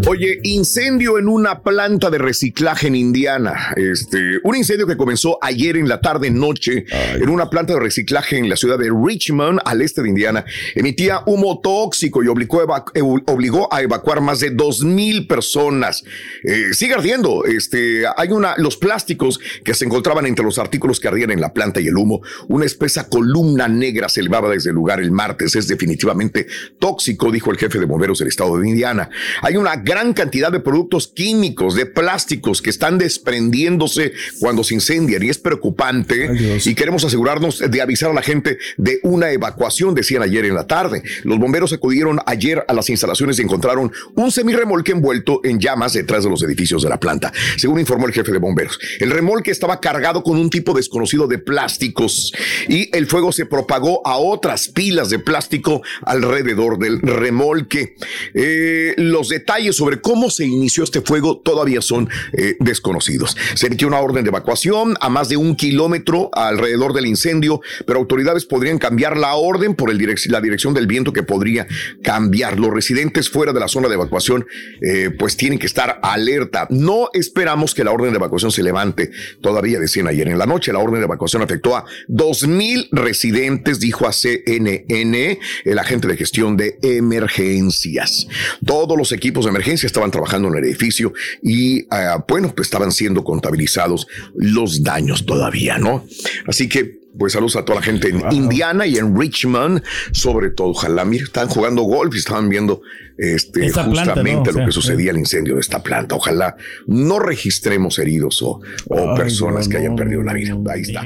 Oye, 0.08 0.40
incendio 0.44 1.18
en 1.20 1.28
una 1.28 1.62
planta 1.62 2.10
de 2.10 2.18
reciclaje 2.18 2.88
en 2.88 2.96
Indiana. 2.96 3.74
Este, 3.76 4.40
un 4.44 4.56
incendio 4.56 4.88
que 4.88 4.96
comenzó 4.96 5.38
ayer 5.42 5.76
en 5.76 5.90
la 5.90 6.00
tarde 6.00 6.30
noche 6.32 6.86
en 7.16 7.28
una 7.30 7.50
planta 7.50 7.74
de 7.74 7.80
reciclaje 7.80 8.38
en 8.38 8.48
la 8.48 8.56
ciudad 8.56 8.78
de 8.80 8.90
Richmond, 8.90 9.60
al 9.66 9.82
este 9.82 10.02
de 10.04 10.10
Indiana, 10.10 10.46
emitía 10.76 11.22
humo 11.26 11.60
tóxico 11.62 12.24
y 12.24 12.28
obligó, 12.28 12.62
ev- 12.63 13.24
obligó 13.28 13.74
a 13.74 13.82
evacuar 13.82 14.22
más 14.22 14.40
de 14.40 14.52
dos 14.52 14.82
mil 14.84 15.28
personas. 15.28 16.04
Eh, 16.44 16.74
sigue 16.74 16.94
ardiendo. 16.94 17.44
Este, 17.46 18.04
hay 18.16 18.30
una, 18.30 18.56
los 18.67 18.75
plásticos 18.75 19.39
que 19.63 19.73
se 19.73 19.86
encontraban 19.86 20.25
entre 20.25 20.43
los 20.43 20.60
artículos 20.60 20.99
que 20.99 21.08
ardían 21.08 21.32
en 21.32 21.39
la 21.39 21.53
planta 21.53 21.80
y 21.80 21.88
el 21.88 21.95
humo. 21.95 22.21
Una 22.49 22.65
espesa 22.65 23.08
columna 23.08 23.69
negra 23.69 24.10
se 24.10 24.19
elevaba 24.19 24.49
desde 24.49 24.71
el 24.71 24.75
lugar 24.75 24.99
el 24.99 25.10
martes. 25.10 25.56
Es 25.56 25.69
definitivamente 25.69 26.47
tóxico, 26.80 27.32
dijo 27.32 27.49
el 27.49 27.58
jefe 27.58 27.80
de 27.80 27.86
bomberos 27.86 28.19
del 28.19 28.27
estado 28.27 28.60
de 28.60 28.67
Indiana. 28.67 29.10
Hay 29.41 29.56
una 29.56 29.77
gran 29.77 30.12
cantidad 30.13 30.51
de 30.51 30.60
productos 30.60 31.08
químicos, 31.08 31.75
de 31.75 31.86
plásticos 31.86 32.62
que 32.62 32.69
están 32.69 32.97
desprendiéndose 32.97 34.12
cuando 34.41 34.65
se 34.65 34.73
incendian 34.73 35.23
y 35.23 35.30
es 35.30 35.38
preocupante. 35.38 36.60
y 36.65 36.75
queremos 36.75 37.06
asegurarnos 37.06 37.60
de 37.60 37.82
avisar 37.82 38.12
a 38.12 38.13
la 38.13 38.21
gente 38.21 38.58
de 38.75 38.99
una 39.03 39.32
evacuación, 39.32 39.95
decían 39.95 40.23
ayer 40.23 40.43
en 40.43 40.56
la 40.56 40.67
tarde. 40.67 41.03
Los 41.23 41.39
bomberos 41.39 41.71
acudieron 41.71 42.19
ayer 42.25 42.65
a 42.67 42.73
las 42.73 42.89
instalaciones 42.89 43.39
y 43.39 43.43
encontraron 43.43 43.93
un 44.15 44.30
semirremolque 44.30 44.91
envuelto 44.91 45.39
en 45.45 45.58
llamas 45.58 45.93
detrás 45.93 46.25
de 46.25 46.30
los 46.30 46.43
edificios 46.43 46.84
de 46.84 46.89
la 46.89 46.99
planta, 46.99 47.32
según 47.56 47.80
informó 47.80 48.08
el 48.08 48.13
jefe 48.13 48.34
de 48.34 48.39
bomberos. 48.39 48.57
El 49.00 49.12
remolque 49.12 49.52
estaba 49.52 49.80
cargado 49.80 50.24
con 50.24 50.38
un 50.38 50.50
tipo 50.50 50.74
desconocido 50.74 51.28
de 51.28 51.38
plásticos 51.38 52.34
y 52.67 52.96
el 52.96 53.08
fuego 53.08 53.32
se 53.32 53.46
propagó 53.46 54.06
a 54.06 54.17
otras 54.17 54.70
pilas 54.70 55.10
de 55.10 55.20
plástico 55.20 55.82
alrededor 56.02 56.80
del 56.80 57.02
remolque. 57.02 57.96
Eh, 58.34 58.93
los 58.98 59.30
detalles 59.30 59.76
sobre 59.76 60.02
cómo 60.02 60.30
se 60.30 60.46
inició 60.46 60.84
este 60.84 61.02
fuego 61.02 61.38
todavía 61.38 61.82
son 61.82 62.10
eh, 62.34 62.56
desconocidos. 62.60 63.38
Se 63.56 63.67
emitió 63.67 63.88
una 63.88 64.00
orden 64.00 64.24
de 64.24 64.30
evacuación 64.30 64.96
a 65.02 65.10
más 65.10 65.30
de 65.30 65.38
un 65.38 65.56
kilómetro 65.56 66.30
alrededor 66.34 66.93
del 66.93 67.06
incendio, 67.06 67.62
pero 67.86 68.00
autoridades 68.00 68.46
podrían 68.46 68.80
cambiar 68.80 69.17
la 69.17 69.36
orden 69.36 69.76
por 69.76 69.91
el 69.91 69.98
la 70.30 70.41
dirección 70.41 70.74
del 70.74 70.88
viento 70.88 71.13
que 71.13 71.24
podría 71.24 71.67
cambiar. 72.04 72.60
Los 72.60 72.74
residentes 72.74 73.30
fuera 73.30 73.54
de 73.54 73.60
la 73.60 73.67
zona 73.67 73.88
de 73.88 73.96
evacuación 73.96 74.46
eh, 74.82 75.12
pues 75.17 75.36
tienen 75.36 75.60
que 75.60 75.65
estar 75.65 76.00
alerta. 76.02 76.67
No 76.70 77.10
esperamos 77.13 77.74
que 77.74 77.84
la 77.84 77.91
orden 77.91 78.12
de 78.12 78.17
evacuación 78.17 78.46
se 78.51 78.63
levante. 78.63 79.12
Todavía 79.41 79.79
decían 79.79 80.07
ayer 80.07 80.27
en 80.27 80.38
la 80.38 80.45
noche, 80.45 80.73
la 80.73 80.79
orden 80.79 80.99
de 80.99 81.05
evacuación 81.05 81.41
afectó 81.41 81.75
a 81.75 81.86
dos 82.07 82.47
mil 82.47 82.88
residentes, 82.91 83.79
dijo 83.79 84.07
a 84.07 84.13
CNN 84.13 85.39
el 85.65 85.79
agente 85.79 86.07
de 86.07 86.17
gestión 86.17 86.57
de 86.57 86.79
emergencias. 86.81 88.27
Todos 88.65 88.97
los 88.97 89.12
equipos 89.12 89.45
de 89.45 89.51
emergencia 89.51 89.88
estaban 89.88 90.12
trabajando 90.12 90.47
en 90.49 90.55
el 90.55 90.65
edificio 90.65 91.13
y 91.41 91.86
ah, 91.89 92.23
bueno, 92.27 92.53
pues 92.55 92.67
estaban 92.67 92.91
siendo 92.91 93.23
contabilizados 93.23 94.07
los 94.36 94.83
daños 94.83 95.25
todavía, 95.25 95.77
¿no? 95.77 96.05
Así 96.45 96.67
que 96.67 97.07
pues 97.17 97.34
saludos 97.34 97.56
a 97.56 97.65
toda 97.65 97.80
la 97.80 97.86
gente 97.86 98.10
en 98.10 98.23
Indiana 98.32 98.86
y 98.86 98.97
en 98.97 99.17
Richmond, 99.17 99.84
sobre 100.12 100.49
todo. 100.51 100.69
Ojalá, 100.69 101.06
mira, 101.06 101.23
estaban 101.23 101.49
jugando 101.49 101.84
golf 101.84 102.15
y 102.15 102.19
estaban 102.19 102.49
viendo 102.49 102.82
este, 103.17 103.65
Esta 103.65 103.84
planta, 103.84 104.13
justamente 104.13 104.51
¿no? 104.51 104.58
O 104.58 104.60
lo 104.62 104.65
que 104.67 104.71
sucedía 104.71 105.12
al 105.12 105.17
incendio 105.17 105.56
de 105.56 105.62
esta 105.62 105.82
planta. 105.82 106.15
Ojalá 106.15 106.56
no 106.86 107.19
registremos 107.19 107.97
heridos 107.99 108.41
o, 108.41 108.62
o 108.89 109.15
personas 109.15 109.67
que 109.67 109.77
hayan 109.77 109.95
perdido 109.95 110.23
la 110.23 110.34
vida. 110.34 110.56
Ahí 110.71 110.82
está. 110.82 111.03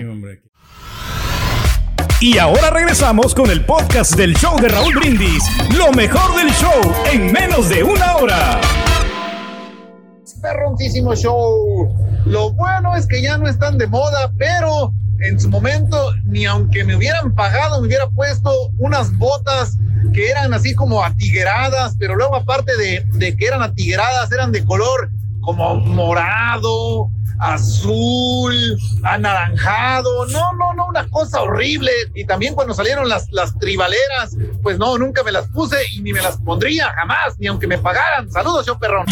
Y 2.20 2.38
ahora 2.38 2.70
regresamos 2.70 3.34
con 3.34 3.50
el 3.50 3.66
podcast 3.66 4.16
del 4.16 4.36
show 4.36 4.56
de 4.62 4.68
Raúl 4.68 4.94
Brindis. 4.94 5.44
Lo 5.76 5.92
mejor 5.92 6.36
del 6.36 6.52
show 6.54 6.94
en 7.12 7.32
menos 7.32 7.68
de 7.68 7.84
una 7.84 8.18
hora. 8.18 8.62
perroncísimo 10.40 11.16
show. 11.16 11.90
Lo 12.26 12.52
bueno 12.54 12.96
es 12.96 13.08
que 13.08 13.24
ya 13.24 13.38
no 13.40 13.48
están 13.48 13.80
de 13.80 13.88
moda, 13.88 14.32
pero 14.38 14.94
en 15.22 15.40
su 15.40 15.50
momento, 15.50 16.14
ni 16.26 16.46
aunque 16.46 16.84
me 16.84 16.96
hubieran 16.96 17.34
pagado, 17.34 17.80
me 17.82 17.88
hubiera 17.88 18.10
puesto 18.10 18.52
unas 18.78 19.16
botas 19.18 19.78
que 20.14 20.30
eran 20.30 20.54
así 20.54 20.74
como 20.76 21.04
atigueradas, 21.04 21.96
pero 21.98 22.16
luego 22.16 22.36
aparte 22.36 22.76
de, 22.78 23.06
de 23.14 23.36
que 23.36 23.46
eran 23.46 23.62
atigueradas, 23.62 24.32
eran 24.32 24.52
de 24.52 24.66
color 24.66 25.10
como 25.42 25.76
morado, 25.76 27.10
azul, 27.42 28.54
anaranjado, 29.04 30.28
no, 30.28 30.54
no, 30.54 30.74
no, 30.76 30.86
una 30.88 31.10
cosa 31.10 31.42
horrible. 31.42 31.92
Y 32.14 32.26
también 32.26 32.54
cuando 32.54 32.74
salieron 32.74 33.10
las, 33.10 33.30
las 33.32 33.58
tribaleras, 33.58 34.38
pues 34.62 34.78
no, 34.78 34.98
nunca 34.98 35.24
me 35.24 35.32
las 35.32 35.48
puse 35.48 35.78
y 35.92 36.02
ni 36.02 36.14
me 36.14 36.22
las 36.22 36.38
pondría 36.38 36.90
jamás, 36.94 37.38
ni 37.40 37.48
aunque 37.48 37.68
me 37.68 37.80
pagaran. 37.80 38.32
Saludos, 38.32 38.68
yo 38.68 38.78
perrón. 38.78 39.06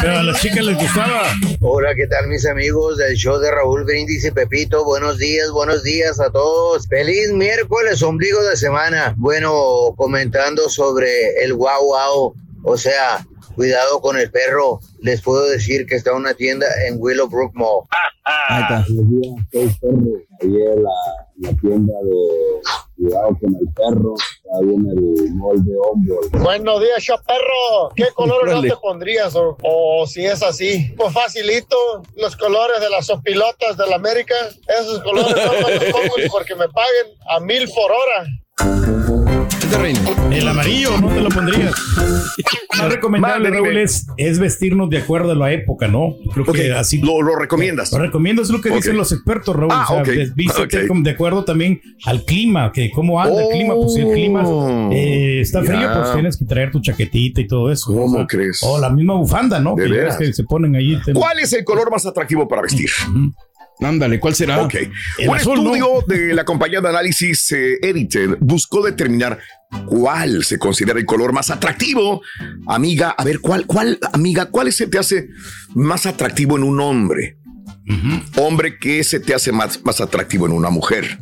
Pero 0.00 0.18
a 0.18 0.22
las 0.22 0.40
chicas 0.40 0.64
les 0.64 0.78
gustaba. 0.78 1.24
Hola, 1.60 1.94
¿qué 1.94 2.06
tal 2.06 2.26
mis 2.28 2.46
amigos 2.46 2.96
del 2.96 3.14
show 3.16 3.38
de 3.38 3.50
Raúl 3.50 3.84
Brindis 3.84 4.24
y 4.24 4.30
Pepito? 4.30 4.84
Buenos 4.84 5.18
días, 5.18 5.50
buenos 5.50 5.82
días 5.82 6.18
a 6.20 6.30
todos. 6.30 6.88
Feliz 6.88 7.32
miércoles, 7.32 8.02
ombligo 8.02 8.42
de 8.42 8.56
semana. 8.56 9.14
Bueno, 9.18 9.52
comentando 9.96 10.70
sobre 10.70 11.44
el 11.44 11.54
guau 11.54 11.84
guau, 11.84 12.34
o 12.64 12.76
sea, 12.78 13.26
cuidado 13.54 14.00
con 14.00 14.18
el 14.18 14.30
perro. 14.30 14.80
Les 15.00 15.22
puedo 15.22 15.46
decir 15.48 15.86
que 15.86 15.94
está 15.94 16.10
en 16.10 16.16
una 16.16 16.34
tienda 16.34 16.66
en 16.86 16.96
Willowbrook 16.98 17.54
Mall. 17.54 17.82
Ahí 18.24 18.62
está. 18.62 18.84
Perro. 19.80 19.98
Ayer 20.42 20.76
la, 20.76 20.90
la 21.36 21.56
tienda 21.60 21.94
de 22.02 22.84
Cuidado 22.96 23.36
con 23.40 23.54
el 23.54 23.72
Perro 23.74 24.14
está 24.16 24.50
ahí 24.60 24.74
en 24.74 24.86
el 24.88 25.34
mall 25.34 25.64
de 25.64 25.72
Humboldt. 25.76 26.42
Buenos 26.42 26.80
días, 26.80 27.02
chaperro. 27.02 27.90
¿Qué 27.96 28.06
colores 28.14 28.54
no 28.54 28.62
te 28.62 28.76
pondrías? 28.76 29.34
O, 29.34 29.56
o 29.62 30.06
si 30.06 30.24
es 30.24 30.42
así. 30.42 30.94
Pues 30.96 31.12
facilito. 31.12 31.76
Los 32.16 32.36
colores 32.36 32.80
de 32.80 32.88
las 32.90 33.06
sopilotas 33.06 33.76
de 33.76 33.86
la 33.88 33.96
América. 33.96 34.34
Esos 34.80 35.02
colores 35.02 35.34
no 35.34 35.52
me 35.52 35.74
los 35.74 35.84
pongo 35.84 36.14
ni 36.18 36.28
porque 36.28 36.54
me 36.54 36.68
paguen 36.68 37.16
a 37.30 37.40
mil 37.40 37.68
por 37.68 37.90
hora. 37.90 39.43
El 40.30 40.48
amarillo, 40.48 41.00
no 41.00 41.08
te 41.08 41.20
lo 41.20 41.28
pondrías. 41.30 41.72
Lo 42.78 42.88
recomendable, 42.88 43.50
Raúl, 43.50 43.76
es, 43.78 44.06
es 44.16 44.38
vestirnos 44.38 44.90
de 44.90 44.98
acuerdo 44.98 45.32
a 45.32 45.34
la 45.34 45.52
época, 45.52 45.88
¿no? 45.88 46.16
Creo 46.32 46.44
que 46.44 46.72
así. 46.72 46.98
Lo, 47.00 47.22
lo 47.22 47.36
recomiendas. 47.36 47.90
Lo 47.92 47.98
recomiendo, 47.98 48.42
es 48.42 48.50
lo 48.50 48.60
que 48.60 48.70
dicen 48.70 48.96
los 48.96 49.12
expertos, 49.12 49.56
Raúl. 49.56 49.70
Ah, 49.72 49.84
o 49.88 49.92
sea, 49.94 50.02
ok, 50.02 50.08
ves- 50.08 50.34
vístete 50.34 50.86
de 50.88 51.10
acuerdo 51.10 51.44
también 51.44 51.80
al 52.04 52.24
clima, 52.24 52.72
que 52.72 52.90
cómo 52.90 53.20
anda 53.20 53.42
el 53.42 53.48
clima. 53.50 53.74
Pues 53.74 53.94
si 53.94 54.00
el 54.00 54.12
clima 54.12 54.44
eh, 54.92 55.40
está 55.40 55.62
frío, 55.62 55.88
pues 55.94 56.12
tienes 56.12 56.36
que 56.36 56.44
traer 56.44 56.70
tu 56.70 56.80
chaquetita 56.80 57.40
y 57.40 57.46
todo 57.46 57.70
eso. 57.70 57.86
¿Cómo 57.86 58.04
o 58.04 58.16
sea, 58.16 58.26
crees? 58.26 58.60
O 58.62 58.78
la 58.78 58.90
misma 58.90 59.14
bufanda, 59.14 59.60
¿no? 59.60 59.74
¿De 59.76 59.86
que, 59.88 60.26
que 60.26 60.32
se 60.32 60.44
ponen 60.44 60.74
ahí. 60.76 61.00
te- 61.04 61.12
¿Cuál 61.14 61.38
es 61.38 61.52
el 61.52 61.64
color 61.64 61.90
más 61.90 62.04
atractivo 62.06 62.46
para 62.48 62.62
vestir? 62.62 62.90
Ándale, 63.80 64.20
¿cuál 64.20 64.34
será? 64.34 64.62
Ok. 64.62 64.74
El 65.18 65.28
Un 65.28 65.36
azul, 65.36 65.58
estudio 65.58 66.04
de 66.06 66.34
la 66.34 66.44
compañía 66.44 66.80
de 66.80 66.88
análisis 66.88 67.52
eh, 67.52 67.78
Edited 67.82 68.36
buscó 68.40 68.82
determinar 68.82 69.38
cuál 69.86 70.44
se 70.44 70.58
considera 70.58 70.98
el 70.98 71.06
color 71.06 71.32
más 71.32 71.50
atractivo. 71.50 72.22
Amiga, 72.66 73.10
a 73.10 73.24
ver, 73.24 73.40
¿cuál, 73.40 73.66
cuál, 73.66 73.98
amiga, 74.12 74.46
cuál 74.46 74.72
se 74.72 74.86
te 74.86 74.98
hace 74.98 75.28
más 75.74 76.06
atractivo 76.06 76.56
en 76.56 76.62
un 76.62 76.80
hombre? 76.80 77.38
Hombre, 78.36 78.78
¿qué 78.78 79.04
se 79.04 79.20
te 79.20 79.34
hace 79.34 79.52
más, 79.52 79.84
más 79.84 80.00
atractivo 80.00 80.46
en 80.46 80.52
una 80.52 80.70
mujer? 80.70 81.18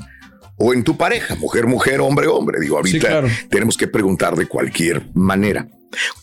O 0.57 0.73
en 0.73 0.85
tu 0.85 0.97
pareja, 0.97 1.35
mujer, 1.35 1.67
mujer, 1.67 2.01
hombre, 2.01 2.29
hombre. 2.29 2.61
Digo, 2.61 2.77
ahorita 2.77 3.09
claro. 3.09 3.29
tenemos 3.51 3.77
que 3.77 3.89
preguntar 3.89 4.37
de 4.37 4.47
cualquier 4.47 5.11
manera. 5.15 5.67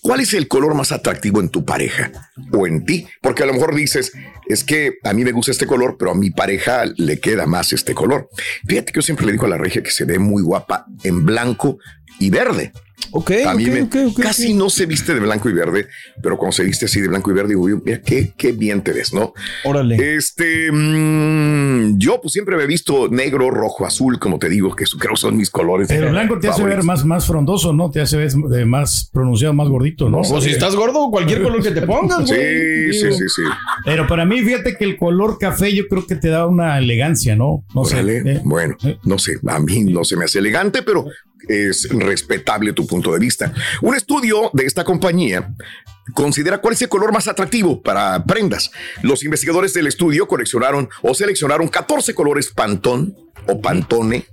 ¿Cuál 0.02 0.22
es 0.22 0.34
el 0.34 0.48
color 0.48 0.74
más 0.76 0.92
atractivo 0.92 1.40
en 1.40 1.50
tu 1.50 1.66
pareja 1.66 2.12
o 2.52 2.68
en 2.68 2.86
ti? 2.86 3.08
Porque 3.22 3.44
a 3.44 3.46
lo 3.46 3.54
mejor 3.54 3.76
dices, 3.76 4.12
es 4.48 4.64
que 4.64 4.98
a 5.04 5.14
mí 5.14 5.24
me 5.24 5.32
gusta 5.32 5.52
este 5.52 5.68
color, 5.68 5.96
pero 5.98 6.12
a 6.12 6.16
mi 6.16 6.32
pareja 6.32 6.86
le 6.98 7.20
queda 7.20 7.46
más 7.46 7.74
este 7.74 7.94
color. 7.94 8.30
Fíjate 8.68 8.92
que 8.92 8.98
yo 8.98 9.02
siempre 9.02 9.26
le 9.26 9.34
digo 9.34 9.46
a 9.46 9.50
la 9.50 9.58
regia 9.58 9.84
que 9.84 9.92
se 9.92 10.06
ve 10.06 10.20
muy 10.20 10.42
guapa 10.42 10.86
en 11.04 11.26
blanco 11.26 11.80
y 12.20 12.30
verde. 12.30 12.72
Ok, 13.12 13.32
A 13.48 13.56
mí 13.56 13.66
ok, 13.66 13.72
me- 13.74 13.82
ok, 13.84 13.96
ok, 14.12 14.20
casi 14.22 14.54
no 14.54 14.70
se 14.70 14.86
viste 14.86 15.14
de 15.16 15.20
blanco 15.22 15.50
y 15.50 15.54
verde, 15.54 15.88
pero 16.22 16.38
cuando 16.38 16.52
se 16.52 16.64
viste 16.64 16.86
así 16.86 17.00
de 17.02 17.08
blanco 17.08 17.32
y 17.32 17.34
verde, 17.34 17.50
digo, 17.56 17.66
mira, 17.84 18.02
qué, 18.02 18.34
qué 18.38 18.52
bien 18.52 18.84
te 18.84 18.92
ves, 18.92 19.14
¿no? 19.14 19.34
Órale. 19.64 20.16
Este, 20.16 20.70
mm, 20.72 21.98
yo 21.98 22.20
pues 22.22 22.34
siempre 22.34 22.56
me 22.58 22.64
he 22.64 22.68
visto 22.68 23.08
negro, 23.10 23.50
rojo, 23.50 23.86
azul, 23.86 24.20
como 24.20 24.38
te 24.38 24.50
digo, 24.50 24.76
que 24.76 24.84
creo 25.00 25.16
son 25.16 25.38
mis 25.38 25.50
colores. 25.50 25.88
Pero 25.88 26.08
el 26.08 26.12
blanco 26.12 26.40
te 26.40 26.50
hace 26.50 26.62
ver 26.64 26.84
más, 26.84 27.06
más 27.06 27.26
frondoso, 27.26 27.74
¿no? 27.74 27.90
Te 27.90 28.02
hace 28.02 28.18
ver 28.18 28.66
más 28.66 29.10
pronunciado, 29.12 29.54
más 29.54 29.70
gordito, 29.70 30.10
¿no? 30.10 30.20
O 30.20 30.42
si 30.42 30.50
estás 30.52 30.76
gordo, 30.76 31.10
cualquier 31.10 31.42
color 31.42 31.64
que 31.64 31.72
te 31.72 31.82
pongas, 31.84 32.28
Sí, 32.30 32.36
güey. 32.36 32.94
sí, 32.94 33.12
sí, 33.14 33.24
sí. 33.28 33.42
Pero 33.86 34.08
para 34.08 34.26
mí, 34.26 34.42
fíjate 34.42 34.76
que 34.78 34.84
el 34.84 34.98
color 34.98 35.38
café 35.40 35.74
yo 35.74 35.88
creo 35.88 36.06
que 36.06 36.16
te 36.16 36.28
da 36.30 36.46
una 36.46 36.78
elegancia, 36.78 37.36
¿no? 37.36 37.64
No 37.74 37.86
sé. 37.86 37.96
Órale, 37.96 38.18
eh. 38.34 38.42
Bueno, 38.44 38.76
no 39.04 39.18
sé, 39.18 39.38
a 39.48 39.60
mí 39.60 39.86
no 39.86 40.04
se 40.04 40.16
me 40.18 40.26
hace 40.26 40.40
elegante, 40.40 40.84
pero 40.84 41.06
es 41.50 41.90
respetable 41.90 42.74
tu 42.74 42.88
punto 42.88 43.12
de 43.12 43.20
vista. 43.20 43.54
Un 43.82 43.96
estudio 43.96 44.52
de 44.54 44.66
esta 44.66 44.84
compañía 44.84 45.54
considera 46.14 46.60
cuál 46.60 46.74
es 46.74 46.82
el 46.82 46.90
color 46.90 47.12
más 47.12 47.28
atractivo 47.28 47.82
para 47.82 48.24
prendas. 48.24 48.72
Los 49.02 49.24
investigadores 49.24 49.74
del 49.74 49.88
estudio 49.88 50.28
coleccionaron 50.28 50.90
o 51.02 51.14
seleccionaron 51.14 51.68
14 51.68 52.14
colores 52.14 52.50
Pantón 52.50 53.16
o 53.48 53.62
Pantone 53.62 54.26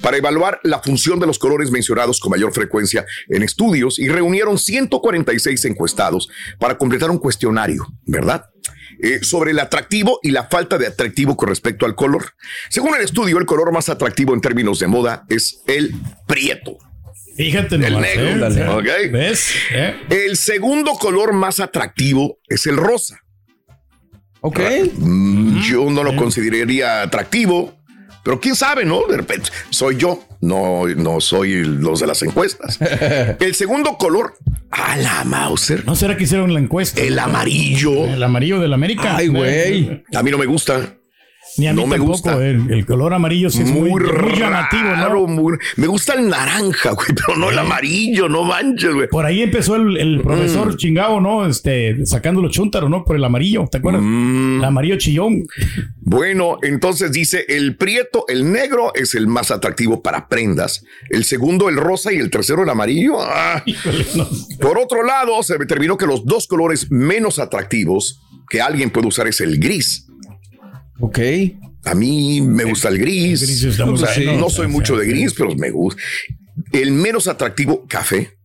para 0.00 0.16
evaluar 0.16 0.60
la 0.62 0.80
función 0.80 1.18
de 1.18 1.26
los 1.26 1.38
colores 1.38 1.70
mencionados 1.70 2.20
con 2.20 2.30
mayor 2.30 2.52
frecuencia 2.52 3.04
en 3.28 3.42
estudios 3.42 3.98
y 3.98 4.08
reunieron 4.08 4.58
146 4.58 5.64
encuestados 5.64 6.28
para 6.58 6.78
completar 6.78 7.10
un 7.10 7.18
cuestionario, 7.18 7.86
¿verdad? 8.06 8.51
Eh, 9.04 9.18
sobre 9.22 9.50
el 9.50 9.58
atractivo 9.58 10.20
y 10.22 10.30
la 10.30 10.44
falta 10.44 10.78
de 10.78 10.86
atractivo 10.86 11.36
con 11.36 11.48
respecto 11.48 11.86
al 11.86 11.96
color. 11.96 12.34
Según 12.70 12.94
el 12.94 13.02
estudio, 13.02 13.36
el 13.38 13.46
color 13.46 13.72
más 13.72 13.88
atractivo 13.88 14.32
en 14.32 14.40
términos 14.40 14.78
de 14.78 14.86
moda 14.86 15.24
es 15.28 15.60
el 15.66 15.92
prieto. 16.28 16.78
Fíjate 17.36 17.74
El 17.74 17.80
nomás, 17.94 18.02
negro. 18.54 18.80
¿eh? 18.80 19.08
¿Ves? 19.08 19.54
¿Eh? 19.72 19.96
El 20.08 20.36
segundo 20.36 20.92
color 20.92 21.32
más 21.32 21.58
atractivo 21.58 22.38
es 22.46 22.64
el 22.66 22.76
rosa. 22.76 23.18
Ok. 24.40 24.60
Mm, 24.98 25.60
Yo 25.62 25.90
no 25.90 26.04
lo 26.04 26.14
consideraría 26.14 27.02
atractivo, 27.02 27.74
pero 28.22 28.40
quién 28.40 28.54
sabe, 28.54 28.84
¿no? 28.84 29.06
De 29.06 29.16
repente 29.16 29.50
soy 29.70 29.96
yo, 29.96 30.22
no, 30.40 30.86
no 30.88 31.20
soy 31.20 31.64
los 31.64 32.00
de 32.00 32.06
las 32.06 32.22
encuestas. 32.22 32.78
El 33.40 33.54
segundo 33.54 33.96
color, 33.96 34.34
a 34.70 34.96
la 34.96 35.24
Mauser. 35.24 35.84
¿No 35.84 35.94
será 35.94 36.16
que 36.16 36.24
hicieron 36.24 36.52
la 36.54 36.60
encuesta? 36.60 37.00
El 37.00 37.18
amarillo. 37.18 38.06
El 38.06 38.22
amarillo 38.22 38.60
del 38.60 38.72
América. 38.72 39.16
Ay, 39.16 39.28
güey. 39.28 40.04
A 40.14 40.22
mí 40.22 40.30
no 40.30 40.38
me 40.38 40.46
gusta. 40.46 40.96
Ni 41.58 41.66
a 41.66 41.72
mí 41.72 41.80
No 41.80 41.86
me 41.86 41.96
tampoco. 41.96 42.12
gusta. 42.12 42.36
El, 42.46 42.70
el 42.70 42.86
color 42.86 43.12
amarillo 43.14 43.50
sí 43.50 43.62
es 43.62 43.70
muy, 43.70 43.90
muy 43.90 44.00
llamativo, 44.38 44.96
¿no? 44.96 45.26
muy- 45.26 45.58
me 45.76 45.86
gusta 45.86 46.14
el 46.14 46.28
naranja, 46.28 46.90
güey, 46.92 47.08
pero 47.14 47.36
no 47.38 47.50
el 47.50 47.58
amarillo, 47.58 48.28
no 48.28 48.44
manches, 48.44 48.94
güey. 48.94 49.08
Por 49.08 49.26
ahí 49.26 49.42
empezó 49.42 49.76
el, 49.76 49.96
el 49.96 50.20
profesor 50.22 50.72
Mm. 50.72 50.76
chingado, 50.76 51.20
¿no? 51.20 51.46
Este, 51.46 52.06
sacando 52.06 52.40
los 52.40 52.52
chúntaros, 52.52 52.88
¿no? 52.88 53.04
Por 53.04 53.16
el 53.16 53.24
amarillo, 53.24 53.66
¿te 53.70 53.78
acuerdas? 53.78 54.02
Mm. 54.02 54.58
El 54.58 54.64
amarillo 54.64 54.96
chillón. 54.96 55.44
Bueno, 56.00 56.58
entonces 56.62 57.12
dice 57.12 57.44
el 57.48 57.76
prieto, 57.76 58.24
el 58.28 58.50
negro 58.52 58.92
es 58.94 59.14
el 59.14 59.26
más 59.26 59.50
atractivo 59.50 60.02
para 60.02 60.28
prendas, 60.28 60.84
el 61.10 61.24
segundo 61.24 61.68
el 61.68 61.76
rosa 61.76 62.12
y 62.12 62.16
el 62.16 62.30
tercero 62.30 62.62
el 62.62 62.68
amarillo. 62.70 63.16
Ah. 63.20 63.62
Por 64.60 64.78
otro 64.78 65.02
lado, 65.04 65.42
se 65.42 65.58
determinó 65.58 65.96
que 65.96 66.06
los 66.06 66.24
dos 66.24 66.46
colores 66.46 66.90
menos 66.90 67.38
atractivos 67.38 68.20
que 68.48 68.60
alguien 68.60 68.90
puede 68.90 69.08
usar 69.08 69.26
es 69.28 69.40
el 69.40 69.58
gris. 69.58 70.06
Ok. 71.00 71.18
A 71.84 71.94
mí 71.94 72.40
me 72.40 72.64
gusta 72.64 72.88
el 72.88 72.98
gris. 72.98 73.42
El 73.42 73.48
gris 73.48 73.64
O 73.64 73.72
sea, 73.72 73.86
bueno, 73.86 74.40
no 74.40 74.50
soy 74.50 74.68
mucho 74.68 74.96
de 74.96 75.06
gris, 75.06 75.34
pero 75.34 75.54
me 75.54 75.70
gusta. 75.70 76.00
El 76.72 76.92
menos 76.92 77.26
atractivo, 77.28 77.86
café. 77.88 78.38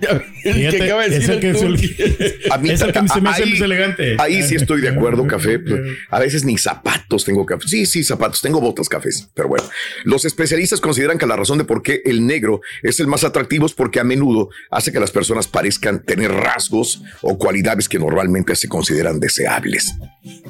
Fíjate, 0.42 0.76
que 0.78 0.82
acaba 0.84 1.02
de 1.06 1.16
es 1.16 1.26
decir 1.26 1.44
el 1.44 1.76
que. 1.80 2.40
A 2.50 2.58
mí 2.58 2.70
Es 2.70 2.80
el 2.80 2.92
que 2.92 3.08
se 3.08 3.20
me 3.20 3.30
hace 3.30 3.42
ahí- 3.44 3.50
más 3.52 3.60
elegante. 3.60 4.16
Ahí 4.18 4.42
sí 4.42 4.54
estoy 4.56 4.80
de 4.80 4.88
acuerdo, 4.88 5.26
café. 5.26 5.60
A 6.10 6.18
veces 6.18 6.44
ni 6.44 6.56
zapatos 6.58 7.24
tengo 7.24 7.44
café. 7.46 7.66
Sí, 7.68 7.86
sí, 7.86 8.02
zapatos. 8.04 8.40
Tengo 8.40 8.60
botas 8.60 8.88
cafés. 8.88 9.28
Pero 9.34 9.48
bueno, 9.48 9.64
los 10.04 10.24
especialistas 10.24 10.80
consideran 10.80 11.18
que 11.18 11.26
la 11.26 11.36
razón 11.36 11.58
de 11.58 11.64
por 11.64 11.82
qué 11.82 12.02
el 12.04 12.26
negro 12.26 12.60
es 12.82 13.00
el 13.00 13.06
más 13.06 13.24
atractivo 13.24 13.66
es 13.66 13.72
porque 13.74 14.00
a 14.00 14.04
menudo 14.04 14.48
hace 14.70 14.92
que 14.92 15.00
las 15.00 15.10
personas 15.10 15.46
parezcan 15.48 16.02
tener 16.04 16.30
rasgos 16.32 17.02
o 17.22 17.38
cualidades 17.38 17.88
que 17.88 17.98
normalmente 17.98 18.54
se 18.56 18.68
consideran 18.68 19.20
deseables. 19.20 19.94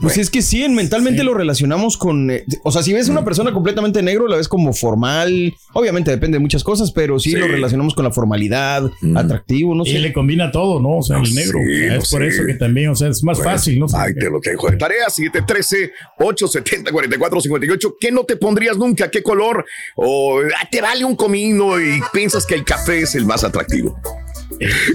Pues 0.00 0.18
es 0.18 0.30
que 0.30 0.42
sí, 0.42 0.68
mentalmente 0.68 1.24
lo 1.24 1.34
relacionamos 1.34 1.96
con. 1.96 2.30
eh, 2.30 2.44
o 2.64 2.70
sea, 2.72 2.82
si 2.82 2.92
ves 2.92 3.08
Mm. 3.08 3.12
una 3.12 3.24
persona 3.24 3.52
completamente 3.52 4.02
negro, 4.02 4.28
la 4.28 4.36
ves 4.36 4.48
como 4.48 4.72
formal. 4.72 5.52
Obviamente 5.72 6.10
depende 6.10 6.36
de 6.36 6.40
muchas 6.40 6.62
cosas, 6.64 6.92
pero 6.92 7.18
sí, 7.18 7.30
Sí. 7.30 7.36
lo 7.36 7.46
relacionamos 7.48 7.94
con 7.94 8.04
la 8.04 8.10
formalidad, 8.12 8.90
atractivo, 9.16 9.39
no 9.48 9.84
Y 9.84 9.90
sé. 9.92 9.98
le 9.98 10.12
combina 10.12 10.50
todo, 10.50 10.80
¿no? 10.80 10.98
O 10.98 11.02
sea, 11.02 11.16
No 11.18 11.24
el 11.24 11.34
negro. 11.34 11.58
sé, 11.64 11.86
es 11.86 11.92
no 11.92 11.98
por 12.10 12.22
sé. 12.22 12.26
eso 12.28 12.46
que 12.46 12.54
también, 12.54 12.90
o 12.90 12.94
sea, 12.94 13.08
es 13.08 13.22
más 13.24 13.38
Bueno, 13.38 13.52
fácil, 13.52 13.78
¿no? 13.78 13.86
Ahí 13.94 14.14
te 14.14 14.28
lo 14.30 14.40
dejo 14.40 14.70
de 14.70 14.76
tarea 14.76 15.06
713-870-4458. 16.18 17.96
¿Qué 18.00 18.10
no 18.12 18.24
te 18.24 18.36
pondrías 18.36 18.76
nunca? 18.76 19.10
¿Qué 19.10 19.22
color? 19.22 19.64
O 19.96 20.40
ah, 20.40 20.68
te 20.70 20.80
vale 20.80 21.04
un 21.04 21.16
comino 21.16 21.80
y 21.80 22.00
piensas 22.12 22.46
que 22.46 22.54
el 22.54 22.64
café 22.64 23.00
es 23.02 23.14
el 23.14 23.24
más 23.26 23.44
atractivo. 23.44 23.98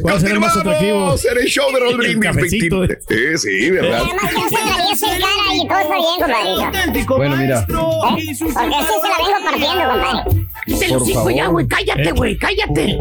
¿Cuál 0.02 0.20
será 0.20 0.34
el 0.34 0.40
más 0.40 0.56
atractivo? 0.56 1.16
En 1.32 1.38
el 1.40 1.46
show 1.48 1.72
de 1.74 1.80
Raúl 1.80 1.94
El 2.06 2.18
Brindis. 2.18 2.32
cafecito. 2.32 2.80
20. 2.82 2.98
Eh, 3.10 3.38
sí, 3.38 3.72
¿verdad? 3.72 4.02
Además 4.04 4.34
no 4.34 4.50
se 4.50 4.56
atraviese 4.58 5.06
el 5.16 5.22
cara 5.22 5.56
y 5.56 5.68
todo 5.68 5.80
está 5.80 5.96
bien, 5.96 6.20
compadrito. 6.20 7.16
Bueno, 7.18 7.36
mira. 7.38 7.60
¿Eh? 7.62 7.66
Porque 7.68 8.22
así 8.22 8.36
se 8.36 8.46
la 8.54 8.62
vengo 8.62 9.38
partiendo, 9.44 9.84
compadre. 9.90 10.48
Te 10.66 10.74
Por 10.88 11.00
lo 11.00 11.06
digo 11.06 11.20
favor. 11.20 11.34
ya, 11.36 11.48
güey. 11.48 11.68
Cállate, 11.68 12.12
güey. 12.12 12.38
Cállate. 12.38 13.00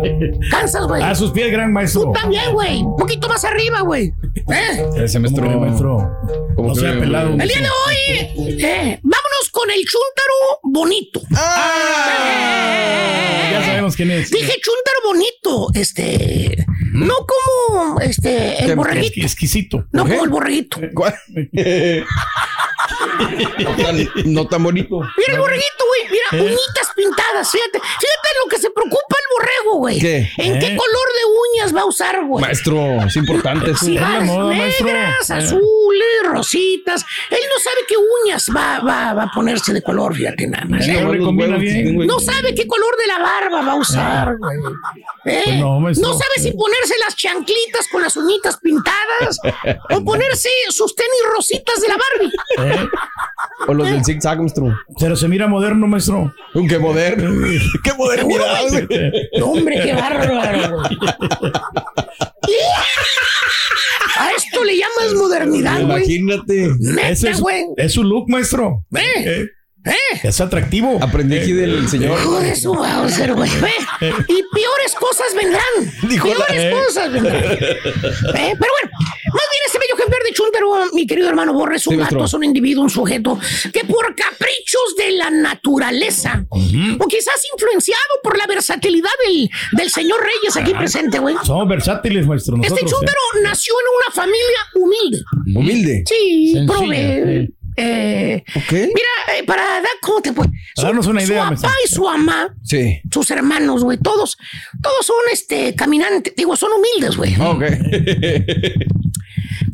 Cansas, 0.51 0.87
güey. 0.87 1.03
A 1.03 1.15
sus 1.15 1.31
pies, 1.31 1.51
gran 1.51 1.73
maestro. 1.73 2.03
Tú 2.03 2.13
también, 2.13 2.53
güey. 2.53 2.83
Un 2.83 2.97
poquito 2.97 3.27
más 3.29 3.43
arriba, 3.45 3.81
güey. 3.81 4.13
¿Eh? 4.53 4.87
Ese 5.03 5.21
¿Cómo 5.23 5.61
maestro. 5.61 6.11
que 6.57 6.75
sea 6.81 6.93
pelado. 6.99 7.31
El 7.31 7.49
día 7.49 7.61
de 7.61 7.69
hoy, 7.69 8.61
eh, 8.63 9.01
vámonos 9.03 9.51
con 9.51 9.71
el 9.71 9.81
chúntaro 9.85 10.61
bonito. 10.63 11.21
Ah, 11.37 13.49
Ya 13.53 13.65
sabemos 13.65 13.97
quién 13.97 14.11
es. 14.11 14.31
Dije 14.31 14.53
chúntaro 14.61 14.99
bonito. 15.07 15.69
Este. 15.75 16.67
No 16.93 17.15
como 17.27 18.01
este. 18.01 18.63
El 18.65 18.77
borreguito. 18.77 19.21
Es- 19.21 19.25
exquisito. 19.33 19.87
No 19.93 20.03
como 20.07 20.25
el 20.25 20.31
borreguito. 20.31 20.79
No, 23.59 23.77
tan, 23.77 24.09
no 24.33 24.47
tan 24.49 24.63
bonito. 24.63 25.01
Mira 25.17 25.33
el 25.35 25.39
borreguito, 25.39 25.85
güey. 25.87 26.03
Mira, 26.11 26.45
uñitas 26.45 26.89
pintadas. 26.95 27.51
Fíjate. 27.51 27.79
Fíjate 27.81 28.29
en 28.31 28.45
lo 28.45 28.49
que 28.51 28.59
se 28.59 28.71
preocupa 28.71 29.17
el 29.19 29.27
borrego, 29.39 29.79
güey. 29.79 29.99
¿Qué? 30.01 30.31
¿En 30.39 30.59
qué 30.59 30.67
¿Eh? 30.67 30.77
color 30.77 31.09
de 31.15 31.61
uñas 31.63 31.77
va 31.77 31.81
a 31.83 31.85
usar, 31.87 32.25
güey. 32.25 32.43
Maestro, 32.45 33.03
es 33.07 33.17
importante 33.17 33.71
eso. 33.73 33.85
Si 33.87 33.95
negras, 33.95 35.31
Eh. 35.31 35.35
azules, 35.35 36.07
rositas. 36.25 37.05
Él 37.31 37.41
no 37.49 37.61
sabe 37.63 37.77
qué 37.89 37.95
uñas 38.25 38.47
va, 38.55 38.81
va, 38.81 39.13
va 39.15 39.23
a 39.25 39.31
ponerse 39.35 39.73
de 39.73 39.83
color, 39.83 40.15
fíjate 40.15 40.47
nada 40.47 40.65
más. 40.67 40.85
Sí, 40.85 40.91
¿eh? 40.93 41.05
no 42.07 42.19
sabe 42.21 42.55
qué 42.55 42.67
color 42.67 42.97
de 42.97 43.07
la 43.07 43.19
barba 43.19 43.63
va 43.63 43.73
a 43.73 43.77
usar, 43.77 44.37
güey. 44.39 44.59
¿Eh? 45.25 45.43
Pues 45.45 45.59
no, 45.59 45.81
maestro. 45.81 46.09
No 46.09 46.15
sabe 46.15 46.35
si 46.39 46.53
ponerse 46.53 46.95
las 47.05 47.17
chanclitas 47.17 47.87
con 47.91 48.03
las 48.03 48.17
uñitas 48.17 48.59
pintadas 48.59 49.39
o 49.91 50.05
ponerse 50.05 50.49
sus 50.71 50.95
tenis 50.95 51.11
rositas 51.37 51.81
de 51.81 51.89
la 51.89 51.97
Barbie. 51.97 52.84
¿Eh? 52.85 52.89
O 53.67 53.73
los 53.75 53.89
del 53.89 54.05
zigzag, 54.05 54.39
maestro. 54.39 54.77
Pero 55.01 55.17
se 55.17 55.27
mira 55.29 55.47
moderno, 55.47 55.87
maestro. 55.87 56.35
¡Qué 56.69 56.79
moderno! 56.79 57.31
¡Qué 57.83 57.93
modernidad, 57.95 58.61
güey! 58.69 58.87
No, 59.39 59.47
hombre, 59.47 59.81
qué 59.83 59.95
bárbaro. 59.95 60.83
A 64.17 64.31
esto 64.37 64.63
le 64.65 64.77
llamas 64.77 65.15
modernidad, 65.15 65.83
güey. 65.83 66.17
Imagínate. 66.17 66.71
Ese 67.11 67.31
es, 67.31 67.41
güey. 67.41 67.65
es 67.77 67.93
su 67.93 68.05
look, 68.05 68.29
maestro. 68.29 68.85
Eh, 68.95 69.47
eh. 69.87 69.95
Es 70.23 70.41
atractivo. 70.41 70.99
Aprendí 71.03 71.37
aquí 71.39 71.53
del 71.53 71.89
señor. 71.89 72.19
Hijo 72.21 72.41
de 72.41 72.55
su 72.57 72.73
Bowser, 72.75 73.35
güey. 73.35 73.51
Ve, 73.61 73.71
Y 74.29 74.43
peores 74.55 74.95
cosas 74.99 75.35
vendrán. 75.37 76.09
Dijo 76.09 76.29
la- 76.29 76.47
peores 76.47 76.65
eh. 76.65 76.71
cosas 76.87 77.13
vendrán. 77.13 77.43
Eh, 77.45 77.59
Pero 77.83 78.33
bueno, 78.33 78.91
más 78.93 79.47
bien 79.51 79.63
este 79.67 79.79
bello 79.79 79.95
ejemplar 79.97 80.14
de 80.25 80.33
Chuntaro, 80.33 80.75
mi 80.93 81.07
querido 81.07 81.29
hermano 81.29 81.53
Borre, 81.53 81.77
es 81.77 81.87
un 81.87 81.95
Sí, 81.95 82.01
gato, 82.01 82.25
es 82.25 82.33
un 82.35 82.45
individuo, 82.45 82.83
un 82.85 82.91
sujeto 82.91 83.39
que 83.73 83.85
por 83.85 84.15
caprichos 84.15 84.97
de 84.99 85.13
la 85.13 85.31
naturaleza, 85.31 86.45
o 86.51 87.07
quizás 87.07 87.41
influenciado 87.55 88.01
por 88.23 88.37
la 88.39 88.47
versatilidad 88.47 89.11
del, 89.27 89.49
del 89.73 89.91
señor 89.91 90.21
Reyes 90.21 90.57
aquí 90.57 90.73
presente, 90.75 91.19
güey. 91.19 91.37
Somos 91.45 91.69
versátiles, 91.69 92.27
maestro. 92.27 92.57
Este 92.57 92.69
Nosotros. 92.71 92.91
Chuntaro 92.93 93.19
nació 93.43 93.75
en 93.75 93.87
una 93.97 94.15
familia 94.15 94.59
humilde. 94.75 95.25
Humilde. 95.55 96.05
Sí, 96.07 96.53
Sencilla, 96.55 96.73
prove. 96.73 97.51
Eh. 97.77 98.45
Mira, 98.71 99.37
eh, 99.37 99.43
para 99.45 99.63
dar, 99.65 99.83
¿cómo 100.01 100.21
te 100.23 100.33
puedo? 100.33 100.49
Darnos 100.77 101.09
una 101.09 101.21
idea, 101.25 101.49
Su 101.57 101.63
papá 101.63 101.75
y 101.85 101.89
su 101.93 102.03
mamá, 102.05 102.55
Sí. 102.63 103.01
sus 103.13 103.29
hermanos, 103.33 103.83
güey, 103.83 103.99
todos, 103.99 104.37
todos 104.81 105.05
son 105.05 105.17
este 105.33 105.75
caminantes, 105.75 106.33
digo, 106.37 106.55
son 106.57 106.71
humildes, 106.73 107.17
güey. 107.17 107.35
Ok. 107.41 107.63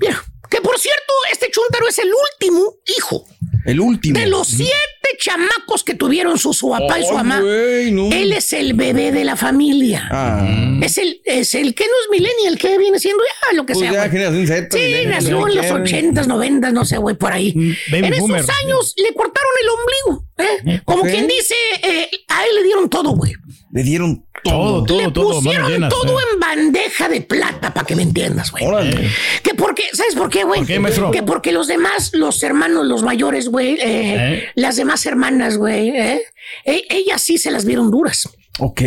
Mira, 0.00 0.24
que 0.60 0.68
por 0.68 0.78
cierto, 0.78 1.12
este 1.32 1.50
Chuntaro 1.50 1.88
es 1.88 1.98
el 1.98 2.08
último 2.32 2.74
hijo 2.96 3.24
El 3.66 3.80
último. 3.80 4.18
de 4.18 4.26
los 4.26 4.46
siete 4.48 4.72
chamacos 5.18 5.84
que 5.84 5.94
tuvieron 5.94 6.38
su, 6.38 6.52
su 6.54 6.70
papá 6.70 6.98
y 6.98 7.04
su 7.04 7.12
mamá. 7.12 7.40
güey, 7.40 7.90
no. 7.92 8.10
Él 8.10 8.32
es 8.32 8.52
el 8.52 8.74
bebé 8.74 9.12
de 9.12 9.24
la 9.24 9.36
familia. 9.36 10.08
Ah. 10.10 10.78
Es 10.82 10.96
el, 10.98 11.20
es 11.24 11.54
el 11.54 11.74
que 11.74 11.84
no 11.84 11.90
es 12.04 12.20
millennial, 12.20 12.56
que 12.58 12.78
viene 12.78 12.98
siendo 12.98 13.22
ya 13.22 13.56
lo 13.56 13.66
que 13.66 13.74
Pues 13.74 13.90
sea. 13.90 14.04
ya, 14.04 14.10
generación 14.10 14.46
Z. 14.46 14.76
Sí, 14.76 14.94
nació 15.06 15.46
en 15.48 15.56
los 15.56 15.70
ochentas, 15.70 16.26
noventas, 16.26 16.72
no 16.72 16.84
sé, 16.84 16.96
güey, 16.98 17.16
por 17.16 17.32
ahí. 17.32 17.52
baby 17.90 18.06
en 18.06 18.14
esos 18.14 18.20
boomer. 18.20 18.44
años 18.64 18.94
le 18.96 19.12
cortaron 19.14 19.50
el 19.62 19.68
ombligo, 19.68 20.26
¿eh? 20.38 20.80
Como 20.84 21.02
Ok. 21.02 21.08
quien 21.10 21.26
dice, 21.26 21.54
eh, 21.82 22.08
a 22.28 22.44
él 22.44 22.54
le 22.54 22.62
dieron 22.62 22.88
todo, 22.88 23.10
güey. 23.10 23.32
Le 23.72 23.82
dieron 23.84 24.24
Todo, 24.42 24.84
todo, 24.84 24.98
le 25.00 25.10
todo. 25.12 25.40
pusieron 25.40 25.88
todo 25.88 26.18
eh. 26.18 26.22
en 26.32 26.40
bandeja 26.40 27.08
de 27.08 27.20
plata, 27.20 27.72
para 27.72 27.86
que 27.86 27.94
me 27.94 28.02
entiendas, 28.02 28.50
güey. 28.50 28.64
Órale. 28.66 29.08
Que 29.42 29.54
porque, 29.54 29.84
¿sabes 29.92 30.14
por 30.14 30.28
qué, 30.30 30.44
güey? 30.44 30.60
¿Por 30.60 30.66
qué, 30.66 30.80
maestro? 30.80 31.10
Que 31.10 31.22
porque 31.22 31.52
los 31.52 31.68
demás, 31.68 32.10
los 32.14 32.42
hermanos, 32.42 32.86
los 32.86 33.02
mayores, 33.02 33.48
güey, 33.48 33.74
eh, 33.74 33.78
¿Eh? 33.82 34.48
las 34.54 34.76
demás 34.76 35.04
hermanas, 35.06 35.56
güey, 35.56 35.90
eh, 35.90 36.22
eh, 36.64 36.84
ellas 36.90 37.22
sí 37.22 37.38
se 37.38 37.50
las 37.50 37.64
vieron 37.64 37.90
duras. 37.90 38.28
Ok. 38.58 38.80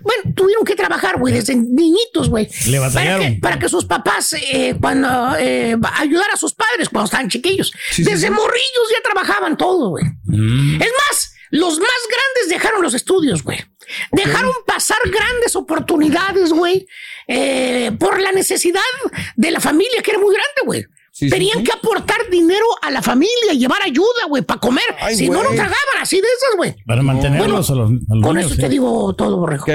Bueno, 0.00 0.34
tuvieron 0.34 0.64
que 0.64 0.74
trabajar, 0.74 1.18
güey, 1.18 1.34
desde 1.34 1.54
niñitos, 1.54 2.30
güey. 2.30 2.48
Le 2.66 2.78
Para 2.78 2.88
batallaron. 2.88 3.34
que, 3.34 3.40
para 3.40 3.58
que 3.58 3.68
sus 3.68 3.84
papás, 3.84 4.34
eh, 4.52 4.74
cuando 4.80 5.36
eh, 5.38 5.76
ayudar 5.94 6.30
a 6.32 6.36
sus 6.36 6.54
padres 6.54 6.88
cuando 6.88 7.06
estaban 7.06 7.28
chiquillos. 7.28 7.72
Sí, 7.90 8.04
sí, 8.04 8.10
desde 8.10 8.28
sí. 8.28 8.32
morrillos 8.32 8.88
ya 8.90 9.02
trabajaban 9.02 9.56
todo, 9.56 9.90
güey. 9.90 10.04
Mm. 10.24 10.80
Es 10.80 10.88
más, 11.08 11.32
los 11.50 11.78
más 11.78 11.88
grandes 12.08 12.48
dejaron 12.50 12.82
los 12.82 12.94
estudios, 12.94 13.42
güey. 13.42 13.58
Dejaron 14.12 14.52
pasar 14.66 14.98
grandes 15.10 15.56
oportunidades, 15.56 16.52
güey, 16.52 16.86
eh, 17.26 17.92
por 17.98 18.20
la 18.20 18.32
necesidad 18.32 18.80
de 19.36 19.50
la 19.50 19.60
familia, 19.60 20.02
que 20.02 20.10
era 20.10 20.20
muy 20.20 20.32
grande, 20.34 20.60
güey. 20.64 20.84
Sí, 21.10 21.28
Tenían 21.28 21.58
sí. 21.58 21.64
que 21.64 21.72
aportar 21.72 22.30
dinero 22.30 22.64
a 22.80 22.92
la 22.92 23.02
familia, 23.02 23.52
llevar 23.52 23.82
ayuda, 23.82 24.26
güey, 24.28 24.42
para 24.44 24.60
comer. 24.60 24.84
Ay, 25.00 25.16
si 25.16 25.28
no, 25.28 25.42
no 25.42 25.48
tragaban 25.50 25.74
así 26.00 26.16
de 26.20 26.28
esas, 26.28 26.56
güey. 26.56 26.76
Para 26.86 27.02
mantenerlos 27.02 27.40
Bueno, 27.40 27.54
a 27.56 27.58
los, 27.58 27.70
a 27.70 27.74
los 28.14 28.22
Con 28.24 28.36
niños, 28.36 28.52
eso 28.52 28.60
te 28.60 28.66
sí. 28.66 28.72
digo 28.72 29.12
todo, 29.16 29.36
Borrejo. 29.38 29.66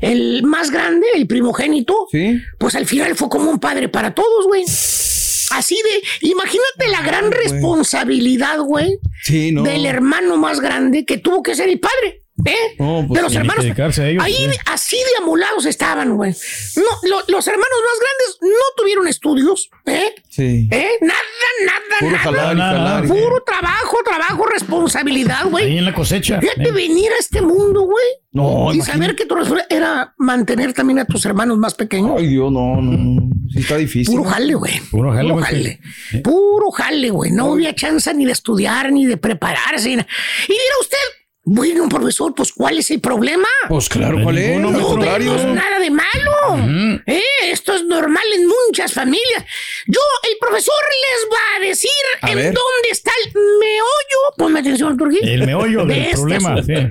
El 0.00 0.44
más 0.44 0.70
grande, 0.70 1.06
el 1.14 1.26
primogénito, 1.26 2.06
Sí. 2.12 2.40
pues 2.56 2.76
al 2.76 2.86
final 2.86 3.16
fue 3.16 3.28
como 3.28 3.50
un 3.50 3.58
padre 3.58 3.88
para 3.88 4.14
todos, 4.14 4.46
güey. 4.46 4.62
Así 4.62 5.74
de, 5.74 6.28
imagínate 6.28 6.88
la 6.88 7.02
gran 7.02 7.32
responsabilidad, 7.32 8.58
güey, 8.60 8.98
Sí, 9.24 9.50
no. 9.52 9.62
del 9.64 9.86
hermano 9.86 10.36
más 10.36 10.60
grande 10.60 11.04
que 11.04 11.18
tuvo 11.18 11.42
que 11.42 11.54
ser 11.56 11.68
el 11.68 11.80
padre. 11.80 12.21
¿Eh? 12.44 12.56
No, 12.78 13.04
pues, 13.06 13.18
de 13.18 13.22
los 13.22 13.34
hermanos. 13.34 13.64
dedicarse 13.64 14.02
a 14.02 14.08
ellos, 14.08 14.24
ahí 14.24 14.34
sí. 14.50 14.58
así 14.66 14.96
de 14.96 15.22
amolados 15.22 15.64
estaban, 15.66 16.16
güey. 16.16 16.32
No, 16.76 16.82
lo- 17.08 17.24
los 17.28 17.46
hermanos 17.46 17.78
más 17.84 17.98
grandes 18.00 18.38
no 18.40 18.64
tuvieron 18.76 19.06
estudios, 19.08 19.70
¿eh? 19.86 20.14
Sí. 20.28 20.68
¿Eh? 20.70 20.90
Nada, 21.02 21.20
nada, 21.66 21.80
Puro 22.00 22.10
nada. 22.12 22.22
jalar 22.24 22.56
jalar. 22.56 23.06
Puro 23.06 23.42
trabajo, 23.44 23.98
trabajo, 24.04 24.46
responsabilidad, 24.46 25.42
Ahí 25.44 25.50
güey. 25.50 25.78
en 25.78 25.84
la 25.84 25.94
cosecha. 25.94 26.40
Fíjate 26.40 26.68
eh. 26.68 26.72
venir 26.72 27.12
a 27.12 27.18
este 27.18 27.40
mundo, 27.42 27.82
güey. 27.82 28.04
No, 28.32 28.72
y 28.72 28.76
imagínate. 28.76 28.92
saber 28.92 29.16
que 29.16 29.26
tu 29.26 29.34
responsabilidad 29.34 29.72
era 29.78 30.14
mantener 30.16 30.72
también 30.72 30.98
a 31.00 31.04
tus 31.04 31.24
hermanos 31.26 31.58
más 31.58 31.74
pequeños. 31.74 32.14
Ay, 32.18 32.28
Dios, 32.28 32.50
no, 32.50 32.76
no. 32.76 32.82
no. 32.82 33.22
Sí, 33.52 33.58
está 33.60 33.76
difícil. 33.76 34.16
Puro 34.16 34.30
jale, 34.30 34.54
güey. 34.54 34.80
Puro 34.90 35.12
jale, 35.12 35.22
Puro 35.28 35.34
güey. 35.34 35.44
jale. 35.44 35.80
Puro 36.24 36.70
jale, 36.70 37.10
güey. 37.10 37.30
No 37.30 37.52
había 37.52 37.74
chance 37.74 38.12
ni 38.14 38.24
de 38.24 38.32
estudiar, 38.32 38.90
ni 38.90 39.04
de 39.04 39.18
prepararse. 39.18 39.88
ni. 39.88 39.94
Y 39.94 39.96
dirá 39.96 40.74
usted, 40.80 40.96
bueno, 41.44 41.88
profesor, 41.88 42.34
pues 42.36 42.52
¿cuál 42.52 42.78
es 42.78 42.90
el 42.92 43.00
problema? 43.00 43.48
Pues 43.68 43.88
claro, 43.88 44.18
No 44.18 44.24
¿cuál 44.24 44.38
es? 44.38 44.60
No 44.60 44.70
maestro. 44.70 44.88
contrario. 44.88 45.34
vemos 45.34 45.54
nada 45.56 45.78
de 45.80 45.90
malo. 45.90 47.00
Eh, 47.06 47.20
Esto 47.50 47.74
es 47.74 47.84
normal 47.84 48.22
en 48.36 48.46
muchas 48.46 48.92
familias. 48.92 49.44
Yo, 49.86 50.00
el 50.30 50.36
profesor, 50.40 50.74
les 51.02 51.30
va 51.32 51.56
a 51.56 51.66
decir 51.68 51.90
A 52.20 52.30
en 52.30 52.36
ver. 52.36 52.44
dónde 52.54 52.88
está 52.92 53.10
el 53.24 53.32
meollo. 53.34 54.36
Ponme 54.38 54.60
atención, 54.60 54.96
Turquí. 54.96 55.18
El 55.20 55.44
meollo 55.46 55.84
De 55.84 55.94
del 55.94 56.02
este 56.04 56.16
problema. 56.16 56.62
sí, 56.62 56.72
eh. 56.72 56.90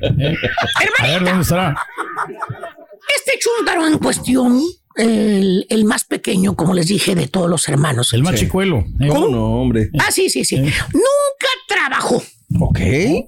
A 0.99 1.03
ver, 1.07 1.23
¿dónde 1.23 1.41
estará? 1.41 1.75
este 3.17 3.39
chúntaro 3.39 3.87
en 3.87 3.97
cuestión, 3.99 4.61
el, 4.95 5.65
el 5.69 5.85
más 5.85 6.03
pequeño, 6.03 6.55
como 6.55 6.73
les 6.73 6.87
dije, 6.87 7.15
de 7.15 7.27
todos 7.27 7.49
los 7.49 7.67
hermanos. 7.69 8.11
El 8.13 8.23
más 8.23 8.35
chicuelo. 8.35 8.83
eh. 8.99 9.07
¿Cómo 9.07 9.29
no, 9.29 9.61
hombre? 9.61 9.89
Ah, 9.99 10.11
sí, 10.11 10.29
sí, 10.29 10.43
sí. 10.43 10.57
Nunca 10.57 11.47
trabajó. 11.67 12.21
Ok. 12.59 12.79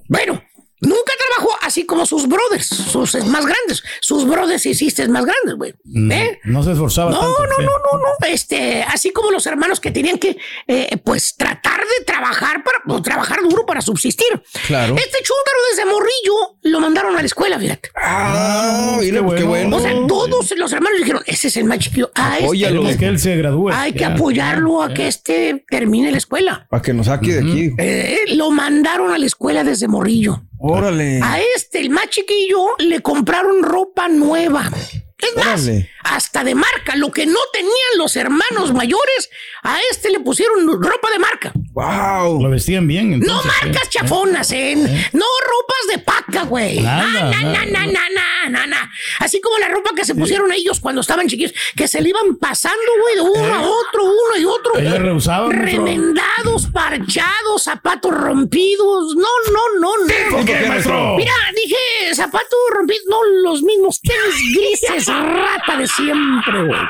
Bueno, 0.08 0.42
nunca 0.84 1.12
trabajó 1.36 1.56
así 1.62 1.84
como 1.86 2.06
sus 2.06 2.26
brothers, 2.28 2.66
sus 2.66 3.14
más 3.26 3.44
grandes. 3.46 3.82
Sus 4.00 4.26
brothers 4.26 4.64
y 4.66 4.74
sisters 4.74 5.08
más 5.08 5.24
grandes, 5.24 5.54
güey. 5.56 5.74
¿Eh? 6.12 6.38
No 6.44 6.62
se 6.62 6.72
esforzaba 6.72 7.10
No, 7.10 7.18
tanto. 7.20 7.42
no, 7.42 7.56
sí. 7.58 7.62
no, 7.64 7.70
no, 7.92 7.98
no. 7.98 8.26
Este, 8.28 8.82
así 8.84 9.10
como 9.10 9.30
los 9.30 9.46
hermanos 9.46 9.80
que 9.80 9.90
tenían 9.90 10.18
que, 10.18 10.36
eh, 10.66 10.96
pues, 11.04 11.34
tratar 11.36 11.80
de 11.80 12.04
trabajar 12.04 12.62
para, 12.64 12.78
pues, 12.86 13.02
trabajar 13.02 13.40
duro 13.42 13.64
para 13.66 13.80
subsistir. 13.80 14.28
Claro. 14.66 14.94
Este 14.96 15.18
chúntaro 15.18 15.58
desde 15.70 15.84
morrillo 15.86 16.58
lo 16.62 16.80
mandaron 16.80 17.16
a 17.16 17.20
la 17.20 17.26
escuela, 17.26 17.58
fíjate. 17.58 17.90
Ah, 17.96 18.96
mira, 19.00 19.18
qué 19.20 19.24
pues, 19.24 19.40
qué 19.40 19.46
bueno. 19.46 19.70
bueno. 19.70 19.76
O 19.76 19.80
sea, 19.80 20.06
todos 20.06 20.50
los 20.56 20.72
hermanos 20.72 20.98
dijeron, 20.98 21.22
ese 21.26 21.48
es 21.48 21.56
el 21.56 21.64
más 21.64 21.78
chiquillo. 21.78 22.10
Ah, 22.14 22.32
este, 22.34 22.44
Apóyalo. 22.44 22.80
Queremos 22.80 22.96
que 22.98 23.06
él 23.06 23.18
se 23.18 23.36
gradúe. 23.36 23.70
hay 23.72 23.92
que 23.92 24.00
Ya. 24.00 24.14
apoyarlo 24.14 24.82
a 24.82 24.92
que 24.94 25.08
este 25.08 25.64
termine 25.68 26.10
la 26.10 26.18
escuela. 26.18 26.66
Para 26.70 26.82
que 26.82 26.92
nos 26.92 27.06
saque 27.06 27.32
de 27.34 27.38
aquí. 27.40 27.70
Eh, 27.78 28.18
lo 28.34 28.50
mandaron 28.50 29.12
a 29.12 29.18
la 29.18 29.26
escuela 29.26 29.64
desde 29.64 29.88
morrillo. 29.88 30.42
Órale. 30.66 31.20
A 31.22 31.40
este, 31.54 31.78
el 31.78 31.90
más 31.90 32.08
chiquillo, 32.08 32.68
le 32.78 33.02
compraron 33.02 33.62
ropa 33.62 34.08
nueva. 34.08 34.70
Es 35.18 35.36
más, 35.36 35.62
Órale. 35.64 35.90
hasta 36.04 36.42
de 36.42 36.54
marca. 36.54 36.96
Lo 36.96 37.12
que 37.12 37.26
no 37.26 37.38
tenían 37.52 37.98
los 37.98 38.16
hermanos 38.16 38.72
mayores, 38.72 39.28
a 39.62 39.76
este 39.90 40.08
le 40.08 40.20
pusieron 40.20 40.66
ropa 40.82 41.10
de 41.10 41.18
marca. 41.18 41.52
Wow. 41.74 42.40
Lo 42.40 42.50
vestían 42.50 42.86
bien. 42.86 43.18
No 43.18 43.42
marcas 43.42 43.84
eh. 43.86 43.90
chafonas, 43.90 44.52
¿eh? 44.52 44.76
No 45.12 45.24
ropas 45.24 45.86
de 45.90 45.98
paca, 45.98 46.44
güey. 46.44 46.80
Nada, 46.80 47.30
Na, 47.30 47.42
na, 47.42 47.42
nada. 47.42 47.66
na, 47.66 47.86
na, 47.86 48.08
na, 48.10 48.48
na, 48.50 48.66
na. 48.66 48.90
Así 49.18 49.40
como 49.40 49.58
la 49.58 49.68
ropa 49.68 49.90
que 49.96 50.04
se 50.04 50.14
pusieron 50.14 50.52
ellos 50.52 50.78
cuando 50.78 51.00
estaban 51.00 51.26
chiquillos, 51.26 51.52
que 51.74 51.88
se 51.88 52.00
le 52.00 52.10
iban 52.10 52.36
pasando, 52.36 52.78
güey, 53.02 53.14
de 53.16 53.40
uno 53.40 53.54
a 53.54 53.60
otro, 53.62 54.04
uno 54.04 54.36
y 54.40 54.44
otro. 54.44 54.78
Ellos 54.78 54.98
rehusaban, 55.00 55.48
maestro. 55.48 55.84
Remendados, 55.84 56.66
parchados, 56.72 57.62
zapatos 57.64 58.12
rompidos. 58.12 59.16
No, 59.16 59.28
no, 59.52 59.80
no, 59.80 59.92
no. 60.06 60.36
¿Por 60.36 60.44
qué, 60.44 60.66
maestro? 60.68 61.16
Mira, 61.16 61.32
dije 61.56 62.14
zapatos 62.14 62.58
rompidos, 62.72 63.04
no 63.08 63.24
los 63.42 63.62
mismos 63.62 64.00
tenis 64.00 64.54
grises, 64.54 65.06
rata 65.08 65.76
de 65.76 65.88
siempre, 65.88 66.66
güey. 66.66 66.80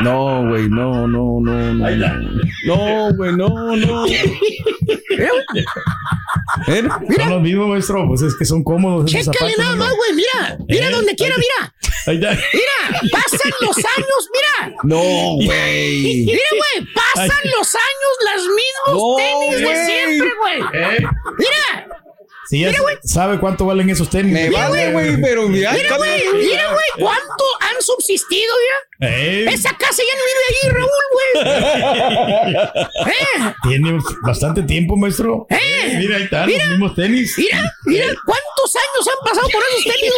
No, 0.00 0.46
güey, 0.48 0.68
no, 0.68 1.08
no, 1.08 1.40
no, 1.40 1.74
no. 1.74 1.88
No, 2.66 3.14
güey, 3.16 3.32
no, 3.32 3.48
no. 3.48 4.06
¿Eh? 6.68 6.82
Son 7.16 7.30
los 7.30 7.42
mismos, 7.42 7.68
maestro. 7.68 8.06
Pues 8.08 8.22
es 8.22 8.36
que 8.36 8.44
son 8.44 8.62
cómodos. 8.64 9.10
Chécale 9.10 9.54
nada 9.58 9.76
más, 9.76 9.92
güey, 9.94 10.12
mira. 10.14 10.58
Mira 10.68 10.88
Eh, 10.88 10.90
donde 10.90 11.14
quiera, 11.14 11.34
mira. 11.36 11.74
Ahí 12.06 12.16
está. 12.16 12.30
Mira, 12.30 13.00
pasan 13.12 13.50
los 13.60 13.76
años, 13.76 14.28
mira. 14.32 14.76
No, 14.82 15.00
güey. 15.36 16.24
Mira, 16.26 16.42
güey, 16.50 16.86
pasan 16.94 17.40
los 17.56 17.74
años, 17.74 18.12
los 18.34 18.44
mismos 18.46 18.94
No, 18.94 19.16
tenis 19.16 19.60
de 19.60 19.86
siempre, 19.86 20.30
güey. 20.40 20.60
Eh. 20.82 21.06
Mira, 21.38 21.88
Si 22.52 22.60
ya 22.60 22.68
Mira, 22.68 22.82
güey. 22.82 22.96
sabe 23.02 23.38
cuánto 23.38 23.64
valen 23.64 23.88
esos 23.88 24.10
tenis. 24.10 24.30
Me 24.30 24.50
vale, 24.50 24.92
güey, 24.92 25.18
pero 25.22 25.48
mira. 25.48 25.72
mira, 25.72 25.96
güey, 25.96 26.20
mira, 26.34 26.70
güey, 26.70 26.84
cuánto 26.98 27.44
han 27.60 27.80
subsistido 27.80 28.52
ya. 29.00 29.08
Esa 29.08 29.70
casa 29.74 30.02
ya 30.02 30.14
no 30.18 30.22
vive 30.28 30.44
ahí, 30.50 30.70
Raúl, 30.70 31.06
güey. 31.14 32.52
¿Eh? 33.06 33.54
Tiene 33.68 33.98
bastante 34.22 34.62
tiempo, 34.64 34.96
maestro. 34.98 35.46
Eh, 35.48 35.96
Mira, 35.98 36.16
ahí 36.18 36.22
están 36.24 36.46
mira. 36.46 36.58
los 36.66 36.70
mismos 36.72 36.94
tenis. 36.94 37.34
Mira, 37.38 37.72
mira, 37.86 38.06
¿cuántos 38.24 38.76
años 38.76 39.08
han 39.08 39.24
pasado 39.24 39.48
por 39.50 39.62
esos 39.70 39.84
tenis, 39.84 40.12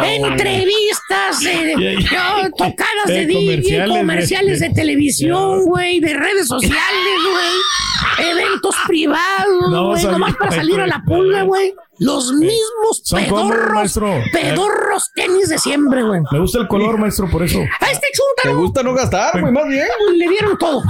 güey? 0.00 0.18
No, 0.20 0.26
Entrevistas, 0.28 1.44
eh, 1.46 1.96
no, 2.12 2.50
tocadas 2.50 3.06
de 3.06 3.22
Eh, 3.22 3.26
DJ, 3.26 3.86
comerciales, 3.86 4.58
de 4.60 4.70
televisión, 4.70 5.64
güey, 5.64 6.00
de 6.00 6.12
redes 6.12 6.48
sociales, 6.48 7.18
güey. 7.30 8.28
Eventos 8.30 8.74
privados, 8.86 9.70
güey, 9.70 10.04
nomás 10.04 10.34
para 10.36 10.50
salir 10.50 10.80
a 10.80 10.86
la 10.86 11.02
pulga, 11.06 11.42
güey. 11.42 11.67
Los 11.98 12.32
mismos 12.32 13.00
Son 13.02 13.22
pedorros, 13.24 13.74
maestro. 13.74 14.14
pedorros 14.32 15.10
tenis 15.14 15.48
de 15.48 15.58
siempre, 15.58 16.02
güey. 16.02 16.20
Me 16.30 16.38
gusta 16.38 16.58
el 16.60 16.68
color, 16.68 16.98
maestro, 16.98 17.28
por 17.30 17.42
eso. 17.42 17.58
A 17.58 17.90
este 17.90 18.06
¿Te 18.08 18.18
chúntaro 18.18 18.60
gusta 18.62 18.82
no 18.82 18.94
gastar, 18.94 19.40
güey? 19.40 19.52
Más 19.52 19.66
bien. 19.68 19.86
le 20.14 20.28
dieron 20.28 20.56
todo. 20.58 20.82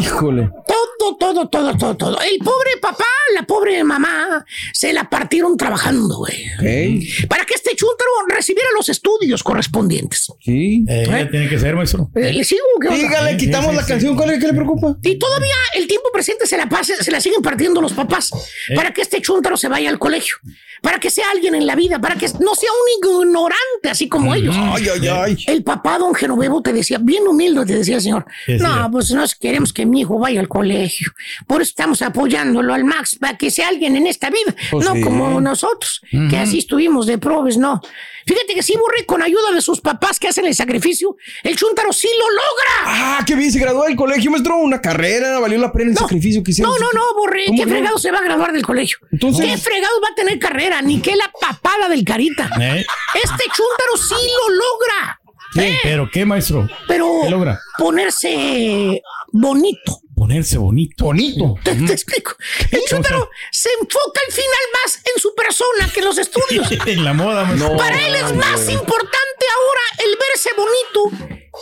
Híjole. 0.00 0.50
Todo, 0.66 1.16
todo, 1.18 1.48
todo, 1.48 1.76
todo, 1.76 1.96
todo. 1.96 2.20
El 2.20 2.38
pobre 2.38 2.70
papá, 2.80 3.04
la 3.34 3.42
pobre 3.44 3.82
mamá, 3.84 4.44
se 4.72 4.92
la 4.92 5.08
partieron 5.08 5.56
trabajando, 5.56 6.16
güey. 6.18 6.46
Ok. 6.58 7.28
Para 7.28 7.44
que 7.44 7.54
este 7.54 7.74
chúntaro 7.76 8.10
recibiera 8.28 8.68
los 8.76 8.88
estudios 8.88 9.42
correspondientes. 9.42 10.26
Sí. 10.40 10.84
Eh, 10.88 11.06
ya 11.08 11.30
tiene 11.30 11.48
que 11.48 11.58
ser, 11.58 11.74
maestro. 11.76 12.10
Eh, 12.14 12.32
¿Le 12.32 12.44
sigo? 12.44 12.62
¿Qué? 12.80 12.94
Dígale, 12.94 13.36
quitamos 13.36 13.70
sí, 13.70 13.76
la 13.76 13.82
sí. 13.82 13.88
canción. 13.88 14.16
¿Cuál 14.16 14.30
es? 14.30 14.40
¿Qué 14.40 14.46
le 14.48 14.54
preocupa? 14.54 14.96
Y 15.02 15.18
todavía 15.18 15.54
el 15.76 15.86
tiempo 15.86 16.08
presente 16.12 16.46
se 16.46 16.56
la 16.56 16.68
pase, 16.68 17.02
se 17.02 17.10
la 17.10 17.20
siguen 17.20 17.42
partiendo 17.42 17.80
los 17.80 17.92
papás 17.92 18.30
para 18.74 18.92
que 18.92 19.02
este 19.02 19.20
chúntaro 19.20 19.56
se 19.56 19.68
vaya 19.68 19.88
al 19.90 19.98
colegio, 19.98 20.31
para 20.80 20.98
que 20.98 21.10
sea 21.10 21.26
alguien 21.30 21.54
en 21.54 21.66
la 21.66 21.74
vida, 21.76 22.00
para 22.00 22.16
que 22.16 22.26
no 22.40 22.54
sea 22.54 22.70
un 22.72 23.10
ignorante 23.26 23.88
así 23.90 24.08
como 24.08 24.34
ellos. 24.34 24.54
Ay, 24.58 24.86
ay, 24.88 25.08
ay. 25.08 25.36
El 25.46 25.62
papá, 25.62 25.98
don 25.98 26.14
Genovevo, 26.14 26.60
te 26.62 26.72
decía, 26.72 26.98
bien 27.00 27.26
humilde, 27.26 27.64
te 27.66 27.74
decía 27.76 27.96
el 27.96 28.02
señor, 28.02 28.26
Sí, 28.46 28.58
sí. 28.58 28.62
no, 28.64 28.90
pues 28.90 29.10
no 29.12 29.24
queremos 29.40 29.72
que 29.72 29.86
mi 29.86 30.00
hijo 30.00 30.18
vaya 30.18 30.40
al 30.40 30.48
colegio, 30.48 31.12
por 31.46 31.62
eso 31.62 31.70
estamos 31.70 32.02
apoyándolo 32.02 32.74
al 32.74 32.84
Max, 32.84 33.16
para 33.20 33.38
que 33.38 33.50
sea 33.50 33.68
alguien 33.68 33.96
en 33.96 34.06
esta 34.06 34.30
vida, 34.30 34.54
Pues 34.70 34.84
no 34.86 34.94
sí. 34.94 35.00
como 35.02 35.40
nosotros, 35.40 36.00
que 36.30 36.36
así 36.36 36.58
estuvimos 36.58 37.06
de 37.06 37.18
probes, 37.18 37.56
no. 37.58 37.80
Fíjate 38.24 38.54
que 38.54 38.62
sí, 38.62 38.74
Borre, 38.78 39.04
con 39.04 39.20
ayuda 39.20 39.50
de 39.52 39.60
sus 39.60 39.80
papás 39.80 40.20
que 40.20 40.28
hacen 40.28 40.46
el 40.46 40.54
sacrificio, 40.54 41.16
el 41.42 41.56
chúntaro 41.56 41.92
sí 41.92 42.08
lo 42.20 42.30
logra. 42.30 42.84
Ah, 43.18 43.24
qué 43.26 43.34
bien. 43.34 43.50
Se 43.50 43.58
graduó 43.58 43.82
del 43.82 43.96
colegio, 43.96 44.30
maestro. 44.30 44.58
Una 44.58 44.80
carrera. 44.80 45.40
Valió 45.40 45.58
la 45.58 45.72
pena 45.72 45.90
el 45.90 45.96
sacrificio 45.98 46.40
que 46.44 46.52
hicieron. 46.52 46.72
No, 46.72 46.78
no, 46.78 46.92
no. 46.92 47.02
¿Cómo 47.16 47.58
¿Qué 47.58 47.66
no? 47.66 47.72
fregado 47.72 47.98
se 47.98 48.12
va 48.12 48.18
a 48.18 48.22
graduar 48.22 48.52
del 48.52 48.62
colegio? 48.62 48.98
Entonces- 49.10 49.44
¿Qué 49.44 49.56
fregado 49.58 50.00
va 50.00 50.08
a 50.12 50.14
tener 50.24 50.38
carrera? 50.38 50.82
Ni 50.82 51.00
que 51.00 51.14
la 51.16 51.30
papada 51.40 51.88
del 51.88 52.04
carita. 52.04 52.48
Eh, 52.60 52.84
Este 53.14 53.44
chúntaro 53.44 53.96
sí 53.96 54.14
lo 54.14 54.54
logra. 54.54 55.18
¿Pero 55.82 56.08
qué, 56.10 56.24
maestro? 56.24 56.66
Pero 56.88 57.06
¿Qué 57.24 57.30
logra? 57.30 57.58
ponerse 57.76 59.02
bonito. 59.32 60.00
Ponerse 60.22 60.56
bonito. 60.56 61.06
Bonito. 61.06 61.58
Te, 61.64 61.74
te 61.74 61.92
explico. 61.92 62.36
El 62.70 62.80
chúntaro 62.88 63.28
se 63.50 63.70
enfoca 63.72 64.20
al 64.24 64.32
final 64.32 64.64
más 64.84 65.02
en 65.12 65.20
su 65.20 65.34
persona 65.34 65.90
que 65.92 65.98
en 65.98 66.06
los 66.06 66.16
estudios. 66.16 66.68
en 66.86 67.04
la 67.04 67.12
moda, 67.12 67.42
maestro. 67.42 67.76
Para 67.76 68.06
él 68.06 68.14
es 68.14 68.32
más 68.36 68.68
importante 68.68 69.46
ahora 69.56 70.06
el 70.06 70.16
verse 70.16 70.50
bonito 70.56 71.10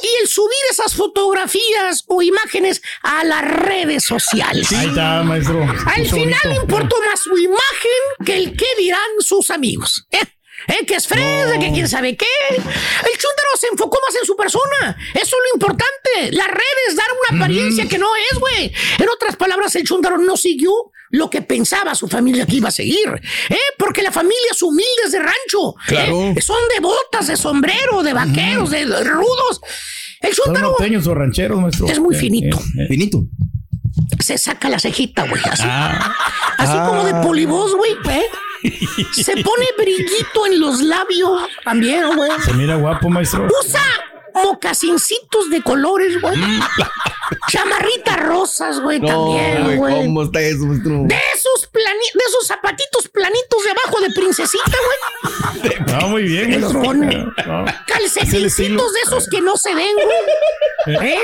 y 0.02 0.22
el 0.22 0.28
subir 0.28 0.58
esas 0.70 0.94
fotografías 0.94 2.04
o 2.06 2.20
imágenes 2.20 2.82
a 3.02 3.24
las 3.24 3.42
redes 3.50 4.04
sociales. 4.04 4.70
Ahí 4.72 4.88
está, 4.88 5.22
maestro. 5.22 5.62
Al 5.62 6.02
Puso 6.02 6.16
final 6.16 6.40
bonito. 6.44 6.62
importó 6.62 6.96
más 7.11 7.20
su 7.20 7.38
imagen 7.38 8.26
que 8.26 8.36
el 8.36 8.56
que 8.58 8.66
dirán 8.78 9.08
sus 9.20 9.50
amigos. 9.50 10.06
¿Eh? 10.11 10.18
¿Eh? 10.70 10.86
Que 10.86 10.94
es 10.94 11.06
fresa, 11.06 11.58
que 11.58 11.70
quién 11.72 11.88
sabe 11.88 12.16
qué. 12.16 12.26
El 12.50 12.62
chúntaro 12.62 13.50
se 13.60 13.66
enfocó 13.72 13.98
más 14.06 14.16
en 14.20 14.24
su 14.26 14.36
persona. 14.36 14.96
Eso 15.14 15.22
es 15.24 15.32
lo 15.32 15.54
importante. 15.54 16.30
Las 16.32 16.46
redes 16.48 16.96
dar 16.96 17.06
una 17.30 17.38
apariencia 17.44 17.86
que 17.88 17.98
no 17.98 18.08
es, 18.32 18.38
güey. 18.38 18.72
En 18.98 19.08
otras 19.08 19.36
palabras, 19.36 19.74
el 19.76 19.84
chúntaro 19.84 20.18
no 20.18 20.36
siguió 20.36 20.70
lo 21.10 21.28
que 21.28 21.42
pensaba 21.42 21.94
su 21.94 22.06
familia 22.08 22.46
que 22.46 22.56
iba 22.56 22.68
a 22.68 22.72
seguir. 22.72 23.08
¿Eh? 23.48 23.56
Porque 23.78 24.02
la 24.02 24.12
familia 24.12 24.50
es 24.52 24.62
humilde, 24.62 25.02
es 25.06 25.12
de 25.12 25.18
rancho. 25.18 25.74
Claro. 25.86 26.32
¿Eh? 26.36 26.40
Son 26.40 26.58
de 26.74 26.80
botas, 26.80 27.26
de 27.26 27.36
sombrero, 27.36 28.02
de 28.02 28.12
vaqueros, 28.12 28.70
de 28.70 28.84
rudos. 28.86 29.60
El 30.20 30.34
Son 30.34 30.44
chúntaro 30.46 30.68
norteños 30.70 31.06
o 31.06 31.14
rancheros, 31.14 31.60
maestro. 31.60 31.88
es 31.88 31.98
muy 31.98 32.14
Eh, 32.14 32.18
finito. 32.18 32.58
eh, 32.58 32.82
eh. 32.82 32.86
Finito. 32.88 33.24
se 34.20 34.36
saca 34.38 34.68
la 34.68 34.78
cejita, 34.78 35.26
güey. 35.26 35.42
Así, 35.50 35.62
Ah, 35.66 36.14
así 36.58 36.76
como 36.88 37.04
de 37.04 37.14
polibos, 37.26 37.74
güey. 37.74 37.92
¿eh? 38.10 38.22
Se 39.12 39.32
pone 39.42 39.66
brillito 39.78 40.46
en 40.46 40.61
los 40.61 40.82
labios 40.82 41.42
también, 41.64 42.16
güey. 42.16 42.30
se 42.44 42.52
mira 42.54 42.76
guapo, 42.76 43.08
maestro. 43.08 43.46
Usa 43.62 43.82
mocasincitos 44.34 45.50
de 45.50 45.62
colores, 45.62 46.20
güey. 46.20 46.38
Chamarritas 47.48 48.20
rosas, 48.20 48.80
güey, 48.80 49.00
también, 49.00 49.76
güey. 49.76 49.94
¿Cómo 50.04 50.22
está 50.24 50.40
eso, 50.40 50.64
maestro? 50.66 51.02
De 51.04 51.14
esos 51.34 51.70
plani- 51.72 52.12
de 52.14 52.24
esos 52.28 52.46
zapatitos 52.46 53.08
planitos 53.08 53.64
de 53.64 53.70
abajo 53.70 54.00
de 54.00 54.10
princesita, 54.14 54.76
güey. 55.62 55.74
No, 55.86 56.08
muy 56.08 56.22
bien, 56.24 56.60
los 56.60 56.72
pone. 56.72 57.24
No. 57.46 57.64
Calcetincitos 57.86 58.92
de 58.92 59.00
esos 59.00 59.28
que 59.28 59.40
no 59.40 59.56
se 59.56 59.74
ven, 59.74 59.94
güey. 59.94 60.96
¿Eh? 61.12 61.18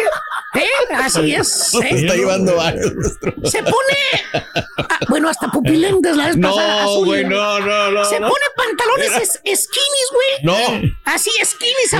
¿Eh? 0.54 0.94
Así 0.94 1.34
es. 1.34 1.48
Se 1.70 1.78
¿eh? 1.78 1.88
está 2.02 2.14
llevando 2.14 2.56
varios, 2.56 2.92
maestro. 2.94 3.32
Se 3.44 3.62
pone. 3.62 4.44
ah, 4.78 4.98
bueno, 5.08 5.28
hasta 5.28 5.48
pupilentes 5.48 6.16
la 6.16 6.26
vez 6.26 6.36
pasada. 6.40 6.82
No, 6.84 6.90
azul, 6.90 7.06
güey, 7.06 7.24
no, 7.24 7.60
no, 7.60 7.90
no. 7.90 8.04
Se 8.04 8.20
no. 8.20 8.28
pone 8.28 8.44
pantalones 8.56 9.12
es- 9.44 9.60
skinnies, 9.64 10.08
güey. 10.12 10.44
No. 10.44 10.56
Así, 11.04 11.30
skinnies 11.44 11.92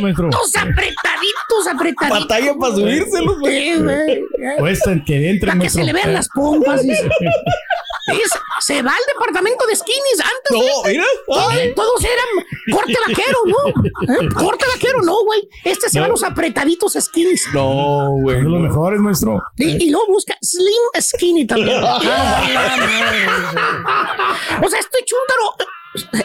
maestro. 0.00 0.30
Apretaditos, 0.56 1.66
apretaditos, 1.66 1.66
apretaditos. 1.66 2.20
Batalla 2.20 2.54
para 2.58 2.74
subírselos, 2.74 3.38
güey. 3.40 3.72
Sí, 3.74 3.78
güey. 3.82 4.24
Cuesta 4.58 4.90
que 5.06 5.30
entre, 5.30 5.48
Para 5.50 5.60
que 5.62 5.70
se 5.70 5.84
le 5.84 5.92
vean 5.92 6.12
las 6.12 6.28
pompas. 6.28 6.84
y 6.84 6.94
se- 6.94 7.08
Sí, 8.08 8.12
se- 8.24 8.38
se 8.74 8.82
va 8.82 8.92
al 8.92 9.02
departamento 9.12 9.66
de 9.66 9.74
skinnies. 9.74 10.20
Antes 10.20 10.52
No, 10.52 10.60
fíjate, 10.60 10.90
mira. 10.92 11.04
todos, 11.26 11.48
Ay. 11.50 11.74
todos 11.74 12.04
eran 12.04 12.28
corte 12.72 12.94
vaquero, 13.08 13.38
¿no? 13.46 13.56
¿Eh? 14.14 14.28
Corte 14.32 14.64
vaquero, 14.72 15.02
no, 15.02 15.24
güey. 15.24 15.48
Este 15.64 15.88
se 15.90 15.98
va 15.98 16.04
a 16.04 16.08
No. 16.08 16.12
los 16.12 16.22
apretaditos 16.22 16.92
skinnies. 17.00 17.42
No, 17.52 18.10
güey. 18.20 18.36
Son 18.36 18.44
de 18.44 18.50
los 18.50 18.60
mejores, 18.60 19.00
maestro. 19.00 19.42
Y, 19.56 19.84
y 19.86 19.90
luego 19.90 20.06
busca 20.06 20.36
Slim 20.40 21.02
Skinny 21.02 21.46
también. 21.48 21.82
o 21.82 22.00
sea, 24.70 24.78
este 24.78 24.98
chúntaro 25.04 25.56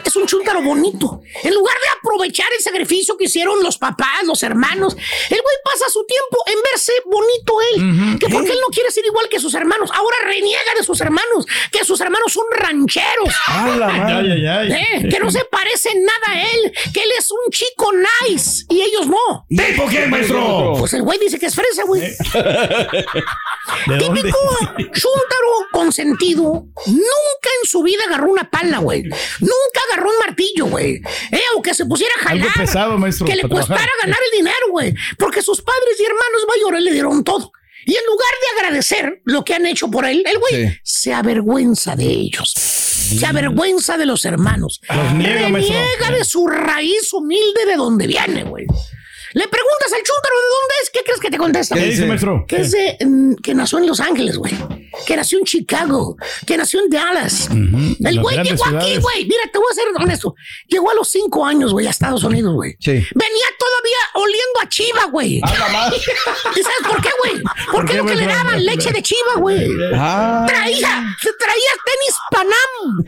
es 0.04 0.16
un 0.16 0.26
chúntaro 0.26 0.62
bonito. 0.62 1.20
En 1.42 1.54
lugar 1.54 1.74
de 1.80 1.88
aprovechar 1.98 2.46
el 2.56 2.62
sacrificio 2.62 3.16
que 3.16 3.24
hicieron 3.24 3.62
los 3.62 3.78
papás, 3.78 4.22
los 4.24 4.42
hermanos, 4.42 4.94
el 4.94 5.40
güey 5.40 5.56
pasa 5.64 5.90
su 5.90 6.04
tiempo 6.04 6.38
en 6.46 6.58
verse 6.70 6.92
bonito 7.06 7.54
él. 7.72 8.18
Que 8.18 8.28
porque 8.28 8.52
él 8.52 8.58
no 8.60 8.68
quiere 8.68 8.90
ser 8.90 9.04
igual 9.06 9.28
que 9.28 9.40
sus 9.40 9.54
hermanos. 9.54 9.90
Ahora 9.92 10.16
reniega 10.24 10.74
de 10.76 10.84
sus 10.84 11.00
hermanos, 11.00 11.46
que 11.70 11.84
sus 11.84 12.00
hermanos 12.00 12.32
son 12.32 12.44
rancheros. 12.52 13.34
Ay, 13.46 13.80
ay, 13.82 14.46
ay. 14.46 14.72
Eh, 14.72 15.08
que 15.08 15.18
no 15.18 15.30
se 15.30 15.44
parecen 15.44 16.04
nada 16.04 16.28
a 16.28 16.42
él, 16.42 16.72
que 16.92 17.00
él 17.02 17.10
es 17.18 17.30
un 17.30 17.50
chico 17.50 17.90
nice 18.28 18.64
y 18.68 18.80
ellos 18.82 19.06
no. 19.06 19.46
¿Tipo 19.48 19.88
qué, 19.88 20.06
maestro? 20.06 20.74
Pues 20.78 20.92
el 20.94 21.02
güey 21.02 21.18
dice 21.18 21.38
que 21.38 21.46
es 21.46 21.54
fresa, 21.54 21.84
güey. 21.84 22.02
¿De? 23.86 23.98
Típico 23.98 24.38
chúntaro 24.78 25.48
consentido. 25.72 26.42
Nunca 26.86 27.50
en 27.62 27.68
su 27.68 27.82
vida 27.82 28.02
agarró 28.06 28.30
una 28.30 28.48
pala, 28.50 28.78
güey. 28.78 29.02
Nunca 29.02 29.80
agarró 29.92 30.10
un 30.10 30.18
martillo, 30.26 30.66
güey. 30.66 31.00
Eh, 31.30 31.40
aunque 31.54 31.74
se 31.74 31.86
pusiera 31.86 32.12
a 32.24 32.30
Algo 32.30 32.46
jalar. 32.48 32.66
pesado, 32.66 32.98
maestro, 32.98 33.26
Que 33.26 33.36
le 33.36 33.42
costara 33.42 33.66
trabajar. 33.66 33.90
ganar 34.02 34.18
el 34.32 34.38
dinero, 34.38 34.66
güey. 34.70 34.94
Porque 35.18 35.42
sus 35.42 35.60
padres 35.62 35.98
y 35.98 36.04
hermanos 36.04 36.42
mayores 36.48 36.82
le 36.82 36.92
dieron 36.92 37.24
todo. 37.24 37.52
Y 37.84 37.96
en 37.96 38.06
lugar 38.06 38.28
de 38.40 38.60
agradecer 38.60 39.20
lo 39.24 39.44
que 39.44 39.54
han 39.54 39.66
hecho 39.66 39.90
por 39.90 40.04
él, 40.04 40.22
el 40.24 40.38
güey 40.38 40.68
Sí. 40.68 40.78
se 40.84 41.12
avergüenza 41.14 41.96
de 41.96 42.04
ellos. 42.04 42.52
Se 42.52 43.26
avergüenza 43.26 43.98
de 43.98 44.06
los 44.06 44.24
hermanos. 44.24 44.80
Los 44.88 45.14
niega, 45.14 45.48
maestro. 45.48 45.74
Reniega 45.76 46.10
de 46.16 46.24
su 46.24 46.46
raíz 46.46 47.12
humilde 47.12 47.66
de 47.66 47.76
donde 47.76 48.06
viene, 48.06 48.44
güey. 48.44 48.66
Le 49.34 49.48
preguntas 49.48 49.92
al 49.92 50.02
chúntaro 50.02 50.34
de 50.36 50.46
dónde 50.48 50.74
es, 50.82 50.90
¿qué 50.90 51.00
crees 51.04 51.20
que 51.20 51.30
te 51.30 51.38
contesta? 51.38 51.74
¿Qué 51.74 51.84
dice, 51.86 52.06
maestro? 52.06 52.44
Que 52.46 52.56
es 52.60 52.70
de, 52.72 52.96
mm, 53.04 53.34
que 53.36 53.54
nació 53.54 53.78
en 53.78 53.86
Los 53.86 54.00
Ángeles, 54.00 54.36
güey. 54.36 54.52
Que 55.06 55.16
nació 55.16 55.38
en 55.38 55.44
Chicago. 55.44 56.16
Que 56.46 56.56
nació 56.56 56.80
en 56.82 56.90
Dallas. 56.90 57.48
El 57.50 57.96
Las 58.00 58.16
güey 58.18 58.34
grandes 58.36 58.52
llegó 58.52 58.64
aquí, 58.64 58.72
ciudades. 58.86 59.00
güey. 59.00 59.24
Mira, 59.24 59.42
te 59.52 59.58
voy 59.58 59.66
a 59.70 59.74
ser 59.74 59.84
honesto. 60.02 60.34
Llegó 60.68 60.90
a 60.90 60.94
los 60.94 61.08
cinco 61.10 61.44
años, 61.46 61.72
güey, 61.72 61.86
a 61.86 61.90
Estados 61.90 62.22
Unidos, 62.24 62.54
güey. 62.54 62.72
Sí. 62.78 62.90
Venía 62.92 63.46
todavía 63.58 63.98
oliendo 64.14 64.60
a 64.62 64.68
chiva, 64.68 65.04
güey. 65.06 65.36
¿Y 66.56 66.62
sabes 66.62 66.78
por 66.86 67.00
qué, 67.00 67.08
güey? 67.22 67.42
Porque 67.72 67.92
qué, 67.92 67.98
lo 67.98 68.04
que 68.06 68.14
le 68.16 68.26
maestro? 68.26 68.44
daban 68.44 68.64
leche 68.66 68.90
de 68.92 69.02
chiva, 69.02 69.34
güey. 69.38 69.70
Ah. 69.94 70.44
Traía, 70.46 71.16
traía 71.38 71.72
tenis 71.86 72.16
Panam. 72.30 73.04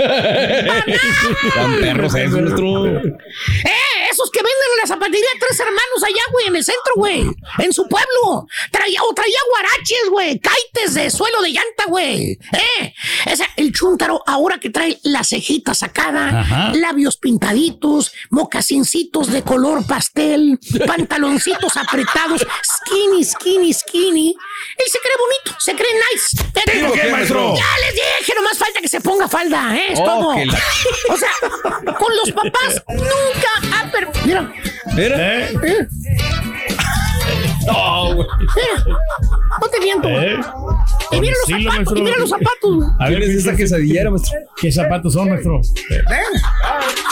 Tan 1.54 1.80
perros 1.80 2.14
esos, 2.14 2.40
maestro. 2.40 2.86
Eh, 2.96 3.93
esos 4.14 4.30
que 4.30 4.38
venden 4.40 4.68
en 4.74 4.78
la 4.80 4.86
zapatería 4.86 5.26
Tres 5.40 5.58
Hermanos 5.60 6.02
allá, 6.04 6.22
güey, 6.32 6.46
en 6.46 6.56
el 6.56 6.64
centro, 6.64 6.92
güey. 6.96 7.26
En 7.58 7.72
su 7.72 7.86
pueblo. 7.88 8.46
Traía, 8.70 9.02
o 9.02 9.12
traía 9.14 9.38
guaraches, 9.50 10.08
güey. 10.10 10.38
Caites 10.40 10.94
de 10.94 11.10
suelo 11.10 11.42
de 11.42 11.50
llanta, 11.50 11.84
güey. 11.88 12.38
¿Eh? 12.52 12.94
Esa- 13.26 13.48
el 13.56 13.72
chúntaro, 13.72 14.22
ahora 14.26 14.58
que 14.58 14.70
trae 14.70 14.98
la 15.02 15.24
cejita 15.24 15.74
sacada, 15.74 16.40
Ajá. 16.40 16.72
labios 16.74 17.16
pintaditos, 17.16 18.12
mocasincitos 18.30 19.30
de 19.32 19.42
color 19.42 19.86
pastel, 19.86 20.58
pantaloncitos 20.86 21.76
apretados, 21.76 22.46
skinny, 22.64 23.24
skinny, 23.24 23.72
skinny. 23.74 24.34
Él 24.78 24.86
se 24.90 24.98
cree 25.00 25.16
bonito, 25.18 25.60
se 25.60 25.74
cree 25.74 25.94
nice. 26.12 26.36
Pero- 26.52 26.78
¿Digo 26.78 26.92
qué, 26.92 27.10
maestro? 27.10 27.54
Ya 27.56 27.78
les 27.86 27.94
dije, 27.94 28.34
nomás 28.36 28.58
falta 28.58 28.80
que 28.80 28.88
se 28.88 29.00
ponga 29.00 29.28
falda, 29.28 29.76
¿eh? 29.76 29.92
Es 29.92 30.00
Oh, 30.00 30.04
todo. 30.04 30.34
la- 30.44 30.62
O 31.10 31.16
sea, 31.16 31.94
con 31.98 32.16
los 32.16 32.30
papás 32.32 32.82
nunca 32.88 33.76
ha 33.80 33.90
per... 33.90 34.03
Mira, 34.24 34.52
Mira. 34.94 35.16
¿Eh? 35.42 35.48
eh, 35.64 35.88
No, 37.66 38.14
güey. 38.14 38.28
mira. 38.56 38.96
No 39.60 39.68
te 39.68 39.80
miento. 39.80 40.08
¿Eh? 40.08 40.36
Y 41.12 41.20
mira 41.20 41.32
los 41.34 41.48
zapatos, 41.48 41.60
y 41.60 41.64
maestro. 41.64 42.02
mira 42.02 42.16
los 42.18 42.28
zapatos. 42.30 42.84
A 43.00 43.08
ver, 43.08 43.18
¿Quién 43.18 43.30
es 43.30 43.36
esa 43.38 43.50
¿qué- 43.52 43.56
quesadillera, 43.58 44.10
maestro? 44.10 44.38
¿Qué 44.60 44.72
zapatos 44.72 45.12
son, 45.14 45.28
maestro? 45.30 45.60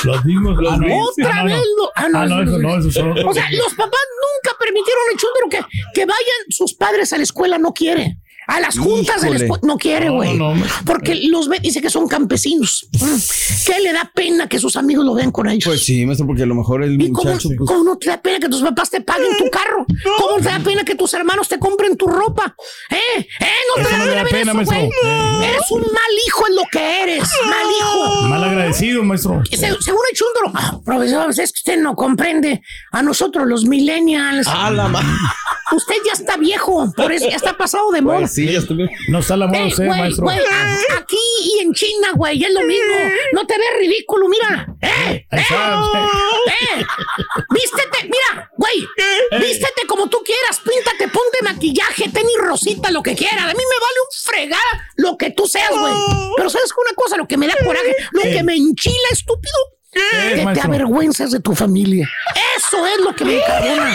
Los 0.05 0.25
mismos. 0.25 0.59
Ah, 0.71 0.77
no. 0.77 1.05
Otra 1.05 1.31
Ah, 1.31 1.39
no, 1.39 1.45
vez 1.45 1.55
no. 1.55 1.83
lo- 1.85 1.91
ah, 1.95 2.09
no, 2.11 2.19
Ah, 2.19 2.27
no, 2.27 2.43
eso 2.43 2.59
no, 2.59 2.79
esos 2.79 2.93
son 2.95 3.11
otros. 3.13 3.25
O 3.29 3.33
sea, 3.33 3.47
los 3.51 3.75
papás 3.75 4.01
nunca 4.45 4.59
permitieron 4.59 5.03
el 5.13 5.19
chúndaro 5.19 5.49
que, 5.51 5.79
que 5.95 6.05
vayan 6.07 6.51
sus 6.51 6.75
padres 6.75 7.13
a 7.13 7.17
la 7.17 7.23
escuela, 7.23 7.57
no 7.59 7.73
quiere. 7.73 8.19
A 8.55 8.61
las 8.61 8.77
juntas 8.79 9.23
de 9.23 9.31
la 9.31 9.37
Híjole. 9.37 9.45
escuela, 9.47 9.61
no 9.63 9.79
quiere, 9.79 10.07
No, 10.07 10.13
güey. 10.15 10.37
no, 10.37 10.55
no. 10.55 10.65
Porque 10.85 11.15
los 11.15 11.49
ve, 11.49 11.59
dice 11.63 11.81
que 11.81 11.89
son 11.89 12.07
campesinos. 12.07 12.87
Mm. 13.01 13.17
¿Qué 13.67 13.81
le 13.81 13.93
da 13.95 14.11
pena 14.15 14.47
que 14.49 14.59
sus 14.59 14.77
amigos 14.77 15.07
lo 15.07 15.15
vean 15.15 15.31
con 15.33 15.49
ellos? 15.49 15.65
Pues 15.65 15.85
sí, 15.85 16.05
maestro, 16.05 16.27
porque 16.27 16.43
a 16.43 16.47
lo 16.47 16.55
mejor 16.55 16.83
el 16.83 17.01
¿Y 17.01 17.11
cómo, 17.13 17.31
muchacho. 17.31 17.49
pues, 17.57 17.67
cómo 17.69 17.83
no 17.85 17.97
te 17.97 18.11
da 18.11 18.21
pena 18.21 18.39
que 18.41 18.49
tus 18.51 18.61
papás 18.61 18.91
te 18.91 19.01
paguen 19.01 19.37
tu 19.39 19.49
carro? 19.51 19.87
¿Cómo 20.19 20.37
te 20.37 20.45
da 20.51 20.59
pena 20.61 20.85
que 20.85 20.95
tus 20.95 21.15
hermanos 21.15 21.49
te 21.49 21.59
compren 21.59 21.97
tu 21.97 22.07
ropa? 22.07 22.55
¿Eh? 22.91 22.97
¿Eh? 23.41 23.47
No 23.77 23.83
te 23.85 23.91
da 23.91 23.99
no 23.99 24.07
da 24.07 24.15
ver 24.23 24.29
pena, 24.29 24.53
eso, 24.53 24.55
maestro. 24.55 24.77
güey. 24.79 25.49
Eres 25.49 25.71
un 25.71 25.81
mal 25.81 26.13
hijo 26.27 26.47
en 26.49 26.57
lo 26.57 26.63
que 26.71 27.03
eres. 27.05 27.29
Mal 27.47 27.67
hijo. 27.81 28.23
Mal 28.29 28.45
agradecido, 28.45 29.03
maestro. 29.03 29.43
Se- 29.51 29.57
según 29.57 30.01
el 30.11 30.17
chúndaro, 30.19 30.53
ah, 30.55 30.79
profesor, 30.85 31.31
es 31.31 31.37
que 31.37 31.59
usted 31.59 31.79
no 31.81 31.97
comprende 31.97 32.63
a 32.91 33.03
nosotros 33.03 33.47
los 33.47 33.65
millennials. 33.65 34.47
Ah, 34.47 34.71
la 34.71 34.91
Usted 35.75 35.95
ya 36.05 36.13
está 36.13 36.37
viejo, 36.37 36.93
por 36.95 37.13
eso 37.13 37.27
ya 37.31 37.37
está 37.37 37.57
pasado 37.57 37.91
de 37.93 38.03
moda. 38.03 38.19
Pues 38.19 38.33
sí, 38.35 38.42
ya 38.51 38.59
estuve. 38.59 38.91
No 39.09 39.19
está 39.21 39.37
la 39.37 39.47
moda 39.47 39.67
usted, 39.67 39.85
maestro. 39.87 40.29
aquí 40.31 41.19
y 41.45 41.59
en 41.61 41.73
China, 41.75 42.09
güey, 42.15 42.43
es 42.43 42.53
lo 42.53 42.61
mismo. 42.63 42.95
No 43.33 43.47
te 43.47 43.55
ves 43.59 43.67
ridículo, 43.79 44.29
mira. 44.29 44.67
¡Eh! 44.81 45.27
¡Eh! 45.31 45.41
¡Eh! 45.41 46.85
Vístete, 47.51 48.05
mira, 48.05 48.51
güey. 48.57 48.87
Vístete 49.41 49.87
como 49.87 50.09
tú 50.09 50.23
quieras, 50.25 50.61
píntate, 50.61 51.09
ponte 51.09 51.39
maquillaje, 51.43 52.09
tenis 52.09 52.37
rosita, 52.41 52.91
lo 52.91 53.03
que 53.03 53.15
quieras. 53.15 53.45
A 53.45 53.49
mí 53.49 53.55
me 53.55 53.79
vale 53.81 54.01
un 54.01 54.23
fregada 54.25 54.91
lo 54.97 55.17
que 55.17 55.31
tú 55.31 55.47
seas, 55.47 55.71
güey. 55.71 55.93
Pero 56.37 56.51
sabes 56.51 56.71
una 56.77 56.95
cosa, 56.95 57.17
lo 57.17 57.27
que 57.27 57.37
me 57.37 57.47
da 57.47 57.55
coraje, 57.65 57.95
lo 58.13 58.23
que 58.23 58.43
me 58.43 58.55
enchila, 58.55 59.09
estúpido. 59.11 59.55
¿Qué, 59.93 60.01
Que 60.31 60.35
te 60.37 60.45
maestro? 60.45 60.69
avergüenzas 60.69 61.31
de 61.33 61.41
tu 61.41 61.55
familia. 61.55 62.09
Eso 62.57 62.87
es 62.87 62.99
lo 63.01 63.15
que 63.15 63.27
me 63.27 63.37
encabona. 63.43 63.95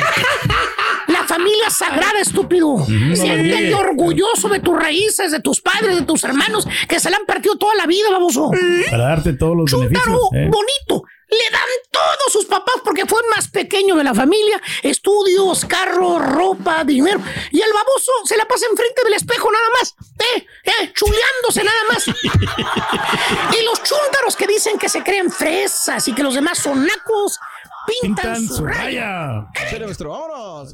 Familia 1.28 1.70
sagrada, 1.70 2.20
estúpido. 2.20 2.78
Siéntete 2.86 3.74
orgulloso 3.76 4.48
de 4.50 4.60
tus 4.60 4.78
raíces, 4.78 5.32
de 5.32 5.40
tus 5.42 5.62
padres, 5.62 5.96
de 5.96 6.02
tus 6.04 6.24
hermanos, 6.24 6.68
que 6.88 7.00
se 7.00 7.10
la 7.10 7.18
han 7.18 7.26
partido 7.26 7.58
toda 7.58 7.76
la 7.76 7.86
vida, 7.86 8.10
baboso. 8.10 8.52
Para 8.90 9.04
darte 9.04 9.34
todos 9.34 9.58
los 9.58 9.72
beneficios. 9.72 10.04
Chúntaro, 10.04 10.30
¿eh? 10.34 10.50
bonito. 10.50 11.04
Le 11.30 11.52
dan 11.52 11.62
todos 11.92 12.32
sus 12.32 12.46
papás 12.46 12.76
porque 12.86 13.06
fue 13.06 13.20
el 13.22 13.30
más 13.36 13.50
pequeño 13.50 13.96
de 13.96 14.04
la 14.06 14.14
familia. 14.14 14.62
Estudios, 14.82 15.66
carro, 15.66 16.20
ropa, 16.20 16.86
dinero. 16.86 17.20
Y 17.52 17.60
el 17.60 17.74
baboso 17.74 18.12
se 18.24 18.38
la 18.38 18.46
pasa 18.46 18.66
enfrente 18.72 19.04
del 19.04 19.14
espejo 19.14 19.52
nada 19.52 19.66
más. 19.78 19.94
Eh, 20.20 20.46
eh, 20.64 20.94
chuleándose 20.94 21.64
nada 21.66 21.80
más. 21.90 22.08
y 23.60 23.66
los 23.66 23.84
chúntaros 23.84 24.38
que 24.38 24.48
dicen 24.48 24.80
que 24.80 24.88
se 24.88 25.04
creen 25.04 25.30
fresas 25.30 26.08
y 26.08 26.14
que 26.14 26.24
los 26.24 26.34
demás 26.34 26.60
son 26.60 26.86
nacos, 26.86 27.38
pintan, 27.86 28.36
Pintan 28.36 28.48
su 28.48 28.66
raya. 28.66 29.48
raya. 29.54 29.88
Vámonos. 30.00 30.74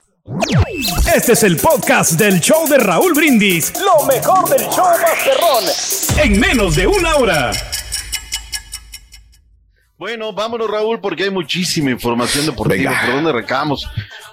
Este 1.13 1.33
es 1.33 1.43
el 1.43 1.57
podcast 1.57 2.13
del 2.13 2.39
show 2.39 2.67
de 2.67 2.77
Raúl 2.77 3.13
Brindis. 3.13 3.73
Lo 3.79 4.05
mejor 4.05 4.47
del 4.49 4.61
show 4.69 4.85
Masterrón. 5.01 5.63
En 6.23 6.39
menos 6.39 6.75
de 6.75 6.85
una 6.85 7.15
hora. 7.15 7.51
Bueno, 9.97 10.33
vámonos 10.33 10.69
Raúl 10.69 10.99
porque 10.99 11.23
hay 11.23 11.29
muchísima 11.31 11.91
información 11.91 12.45
deportiva. 12.45 12.91
Venga. 12.91 13.05
¿Por 13.05 13.15
dónde 13.15 13.29
arrancamos? 13.31 13.87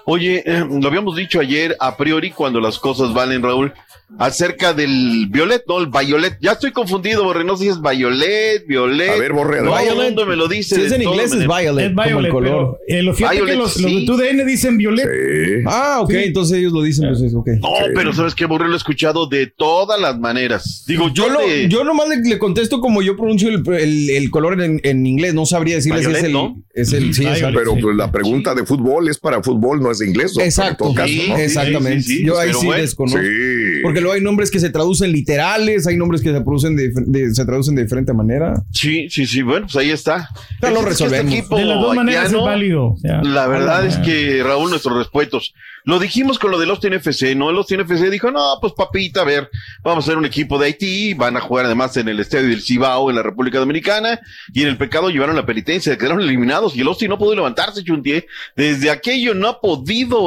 Oye, 0.05 0.43
eh, 0.45 0.65
lo 0.69 0.87
habíamos 0.87 1.15
dicho 1.15 1.39
ayer 1.39 1.75
a 1.79 1.95
priori 1.97 2.31
cuando 2.31 2.59
las 2.59 2.79
cosas 2.79 3.13
valen, 3.13 3.41
Raúl, 3.43 3.73
acerca 4.17 4.73
del 4.73 5.27
Violet, 5.29 5.63
no, 5.67 5.79
el 5.79 5.87
Violet. 5.87 6.37
Ya 6.41 6.53
estoy 6.53 6.71
confundido, 6.71 7.23
Borre, 7.23 7.43
no 7.43 7.55
sé 7.57 7.65
si 7.65 7.69
es 7.69 7.79
Violet, 7.81 8.65
Violet. 8.67 9.09
A 9.11 9.15
ver, 9.17 9.33
Borre, 9.33 9.59
Todo 9.59 9.77
Violet. 9.77 9.91
el 9.91 10.03
mundo 10.05 10.25
me 10.25 10.35
lo 10.35 10.47
dice. 10.47 10.75
Si 10.75 10.81
es 10.81 10.89
de 10.89 10.95
en 10.95 11.03
inglés 11.03 11.31
es 11.31 11.45
violet, 11.47 11.85
Es 11.85 11.91
como 11.91 12.01
el 12.03 12.09
Violet, 12.09 12.31
color. 12.31 12.79
pero 12.87 12.99
eh, 12.99 13.03
lo 13.03 13.13
fíjate 13.13 13.35
Violet, 13.35 13.53
que 13.53 13.59
los, 13.59 13.77
los 13.79 13.91
de 13.91 13.99
sí. 13.99 14.05
tu 14.07 14.17
DN 14.17 14.45
dicen 14.45 14.77
Violet. 14.77 15.05
Sí. 15.05 15.63
Ah, 15.67 15.99
ok, 16.01 16.09
Sí. 16.11 16.17
entonces 16.23 16.57
ellos 16.57 16.73
lo 16.73 16.81
dicen, 16.81 17.07
pues 17.07 17.21
es 17.21 17.33
ok. 17.35 17.47
No, 17.61 17.69
pero 17.93 18.11
¿sabes 18.13 18.33
qué, 18.33 18.45
Borre? 18.45 18.67
Lo 18.67 18.73
he 18.73 18.77
escuchado 18.77 19.27
de 19.27 19.45
todas 19.47 19.99
las 20.01 20.17
maneras. 20.19 20.85
Digo, 20.87 21.09
yo, 21.09 21.27
Yo, 21.27 21.29
lo, 21.29 21.39
de- 21.41 21.67
yo 21.69 21.83
nomás 21.83 22.07
le, 22.09 22.17
le 22.17 22.39
contesto 22.39 22.79
como 22.81 23.01
yo 23.03 23.15
pronuncio 23.15 23.49
el, 23.49 23.61
el- 23.79 24.09
el 24.09 24.29
color 24.31 24.59
en, 24.61 24.81
en 24.83 25.05
inglés. 25.05 25.33
No 25.35 25.45
sabría 25.45 25.75
decirles 25.75 26.05
si 26.05 26.11
es 26.11 26.21
Violet, 26.21 26.25
el, 26.25 26.33
¿no? 26.33 26.63
es 26.73 26.93
el. 26.93 27.13
Sí, 27.13 27.21
Violet. 27.25 27.53
Pero 27.53 27.75
pues, 27.79 27.95
la 27.95 28.11
pregunta 28.11 28.55
de 28.55 28.65
fútbol 28.65 29.07
es 29.09 29.19
para 29.19 29.43
fútbol, 29.43 29.81
no 29.81 29.91
es 29.91 29.98
de 29.99 30.07
inglés. 30.07 30.35
Exacto. 30.39 30.93
Caso, 30.93 31.07
Sí, 31.07 31.25
¿no? 31.29 31.35
sí, 31.35 31.41
Exactamente. 31.41 32.01
sí, 32.01 32.17
sí, 32.17 32.25
yo 32.25 32.39
ahí 32.39 32.53
sí 32.53 32.65
bueno. 32.65 32.81
desconozco. 32.81 33.19
Sí. 33.21 33.81
Porque 33.83 34.01
luego 34.01 34.15
hay 34.15 34.21
nombres 34.21 34.49
que 34.51 34.59
se 34.59 34.69
traducen 34.69 35.11
literales, 35.11 35.87
hay 35.87 35.97
nombres 35.97 36.21
que 36.21 36.31
se, 36.31 36.41
producen 36.41 36.75
de, 36.75 36.91
de- 36.95 37.33
se 37.33 37.45
traducen 37.45 37.75
de 37.75 37.83
diferente 37.83 38.13
manera. 38.13 38.61
Sí, 38.71 39.07
sí, 39.09 39.25
sí, 39.25 39.41
bueno, 39.41 39.67
pues 39.67 39.75
ahí 39.77 39.91
está. 39.91 40.29
Ya 40.61 40.69
lo 40.69 40.77
este 40.79 40.89
resolvemos. 40.89 41.33
equipo 41.33 41.57
De 41.57 41.65
las 41.65 41.79
dos 41.81 41.95
maneras 41.95 42.31
es 42.31 42.33
válido. 42.41 42.95
La 43.03 43.47
verdad 43.47 43.83
ah, 43.83 43.87
es 43.87 43.97
que, 43.97 44.41
Raúl, 44.43 44.69
nuestros 44.69 44.97
respetos. 44.97 45.53
Lo 45.85 45.97
dijimos 45.97 46.37
con 46.39 46.51
lo 46.51 46.59
del 46.59 46.69
Austin 46.69 46.93
FC, 46.93 47.35
¿no? 47.35 47.49
El 47.49 47.55
Austin 47.55 47.79
FC 47.79 48.09
dijo, 48.09 48.29
no, 48.31 48.57
pues 48.61 48.73
papita, 48.73 49.21
a 49.21 49.23
ver, 49.23 49.49
vamos 49.81 50.03
a 50.05 50.07
ser 50.09 50.17
un 50.17 50.25
equipo 50.25 50.59
de 50.59 50.67
Haití, 50.67 51.13
van 51.13 51.37
a 51.37 51.41
jugar 51.41 51.65
además 51.65 51.95
en 51.97 52.09
el 52.09 52.19
estadio 52.19 52.49
del 52.49 52.61
Cibao 52.61 53.09
en 53.09 53.15
la 53.15 53.23
República 53.23 53.59
Dominicana, 53.59 54.19
y 54.53 54.61
en 54.63 54.67
el 54.67 54.77
pecado 54.77 55.09
llevaron 55.09 55.35
la 55.37 55.45
penitencia, 55.45 55.97
quedaron 55.97 56.19
eliminados, 56.21 56.75
y 56.75 56.81
el 56.81 56.87
Austin 56.87 57.09
no 57.09 57.17
pudo 57.17 57.33
levantarse, 57.33 57.83
Chuntier. 57.83 58.27
Desde 58.55 58.91
aquello 58.91 59.33
no 59.33 59.47
ha 59.47 59.61
podido 59.61 59.78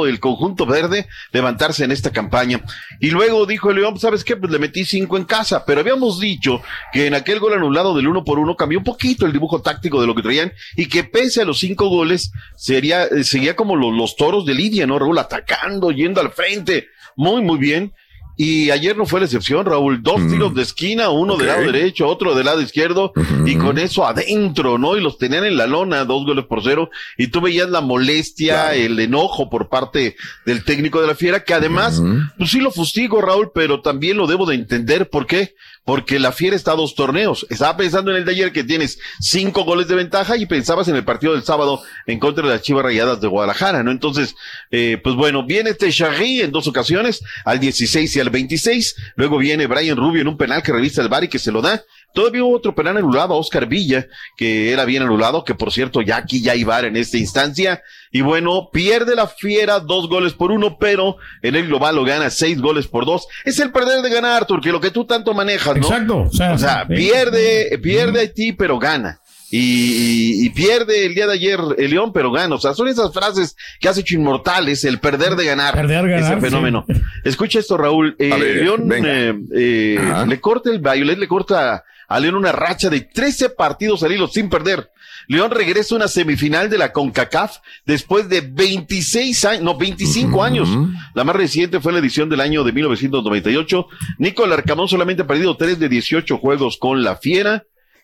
el 0.05 0.19
conjunto 0.19 0.65
verde 0.65 1.07
levantarse 1.31 1.83
en 1.83 1.91
esta 1.91 2.11
campaña. 2.11 2.61
Y 2.99 3.09
luego 3.09 3.45
dijo 3.45 3.69
el 3.69 3.77
León, 3.77 3.99
¿sabes 3.99 4.23
qué? 4.23 4.35
Pues 4.35 4.51
le 4.51 4.59
metí 4.59 4.85
cinco 4.85 5.17
en 5.17 5.25
casa, 5.25 5.65
pero 5.65 5.81
habíamos 5.81 6.19
dicho 6.19 6.61
que 6.91 7.07
en 7.07 7.13
aquel 7.13 7.39
gol 7.39 7.53
anulado 7.53 7.95
del 7.95 8.07
uno 8.07 8.23
por 8.23 8.39
uno 8.39 8.55
cambió 8.55 8.79
un 8.79 8.83
poquito 8.83 9.25
el 9.25 9.33
dibujo 9.33 9.61
táctico 9.61 9.99
de 10.01 10.07
lo 10.07 10.15
que 10.15 10.21
traían, 10.21 10.53
y 10.75 10.87
que 10.87 11.03
pese 11.03 11.41
a 11.41 11.45
los 11.45 11.59
cinco 11.59 11.87
goles, 11.87 12.31
sería, 12.55 13.05
eh, 13.05 13.55
como 13.55 13.75
los, 13.75 13.93
los 13.93 14.15
toros 14.15 14.45
de 14.45 14.53
Lidia, 14.53 14.87
¿no, 14.87 14.99
Raúl? 14.99 15.17
Atacando, 15.17 15.91
yendo 15.91 16.21
al 16.21 16.31
frente, 16.31 16.87
muy, 17.15 17.41
muy 17.41 17.57
bien. 17.57 17.93
Y 18.35 18.71
ayer 18.71 18.97
no 18.97 19.05
fue 19.05 19.19
la 19.19 19.25
excepción, 19.27 19.65
Raúl. 19.65 20.01
Dos 20.01 20.27
tiros 20.27 20.53
de 20.55 20.63
esquina, 20.63 21.09
uno 21.09 21.37
del 21.37 21.49
Ok. 21.49 21.55
lado 21.55 21.71
derecho, 21.71 22.07
otro 22.07 22.33
del 22.33 22.45
lado 22.45 22.61
izquierdo, 22.61 23.13
y 23.45 23.55
con 23.57 23.77
eso 23.77 24.05
adentro, 24.07 24.77
¿no? 24.77 24.97
Y 24.97 25.01
los 25.01 25.17
tenían 25.17 25.45
en 25.45 25.55
la 25.57 25.67
lona, 25.67 26.03
dos 26.05 26.25
goles 26.25 26.45
por 26.45 26.63
cero. 26.63 26.89
Y 27.17 27.27
tú 27.27 27.41
veías 27.41 27.69
la 27.69 27.81
molestia, 27.81 28.73
el 28.75 28.99
enojo 28.99 29.49
por 29.49 29.69
parte 29.69 30.15
del 30.45 30.63
técnico 30.63 31.01
de 31.01 31.07
la 31.07 31.15
Fiera, 31.15 31.43
que 31.43 31.53
además, 31.53 32.01
pues 32.37 32.49
sí 32.51 32.59
lo 32.59 32.71
fustigo, 32.71 33.21
Raúl, 33.21 33.51
pero 33.53 33.81
también 33.81 34.17
lo 34.17 34.27
debo 34.27 34.45
de 34.45 34.55
entender. 34.55 35.09
¿Por 35.09 35.27
qué? 35.27 35.53
Porque 35.85 36.17
la 36.19 36.31
Fiera 36.31 36.55
está 36.55 36.71
a 36.71 36.75
dos 36.75 36.95
torneos. 36.95 37.45
Estaba 37.49 37.75
pensando 37.77 38.11
en 38.11 38.17
el 38.17 38.25
de 38.25 38.31
ayer 38.31 38.51
que 38.53 38.63
tienes 38.63 38.99
cinco 39.19 39.63
goles 39.65 39.87
de 39.87 39.95
ventaja 39.95 40.37
y 40.37 40.45
pensabas 40.45 40.87
en 40.87 40.95
el 40.95 41.03
partido 41.03 41.33
del 41.33 41.43
sábado 41.43 41.81
en 42.07 42.19
contra 42.19 42.43
de 42.47 42.53
las 42.53 42.61
Chivas 42.61 42.83
Rayadas 42.85 43.19
de 43.19 43.27
Guadalajara, 43.27 43.83
¿no? 43.83 43.91
Entonces, 43.91 44.35
eh, 44.71 44.97
pues 45.03 45.15
bueno, 45.15 45.45
viene 45.45 45.71
este 45.71 45.91
Charry 45.91 46.41
en 46.41 46.51
dos 46.51 46.67
ocasiones, 46.67 47.21
al 47.45 47.59
16 47.59 48.15
y 48.15 48.19
al 48.23 48.29
26. 48.31 48.95
Luego 49.15 49.37
viene 49.37 49.67
Brian 49.67 49.97
Rubio 49.97 50.21
en 50.21 50.27
un 50.27 50.37
penal 50.37 50.63
que 50.63 50.71
revisa 50.71 51.01
el 51.01 51.09
bar 51.09 51.23
y 51.23 51.27
que 51.27 51.39
se 51.39 51.51
lo 51.51 51.61
da. 51.61 51.83
Todavía 52.13 52.43
hubo 52.43 52.55
otro 52.55 52.75
penal 52.75 52.97
anulado 52.97 53.33
a 53.33 53.37
Oscar 53.37 53.65
Villa, 53.65 54.05
que 54.37 54.71
era 54.71 54.85
bien 54.85 55.01
anulado, 55.01 55.43
que 55.43 55.55
por 55.55 55.71
cierto 55.71 56.01
ya 56.01 56.17
aquí 56.17 56.41
ya 56.41 56.51
hay 56.51 56.63
VAR 56.63 56.85
en 56.85 56.95
esta 56.95 57.17
instancia. 57.17 57.81
Y 58.11 58.21
bueno, 58.21 58.69
pierde 58.71 59.15
la 59.15 59.25
fiera 59.25 59.79
dos 59.79 60.07
goles 60.07 60.33
por 60.33 60.51
uno, 60.51 60.77
pero 60.79 61.17
en 61.41 61.55
el 61.55 61.65
global 61.67 61.95
lo 61.95 62.03
gana 62.03 62.29
seis 62.29 62.61
goles 62.61 62.87
por 62.87 63.05
dos. 63.05 63.27
Es 63.45 63.59
el 63.59 63.71
perder 63.71 64.03
de 64.03 64.11
ganar, 64.11 64.45
porque 64.45 64.71
lo 64.71 64.79
que 64.79 64.91
tú 64.91 65.05
tanto 65.05 65.33
manejas, 65.33 65.75
¿no? 65.77 65.87
Exacto. 65.87 66.17
O 66.21 66.31
sea, 66.31 66.53
O 66.53 66.57
sea, 66.59 66.87
pierde, 66.87 67.79
pierde 67.81 68.19
Haití, 68.19 68.53
pero 68.53 68.77
gana. 68.77 69.19
Y, 69.55 69.59
y- 69.59 70.45
y 70.47 70.49
pierde 70.49 71.05
el 71.05 71.13
día 71.13 71.27
de 71.27 71.33
ayer 71.33 71.59
el 71.77 71.91
León, 71.91 72.11
pero 72.11 72.31
gana. 72.31 72.55
O 72.55 72.59
sea, 72.59 72.73
son 72.73 72.87
esas 72.87 73.13
frases 73.13 73.55
que 73.79 73.87
has 73.87 73.97
hecho 73.99 74.15
inmortales, 74.15 74.83
el 74.83 74.99
perder 74.99 75.35
de 75.35 75.45
ganar. 75.45 75.75
Perder, 75.75 76.07
ganar, 76.09 76.31
ese 76.33 76.41
fenómeno. 76.41 76.85
Escucha 77.23 77.59
esto, 77.59 77.77
Raúl. 77.77 78.15
Eh, 78.17 78.29
ver, 78.39 78.63
León 78.63 78.89
eh, 78.91 79.33
eh, 79.55 80.25
le 80.27 80.39
corta 80.41 80.71
el 80.71 80.79
Violet, 80.79 81.19
le 81.19 81.27
corta 81.27 81.83
a 82.07 82.19
León 82.19 82.35
una 82.35 82.51
racha 82.51 82.89
de 82.89 83.01
13 83.01 83.51
partidos 83.51 84.01
al 84.01 84.11
hilo 84.11 84.27
sin 84.27 84.49
perder. 84.49 84.89
León 85.27 85.51
regresa 85.51 85.93
a 85.93 85.97
una 85.97 86.07
semifinal 86.07 86.69
de 86.69 86.77
la 86.79 86.91
CONCACAF 86.91 87.57
después 87.85 88.27
de 88.29 88.41
26 88.41 89.45
años, 89.45 89.63
no, 89.63 89.77
25 89.77 90.43
años. 90.43 90.67
La 91.13 91.23
más 91.23 91.35
reciente 91.35 91.79
fue 91.79 91.93
la 91.93 91.99
edición 91.99 92.27
del 92.27 92.41
año 92.41 92.63
de 92.63 92.71
1998. 92.73 93.87
Nicolás 94.17 94.57
Arcamón 94.57 94.87
solamente 94.87 95.21
ha 95.21 95.27
perdido 95.27 95.55
3 95.55 95.79
de 95.79 95.89
18 95.89 96.37
juegos 96.39 96.77
con 96.77 97.03
la 97.03 97.15
Fiera. 97.17 97.63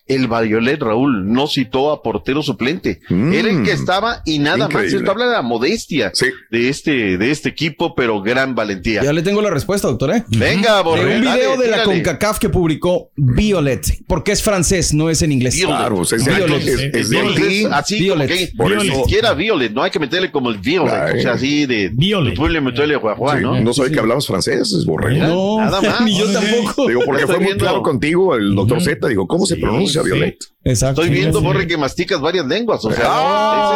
El 0.10 0.28
Violet, 0.28 0.82
Raúl, 0.82 1.32
no 1.32 1.47
citó 1.47 1.91
a 1.91 2.01
portero 2.03 2.41
suplente. 2.43 2.99
Era 3.10 3.49
el 3.49 3.64
que 3.64 3.72
estaba 3.72 4.22
y 4.26 4.39
nada 4.39 4.57
más. 4.57 4.70
Increíble. 4.72 4.97
Esto 4.97 5.12
habla 5.12 5.26
de 5.28 5.32
la 5.34 5.41
modestia 5.41 6.12
de 6.51 6.70
este, 6.70 7.18
de 7.18 7.32
este 7.32 7.49
equipo, 7.49 7.95
pero 7.95 8.22
gran 8.22 8.55
valentía. 8.55 9.03
Ya 9.03 9.14
le 9.14 9.22
tengo 9.22 9.41
la 9.41 9.49
respuesta, 9.49 9.88
doctor, 9.88 10.12
¿eh? 10.16 10.24
Venga, 10.30 10.78
De 10.78 10.84
Borre, 10.84 11.16
un 11.16 11.22
video 11.22 11.34
dale, 11.51 11.64
de 11.64 11.70
la 11.70 11.84
tírale. 11.84 11.84
CONCACAF 11.84 12.39
que 12.39 12.49
publicó 12.49 13.12
Violet, 13.16 14.03
porque 14.07 14.32
es 14.32 14.41
francés, 14.43 14.93
no 14.93 15.10
es 15.10 15.22
en 15.22 15.32
inglés. 15.32 15.60
Claro, 15.64 16.01
es, 16.01 16.26
Violet. 16.26 16.95
es- 16.95 17.10
Violet, 17.10 17.68
así 17.72 17.99
Violet. 17.99 18.28
como 18.30 18.39
que 18.39 18.51
Por 18.57 18.84
ni 18.84 18.89
eso. 18.91 19.03
siquiera 19.03 19.34
Violet, 19.34 19.72
no 19.72 19.84
hay 19.84 19.91
que 19.91 19.99
meterle 19.99 20.32
como 20.32 20.49
el 20.49 20.57
Violet, 20.57 20.91
Ay. 20.93 21.20
o 21.20 21.22
sea, 21.22 21.34
así 21.34 21.66
de 21.66 21.89
Violet. 21.93 22.36
Sí, 22.36 23.41
¿no? 23.41 23.60
no 23.62 23.74
sabe 23.74 23.91
que 23.91 23.99
hablamos 23.99 24.26
francés, 24.28 24.72
es 24.74 24.86
borrego. 24.86 25.26
No, 25.28 25.57
Nada 25.66 25.82
más. 25.82 26.01
ni 26.01 26.18
yo 26.18 26.26
tampoco. 26.32 26.88
Digo, 26.88 27.01
porque 27.05 27.28
fue 27.28 27.39
muy 27.39 27.53
claro 27.57 27.82
contigo 27.84 28.36
el 28.36 28.55
doctor 28.55 28.82
Z. 28.82 29.07
Digo, 29.07 29.28
¿cómo 29.28 29.45
se 29.45 29.57
pronuncia 29.57 29.98
sí. 30.03 30.09
Violet? 30.11 30.37
Exacto. 30.63 31.01
Estoy 31.01 31.15
viendo, 31.17 31.39
sí. 31.39 31.45
Borre, 31.45 31.65
que 31.67 31.77
masticas 31.77 32.19
varias 32.19 32.45
lenguas, 32.45 32.83
o 32.83 32.91
sea, 32.91 33.05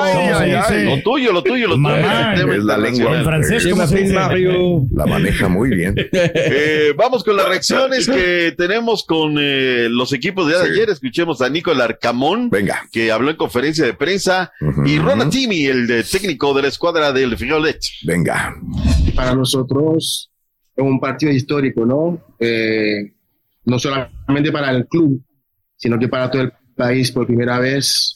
Ay, 0.04 0.30
ay, 0.34 0.52
ay. 0.68 0.86
lo 0.98 1.02
tuyo, 1.02 1.32
lo 1.32 1.42
tuyo, 1.42 1.68
lo 1.68 1.76
tuyo. 1.76 1.78
Mamá, 1.78 2.34
es 2.36 2.64
la 2.64 2.78
lengua. 2.78 3.18
En 3.18 3.24
francés, 3.24 3.68
¿cómo 3.70 3.88
se 3.88 3.98
dice? 4.00 4.14
La 4.14 5.06
maneja 5.06 5.48
muy 5.48 5.70
bien. 5.70 5.96
Eh, 6.14 6.94
vamos 6.98 7.24
con 7.24 7.36
las 7.38 7.48
reacciones 7.48 8.08
que 8.08 8.54
tenemos 8.58 9.04
con 9.06 9.36
eh, 9.40 9.88
los 9.90 10.12
equipos 10.14 10.48
de 10.48 10.54
Sí. 10.56 10.72
ayer. 10.72 10.90
Escuchemos 10.90 11.42
a 11.42 11.50
Nicolás 11.50 11.90
Arcamón, 11.90 12.50
Venga. 12.50 12.82
que 12.92 13.12
habló 13.12 13.30
en 13.30 13.38
conferencia 13.38 13.86
de 13.86 13.94
prensa, 13.94 14.52
y 14.86 15.00
Ron 15.00 15.30
Timi, 15.30 15.66
el 15.66 15.88
de 15.88 16.04
técnico 16.04 16.54
de 16.54 16.64
la 16.64 16.68
escuadra 16.68 17.12
del 17.12 17.36
Violet. 17.36 17.80
Venga. 18.04 18.56
para 19.16 19.34
nosotros 19.36 20.30
es 20.76 20.84
un 20.84 21.00
partido 21.00 21.32
histórico, 21.32 21.86
¿no? 21.86 22.20
Eh, 22.40 23.14
no 23.66 23.80
solamente 23.80 24.52
para 24.52 24.72
el 24.72 24.86
club, 24.88 25.22
sino 25.84 26.00
que 26.00 26.08
para 26.08 26.32
todo 26.32 26.42
el 26.44 26.52
país 26.76 27.12
por 27.12 27.28
primera 27.28 27.60
vez 27.60 28.14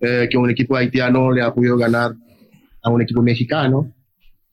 eh, 0.00 0.28
que 0.30 0.38
un 0.38 0.48
equipo 0.48 0.76
haitiano 0.76 1.32
le 1.32 1.42
ha 1.42 1.52
podido 1.52 1.76
ganar 1.76 2.12
a 2.82 2.88
un 2.90 3.02
equipo 3.02 3.20
mexicano. 3.20 3.92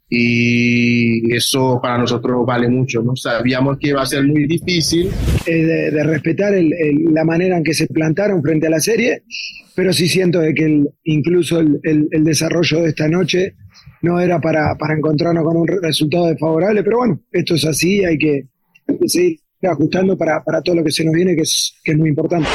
Y 0.10 1.34
eso 1.36 1.80
para 1.82 1.97
nosotros 1.97 2.45
vale 2.45 2.68
mucho, 2.70 3.03
¿no? 3.03 3.16
Sabíamos 3.16 3.78
que 3.78 3.89
iba 3.89 4.01
a 4.01 4.05
ser 4.05 4.26
muy 4.26 4.47
difícil, 4.47 5.10
eh, 5.45 5.64
de, 5.66 5.91
de 5.91 6.03
respetar 6.03 6.53
el- 6.55 6.74
el- 6.74 7.14
la 7.14 7.24
manera 7.24 7.58
en 7.58 7.64
que 7.64 7.74
se 7.74 7.88
plantaron 7.88 8.41
frente 8.41 8.68
a 8.68 8.70
la 8.70 8.80
serie, 8.80 9.24
pero 9.76 9.93
sí 9.93 10.08
siento 10.08 10.39
de 10.39 10.53
que 10.53 10.66
el- 10.66 10.89
incluso 11.03 11.60
el, 11.60 11.80
desarrollo 12.24 12.82
de 12.82 12.89
esta 12.89 13.08
noche 13.08 13.53
no 14.01 14.20
era 14.20 14.39
para, 14.41 14.76
para 14.78 14.95
encontrarnos 14.97 15.43
con 15.43 15.58
un 15.58 15.68
re- 15.68 15.80
resultado 15.82 16.26
desfavorable, 16.28 16.84
pero 16.84 16.97
bueno, 16.97 17.22
esto 17.32 17.55
es 17.55 17.66
así, 17.66 18.03
hay 18.05 18.18
que 18.18 18.45
seguir 19.08 19.39
ajustando 19.64 20.18
para, 20.18 20.43
para 20.43 20.62
todo 20.62 20.76
lo 20.76 20.84
que 20.84 20.91
se 20.91 21.03
nos 21.03 21.14
viene, 21.16 21.36
que 21.36 21.41
es, 21.41 21.74
que 21.84 21.93
es 21.93 21.97
muy 21.97 22.10
importante. 22.10 22.47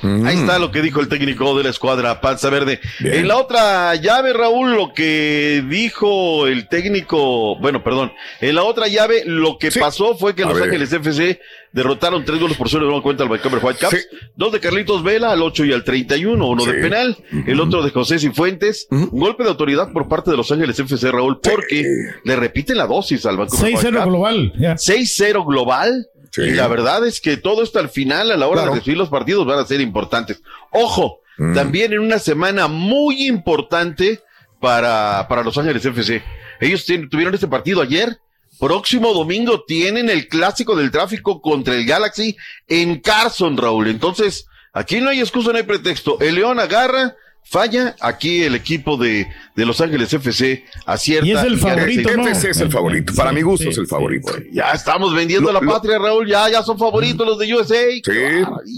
Ahí 0.00 0.36
está 0.36 0.60
lo 0.60 0.70
que 0.70 0.80
dijo 0.80 1.00
el 1.00 1.08
técnico 1.08 1.58
de 1.58 1.64
la 1.64 1.70
escuadra 1.70 2.20
Panza 2.20 2.48
Verde. 2.50 2.78
Bien. 3.00 3.14
En 3.14 3.26
la 3.28 3.36
otra 3.36 3.92
llave, 3.96 4.32
Raúl, 4.32 4.76
lo 4.76 4.92
que 4.94 5.64
dijo 5.68 6.46
el 6.46 6.68
técnico, 6.68 7.58
bueno, 7.58 7.82
perdón, 7.82 8.12
en 8.40 8.54
la 8.54 8.62
otra 8.62 8.86
llave 8.86 9.24
lo 9.26 9.58
que 9.58 9.72
Sí. 9.72 9.80
pasó 9.80 10.16
fue 10.16 10.36
que 10.36 10.44
A 10.44 10.46
Los 10.46 10.54
ver. 10.54 10.64
Ángeles 10.68 10.92
FC 10.92 11.40
derrotaron 11.72 12.24
tres 12.24 12.38
goles 12.38 12.56
por 12.56 12.68
cero 12.68 12.82
de 12.82 12.86
nueva 12.90 13.02
cuenta 13.02 13.24
al 13.24 13.28
Vancouver 13.28 13.58
Whitecaps, 13.60 13.96
Sí. 14.08 14.16
dos 14.36 14.52
de 14.52 14.60
Carlitos 14.60 15.02
Vela 15.02 15.32
al 15.32 15.42
8 15.42 15.64
y 15.64 15.72
al 15.72 15.82
31, 15.82 16.48
uno 16.48 16.64
de 16.64 16.74
Sí. 16.76 16.80
penal, 16.80 17.16
el 17.48 17.58
otro 17.60 17.82
de 17.82 17.90
José 17.90 18.20
Cifuentes, 18.20 18.86
un 18.92 19.08
golpe 19.10 19.42
de 19.42 19.48
autoridad 19.50 19.92
por 19.92 20.06
parte 20.06 20.30
de 20.30 20.36
Los 20.36 20.52
Ángeles 20.52 20.78
FC, 20.78 21.10
Raúl, 21.10 21.40
porque 21.40 21.82
le 22.22 22.36
repiten 22.36 22.76
la 22.76 22.86
dosis 22.86 23.26
al 23.26 23.36
Vancouver 23.36 23.68
6-0 23.72 23.86
Whitecaps. 23.88 24.06
global. 24.06 24.52
ya. 24.60 24.76
6-0 24.78 25.44
global. 25.44 26.06
Sí. 26.30 26.42
Y 26.42 26.50
la 26.50 26.68
verdad 26.68 27.06
es 27.06 27.20
que 27.20 27.36
todo 27.36 27.62
esto 27.62 27.78
al 27.78 27.88
final, 27.88 28.30
a 28.30 28.36
la 28.36 28.46
hora 28.46 28.60
Claro. 28.62 28.72
de 28.74 28.78
decidir 28.80 28.98
los 28.98 29.08
partidos, 29.08 29.46
van 29.46 29.58
a 29.58 29.64
ser 29.66 29.80
importantes. 29.80 30.42
Ojo, 30.72 31.20
Mm. 31.38 31.54
también 31.54 31.92
en 31.92 32.00
una 32.00 32.18
semana 32.18 32.66
muy 32.66 33.26
importante 33.28 34.20
para, 34.60 35.26
para 35.28 35.42
Los 35.44 35.56
Ángeles 35.56 35.84
FC. 35.84 36.22
Ellos 36.60 36.84
tuvieron 37.10 37.32
este 37.34 37.46
partido 37.46 37.80
ayer. 37.80 38.18
Próximo 38.58 39.12
domingo 39.14 39.62
tienen 39.64 40.10
el 40.10 40.26
clásico 40.26 40.74
del 40.74 40.90
tráfico 40.90 41.40
contra 41.40 41.74
el 41.74 41.86
Galaxy 41.86 42.36
en 42.66 43.00
Carson, 43.00 43.56
Raúl. 43.56 43.86
Entonces, 43.86 44.46
aquí 44.72 45.00
no 45.00 45.10
hay 45.10 45.20
excusa, 45.20 45.52
no 45.52 45.58
hay 45.58 45.62
pretexto. 45.62 46.18
El 46.20 46.34
León 46.34 46.58
agarra, 46.58 47.14
falla. 47.50 47.96
Aquí 48.00 48.42
el 48.42 48.54
equipo 48.54 48.96
de, 48.96 49.26
de 49.56 49.66
Los 49.66 49.80
Ángeles 49.80 50.12
FC 50.12 50.64
acierta. 50.86 51.26
Y 51.26 51.32
es 51.32 51.42
el 51.42 51.58
favorito. 51.58 52.08
FC 52.10 52.50
es 52.50 52.60
el 52.60 52.70
favorito. 52.70 53.12
Para 53.14 53.32
mi 53.32 53.42
gusto 53.42 53.64
Sí, 53.64 53.68
es 53.70 53.78
el 53.78 53.86
sí, 53.86 53.90
favorito. 53.90 54.32
ya 54.52 54.72
estamos 54.72 55.14
vendiendo 55.14 55.52
Lo- 55.52 55.60
la 55.60 55.64
lo- 55.64 55.72
patria, 55.72 55.98
Raúl. 55.98 56.26
Ya, 56.28 56.48
ya 56.50 56.62
son 56.62 56.78
favoritos 56.78 57.26
los 57.26 57.38
de 57.38 57.54
USA. 57.54 57.74
Sí, 57.90 58.00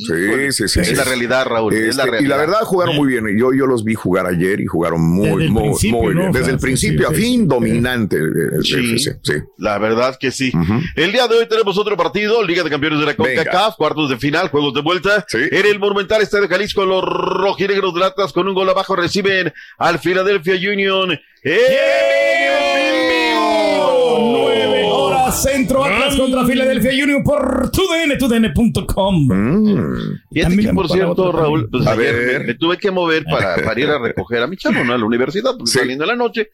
sí, 0.06 0.52
sí, 0.52 0.68
sí. 0.68 0.80
Es 0.80 0.88
sí. 0.88 0.94
la 0.94 1.04
realidad, 1.04 1.46
Raúl. 1.46 1.74
es 1.74 1.96
la 1.96 2.04
Este, 2.04 2.10
realidad. 2.12 2.20
y 2.20 2.28
la 2.28 2.36
verdad 2.36 2.60
jugaron 2.64 2.96
muy 2.96 3.08
bien. 3.08 3.24
Yo, 3.38 3.52
yo 3.52 3.66
los 3.66 3.84
vi 3.84 3.94
jugar 3.94 4.26
ayer 4.26 4.60
y 4.60 4.66
jugaron 4.66 5.00
muy, 5.02 5.48
muy, 5.48 5.70
muy 5.90 6.14
bien. 6.14 6.32
Desde 6.32 6.52
el 6.52 6.58
principio 6.58 7.08
sí, 7.08 7.14
a 7.14 7.16
fin, 7.16 7.40
sí. 7.42 7.46
dominante 7.46 8.16
el, 8.16 8.32
el 8.54 8.64
Sí. 8.64 8.74
FC. 8.74 9.18
Sí. 9.22 9.32
La 9.58 9.78
verdad 9.78 10.16
que 10.18 10.30
sí. 10.30 10.52
El 10.96 11.12
día 11.12 11.26
de 11.28 11.38
hoy 11.38 11.48
tenemos 11.48 11.76
otro 11.78 11.96
partido, 11.96 12.42
Liga 12.44 12.62
de 12.62 12.70
Campeones 12.70 13.00
de 13.00 13.06
la. 13.06 13.14
CONCACAF, 13.16 13.76
cuartos 13.76 14.08
de 14.10 14.16
final, 14.16 14.48
juegos 14.48 14.74
de 14.74 14.80
vuelta. 14.82 15.24
Sí. 15.28 15.38
En 15.50 15.66
el 15.66 15.78
Monumental 15.78 16.22
Estadio 16.22 16.48
Jalisco, 16.48 16.84
los 16.84 17.02
rojinegros 17.04 17.94
de 17.94 18.04
Atlas 18.04 18.32
con 18.32 18.48
un 18.48 18.54
gol 18.60 18.70
abajo 18.70 18.94
reciben 18.96 19.52
al 19.78 19.98
Philadelphia 19.98 20.54
Union. 20.72 21.18
¡En 21.42 23.08
vivo! 23.08 24.18
9 24.20 24.84
horas 24.84 25.42
centro 25.42 25.84
Atlas 25.84 26.16
contra 26.16 26.44
Philadelphia 26.44 26.90
Union 27.04 27.22
por 27.22 27.70
tudn, 27.70 28.18
tudn.com. 28.18 29.26
Mm. 29.28 29.94
Fíjate 30.32 30.48
También 30.54 30.68
que, 30.70 30.74
por 30.74 30.88
cierto, 30.90 31.32
Raúl, 31.32 31.68
pues 31.70 31.86
A 31.86 31.92
ayer 31.92 32.14
ver. 32.14 32.40
me, 32.40 32.46
me 32.48 32.54
tuve 32.54 32.76
que 32.78 32.90
mover 32.90 33.24
para, 33.24 33.56
para 33.64 33.80
ir 33.80 33.88
a 33.88 33.98
recoger 33.98 34.42
a 34.42 34.46
mi 34.46 34.56
chavo, 34.56 34.84
¿no? 34.84 34.92
A 34.92 34.98
la 34.98 35.04
universidad, 35.04 35.52
porque 35.56 35.70
Sí. 35.70 35.78
saliendo 35.78 36.04
en 36.04 36.08
la 36.08 36.16
noche. 36.16 36.50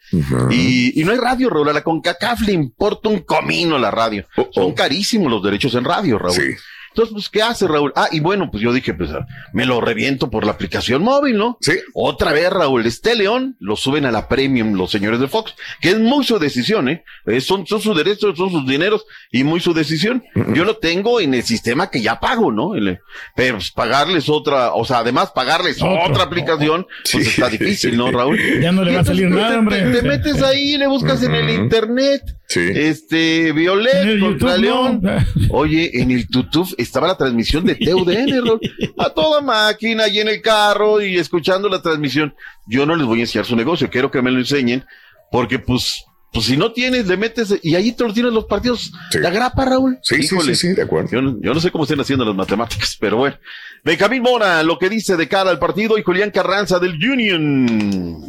Y, 0.50 1.00
y 1.00 1.04
no 1.04 1.12
hay 1.12 1.18
radio, 1.18 1.50
Raúl. 1.50 1.68
A 1.68 1.72
la 1.72 1.82
CONCACAF 1.82 2.42
le 2.42 2.52
importa 2.52 3.08
un 3.08 3.20
comino 3.20 3.78
la 3.78 3.90
radio. 3.90 4.26
Oh, 4.36 4.42
oh. 4.42 4.48
Son 4.52 4.72
carísimos 4.72 5.30
los 5.30 5.42
derechos 5.42 5.74
en 5.74 5.84
radio, 5.84 6.18
Raúl. 6.18 6.34
Sí. 6.34 6.50
Entonces, 6.96 7.12
pues, 7.12 7.28
¿qué 7.28 7.42
hace 7.42 7.68
Raúl? 7.68 7.92
Ah, 7.94 8.08
y 8.10 8.20
bueno, 8.20 8.50
pues 8.50 8.62
yo 8.62 8.72
dije, 8.72 8.94
pues 8.94 9.10
me 9.52 9.66
lo 9.66 9.82
reviento 9.82 10.30
por 10.30 10.46
la 10.46 10.52
aplicación 10.52 11.02
móvil, 11.02 11.36
¿no? 11.36 11.58
Sí. 11.60 11.74
Otra 11.92 12.32
vez, 12.32 12.48
Raúl, 12.48 12.86
este 12.86 13.14
León 13.14 13.54
lo 13.60 13.76
suben 13.76 14.06
a 14.06 14.10
la 14.10 14.28
premium 14.28 14.72
los 14.72 14.90
señores 14.90 15.20
de 15.20 15.28
Fox, 15.28 15.54
que 15.82 15.90
es 15.90 15.98
muy 15.98 16.24
su 16.24 16.38
decisión, 16.38 16.88
¿eh? 16.88 17.04
Eh, 17.26 17.42
Son, 17.42 17.66
son 17.66 17.82
sus 17.82 17.94
derechos, 17.94 18.38
son 18.38 18.50
sus 18.50 18.66
dineros 18.66 19.04
y 19.30 19.44
muy 19.44 19.60
su 19.60 19.74
decisión. 19.74 20.24
Yo 20.54 20.64
lo 20.64 20.78
tengo 20.78 21.20
en 21.20 21.34
el 21.34 21.42
sistema 21.42 21.90
que 21.90 22.00
ya 22.00 22.18
pago, 22.18 22.50
¿no? 22.50 22.74
El- 22.74 22.98
pero 23.34 23.56
pues, 23.56 23.70
pagarles 23.72 24.30
otra, 24.30 24.72
o 24.72 24.86
sea, 24.86 25.00
además 25.00 25.32
pagarles 25.34 25.76
Otro. 25.82 26.02
otra 26.10 26.22
aplicación, 26.24 26.86
pues 27.12 27.26
está 27.28 27.50
difícil, 27.50 27.94
¿no, 27.98 28.10
Raúl? 28.10 28.38
Ya 28.62 28.72
no 28.72 28.82
le 28.84 28.94
va 28.94 29.00
a 29.00 29.04
salir 29.04 29.24
Entonces, 29.26 29.42
nada, 29.42 29.52
te- 29.52 29.58
hombre. 29.58 29.80
Te, 29.92 30.00
te 30.02 30.08
metes 30.08 30.42
ahí, 30.42 30.78
le 30.78 30.86
buscas 30.86 31.22
en 31.22 31.34
el 31.34 31.50
internet. 31.50 32.22
Este, 32.54 33.52
Violet 33.52 34.20
contra 34.20 34.56
YouTube, 34.56 34.58
León. 34.60 35.00
no. 35.02 35.16
Oye, 35.50 35.90
en 36.00 36.10
el 36.12 36.26
YouTube 36.28 36.72
estaba 36.86 37.08
la 37.08 37.16
transmisión 37.16 37.64
de 37.64 37.74
TUDN. 37.74 38.60
A 38.98 39.10
toda 39.10 39.40
máquina, 39.40 40.04
ahí 40.04 40.20
en 40.20 40.28
el 40.28 40.40
carro 40.40 41.00
y 41.00 41.18
escuchando 41.18 41.68
la 41.68 41.82
transmisión. 41.82 42.34
Yo 42.66 42.86
no 42.86 42.96
les 42.96 43.06
voy 43.06 43.20
a 43.20 43.22
enseñar 43.22 43.46
su 43.46 43.56
negocio, 43.56 43.90
quiero 43.90 44.10
que 44.10 44.22
me 44.22 44.30
lo 44.30 44.38
enseñen, 44.38 44.84
porque 45.30 45.58
pues, 45.58 46.04
pues 46.32 46.46
si 46.46 46.56
no 46.56 46.72
tienes, 46.72 47.06
le 47.06 47.16
metes, 47.16 47.54
y 47.62 47.74
ahí 47.74 47.92
te 47.92 48.04
lo 48.04 48.12
tienes 48.12 48.32
los 48.32 48.46
partidos. 48.46 48.92
La 49.12 49.30
grapa, 49.30 49.64
Raúl. 49.64 49.98
Sí, 50.02 50.22
sí, 50.22 50.36
sí, 50.40 50.54
sí, 50.54 50.68
de 50.68 50.82
acuerdo. 50.82 51.10
Yo 51.12 51.22
no, 51.22 51.36
yo 51.40 51.54
no 51.54 51.60
sé 51.60 51.70
cómo 51.70 51.84
estén 51.84 52.00
haciendo 52.00 52.24
las 52.24 52.34
matemáticas, 52.34 52.96
pero 52.98 53.18
bueno. 53.18 53.36
Benjamín 53.84 54.22
Mora, 54.22 54.62
lo 54.62 54.78
que 54.78 54.88
dice 54.88 55.16
de 55.16 55.28
cara 55.28 55.50
al 55.50 55.58
partido, 55.58 55.96
y 55.98 56.02
Julián 56.02 56.30
Carranza 56.30 56.78
del 56.78 56.94
Union. 56.94 58.24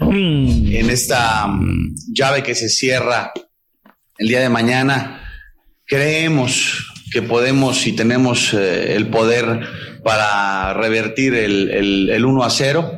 en 0.00 0.90
esta 0.90 1.46
mm, 1.46 1.94
llave 2.12 2.42
que 2.42 2.54
se 2.54 2.68
cierra 2.68 3.32
el 4.18 4.28
día 4.28 4.40
de 4.40 4.48
mañana, 4.48 5.22
creemos 5.86 6.87
que 7.12 7.22
podemos 7.22 7.86
y 7.86 7.92
tenemos 7.94 8.54
eh, 8.54 8.94
el 8.96 9.08
poder 9.08 9.60
para 10.04 10.74
revertir 10.74 11.34
el, 11.34 11.70
el- 11.70 12.10
el 12.10 12.24
1 12.24 12.42
a 12.44 12.50
0. 12.50 12.90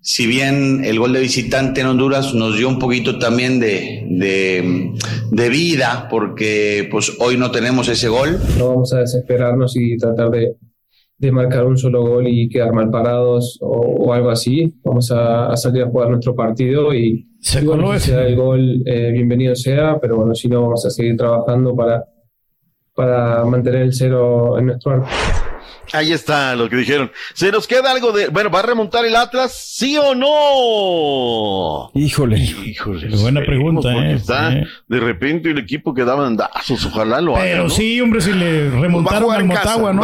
Si 0.00 0.26
bien 0.26 0.84
el 0.84 0.98
gol 0.98 1.14
de 1.14 1.20
visitante 1.20 1.80
en 1.80 1.86
Honduras 1.86 2.34
nos 2.34 2.58
dio 2.58 2.68
un 2.68 2.78
poquito 2.78 3.18
también 3.18 3.58
de, 3.58 4.04
de, 4.10 4.92
de 5.30 5.48
vida, 5.48 6.08
porque 6.10 6.86
pues 6.90 7.16
hoy 7.20 7.38
no 7.38 7.50
tenemos 7.50 7.88
ese 7.88 8.08
gol. 8.08 8.38
No 8.58 8.68
vamos 8.68 8.92
a 8.92 8.98
desesperarnos 9.00 9.74
y 9.76 9.96
tratar 9.96 10.28
de, 10.30 10.56
de 11.16 11.32
marcar 11.32 11.64
un 11.64 11.78
solo 11.78 12.02
gol 12.02 12.26
y 12.28 12.50
quedar 12.50 12.74
mal 12.74 12.90
parados 12.90 13.56
o, 13.62 13.68
o 13.78 14.12
algo 14.12 14.28
así. 14.28 14.74
Vamos 14.84 15.10
a, 15.10 15.46
a 15.46 15.56
salir 15.56 15.84
a 15.84 15.88
jugar 15.88 16.10
nuestro 16.10 16.34
partido 16.36 16.92
y, 16.92 17.26
y 17.62 17.64
bueno, 17.64 17.98
si 17.98 18.10
da 18.12 18.26
el 18.26 18.36
gol, 18.36 18.82
eh, 18.84 19.10
bienvenido 19.10 19.56
sea, 19.56 19.98
pero 20.02 20.16
bueno, 20.16 20.34
si 20.34 20.48
no, 20.48 20.60
vamos 20.62 20.84
a 20.84 20.90
seguir 20.90 21.16
trabajando 21.16 21.74
para, 21.74 22.04
para 22.94 23.44
mantener 23.44 23.82
el 23.82 23.92
cero 23.92 24.58
en 24.58 24.66
nuestro 24.66 24.92
arco. 24.92 25.06
Ahí 25.94 26.12
está 26.12 26.56
lo 26.56 26.68
que 26.68 26.76
dijeron. 26.76 27.12
¿Se 27.34 27.52
nos 27.52 27.68
queda 27.68 27.92
algo 27.92 28.10
de. 28.10 28.28
Bueno, 28.28 28.50
¿va 28.50 28.58
a 28.58 28.62
remontar 28.62 29.04
el 29.04 29.14
Atlas? 29.14 29.52
¿Sí 29.54 29.96
o 29.96 30.14
no? 30.14 31.90
Híjole. 31.94 32.38
Híjole. 32.38 33.16
Buena 33.16 33.40
pregunta, 33.42 33.92
porque 33.92 34.10
eh, 34.10 34.14
Está 34.14 34.50
sí. 34.50 34.58
de 34.88 35.00
repente 35.00 35.50
el 35.50 35.58
equipo 35.58 35.94
que 35.94 36.04
daba 36.04 36.26
andazos. 36.26 36.84
Ojalá 36.86 37.20
lo 37.20 37.36
haga. 37.36 37.44
Pero 37.44 37.62
¿no? 37.64 37.70
sí, 37.70 38.00
hombre, 38.00 38.20
si 38.20 38.32
le 38.32 38.70
remontaron 38.70 39.32
al 39.32 39.44
Motagua, 39.44 39.92
¿no? 39.92 40.02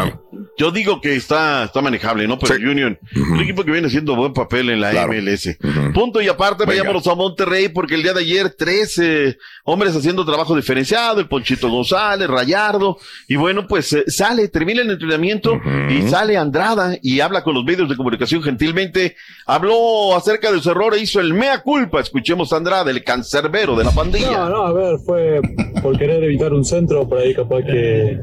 Eh, 0.00 0.16
Yo 0.56 0.70
digo 0.70 1.00
que 1.00 1.14
está, 1.14 1.64
está 1.64 1.80
manejable, 1.82 2.26
¿no? 2.26 2.38
Pero 2.38 2.54
el 2.54 2.68
Union, 2.68 2.98
un 3.14 3.40
equipo 3.40 3.64
que 3.64 3.70
viene 3.70 3.86
haciendo 3.88 4.16
buen 4.16 4.32
papel 4.32 4.70
en 4.70 4.80
la 4.80 5.06
MLS. 5.06 5.58
Punto 5.92 6.20
y 6.20 6.28
aparte, 6.28 6.64
Venga. 6.64 6.72
vayámonos 6.82 7.06
a 7.06 7.14
Monterrey, 7.14 7.68
porque 7.68 7.94
el 7.94 8.02
día 8.02 8.12
de 8.12 8.20
ayer, 8.20 8.50
13 8.50 9.36
hombres 9.64 9.94
haciendo 9.94 10.24
trabajo 10.24 10.56
diferenciado, 10.56 11.20
el 11.20 11.28
Ponchito 11.28 11.68
González, 11.68 12.28
Rayardo, 12.28 12.98
y 13.28 13.36
bueno, 13.36 13.66
pues 13.66 13.92
eh, 13.92 14.04
sale, 14.38 14.48
termina 14.48 14.82
el 14.82 14.90
entrenamiento 14.90 15.60
y 15.90 16.02
sale 16.02 16.36
Andrada 16.36 16.96
y 17.02 17.20
habla 17.20 17.42
con 17.42 17.54
los 17.54 17.64
medios 17.64 17.88
de 17.88 17.96
comunicación 17.96 18.42
gentilmente. 18.42 19.16
Habló 19.46 20.14
acerca 20.16 20.52
de 20.52 20.60
su 20.60 20.70
error 20.70 20.94
e 20.94 21.00
hizo 21.00 21.20
el 21.20 21.34
mea 21.34 21.60
culpa. 21.62 22.00
Escuchemos 22.00 22.52
a 22.52 22.56
Andrada, 22.56 22.90
el 22.90 23.02
cancerbero 23.04 23.76
de 23.76 23.84
la 23.84 23.90
pandilla. 23.90 24.30
No, 24.30 24.48
no, 24.50 24.62
a 24.66 24.72
ver, 24.72 24.98
fue 25.04 25.40
por 25.82 25.98
querer 25.98 26.22
evitar 26.24 26.52
un 26.52 26.64
centro, 26.64 27.08
por 27.08 27.18
ahí 27.18 27.34
capaz 27.34 27.62
que... 27.62 28.18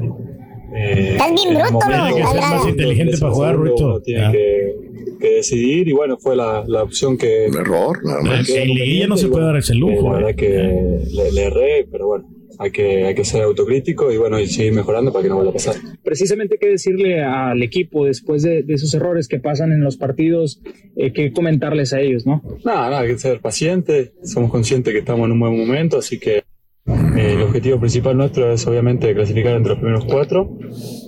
Eh, 0.78 1.12
Estás 1.12 1.32
bien 1.32 1.54
bruto, 1.54 1.72
momento- 1.72 1.96
¿no? 1.96 2.06
Tiene 2.06 2.14
que 2.20 2.26
ser 2.32 2.40
más 2.40 2.68
inteligente 2.68 3.18
para 3.18 3.32
jugar, 3.32 3.56
Ruito. 3.56 4.00
Tiene 4.02 4.20
Ya. 4.22 4.32
que, 4.32 4.74
que 5.20 5.28
decidir 5.36 5.88
y 5.88 5.92
bueno, 5.92 6.18
fue 6.18 6.36
la, 6.36 6.64
la 6.66 6.82
opción 6.82 7.16
que... 7.16 7.46
Un 7.48 7.56
error, 7.58 8.04
nada 8.04 8.20
más. 8.22 8.48
En 8.50 8.68
liguilla 8.68 9.06
no 9.06 9.16
se 9.16 9.28
puede 9.28 9.46
dar 9.46 9.56
ese 9.56 9.74
lujo, 9.74 10.08
La 10.08 10.14
verdad 10.16 10.30
eh. 10.30 10.36
que 10.36 11.14
le, 11.14 11.32
le 11.32 11.42
erré, 11.44 11.88
pero 11.90 12.08
bueno, 12.08 12.24
hay 12.58 12.70
que, 12.70 13.04
hay 13.06 13.14
que 13.14 13.24
ser 13.24 13.42
autocrítico 13.42 14.12
y 14.12 14.16
bueno, 14.16 14.38
y 14.40 14.46
seguir 14.46 14.72
mejorando 14.72 15.12
para 15.12 15.22
que 15.22 15.28
no 15.28 15.36
vuelva 15.36 15.50
a 15.50 15.54
pasar. 15.54 15.74
precisamente 16.02 16.58
qué 16.60 16.68
decirle 16.68 17.22
al 17.22 17.62
equipo 17.62 18.04
después 18.06 18.42
de, 18.42 18.62
de 18.62 18.74
esos 18.74 18.92
errores 18.94 19.28
que 19.28 19.38
pasan 19.38 19.72
en 19.72 19.82
los 19.82 19.96
partidos, 19.96 20.62
eh, 20.96 21.12
qué 21.12 21.32
comentarles 21.32 21.92
a 21.92 22.00
ellos, 22.00 22.26
¿no? 22.26 22.42
Nada, 22.64 22.90
nada, 22.90 23.00
hay 23.00 23.08
que 23.08 23.18
ser 23.18 23.40
paciente, 23.40 24.12
somos 24.22 24.50
conscientes 24.50 24.92
que 24.92 25.00
estamos 25.00 25.26
en 25.26 25.32
un 25.32 25.40
buen 25.40 25.58
momento, 25.58 25.98
así 25.98 26.18
que 26.18 26.38
eh, 26.38 27.32
el 27.34 27.42
objetivo 27.42 27.80
principal 27.80 28.16
nuestro 28.16 28.52
es 28.52 28.66
obviamente 28.66 29.12
clasificar 29.14 29.56
entre 29.56 29.70
los 29.70 29.78
primeros 29.80 30.04
cuatro. 30.04 30.56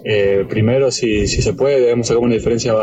Eh, 0.04 0.44
primero, 0.48 0.90
si, 0.90 1.26
si 1.28 1.40
se 1.40 1.52
puede, 1.54 1.80
debemos 1.80 2.08
sacar 2.08 2.22
una 2.22 2.34
diferencia 2.34 2.74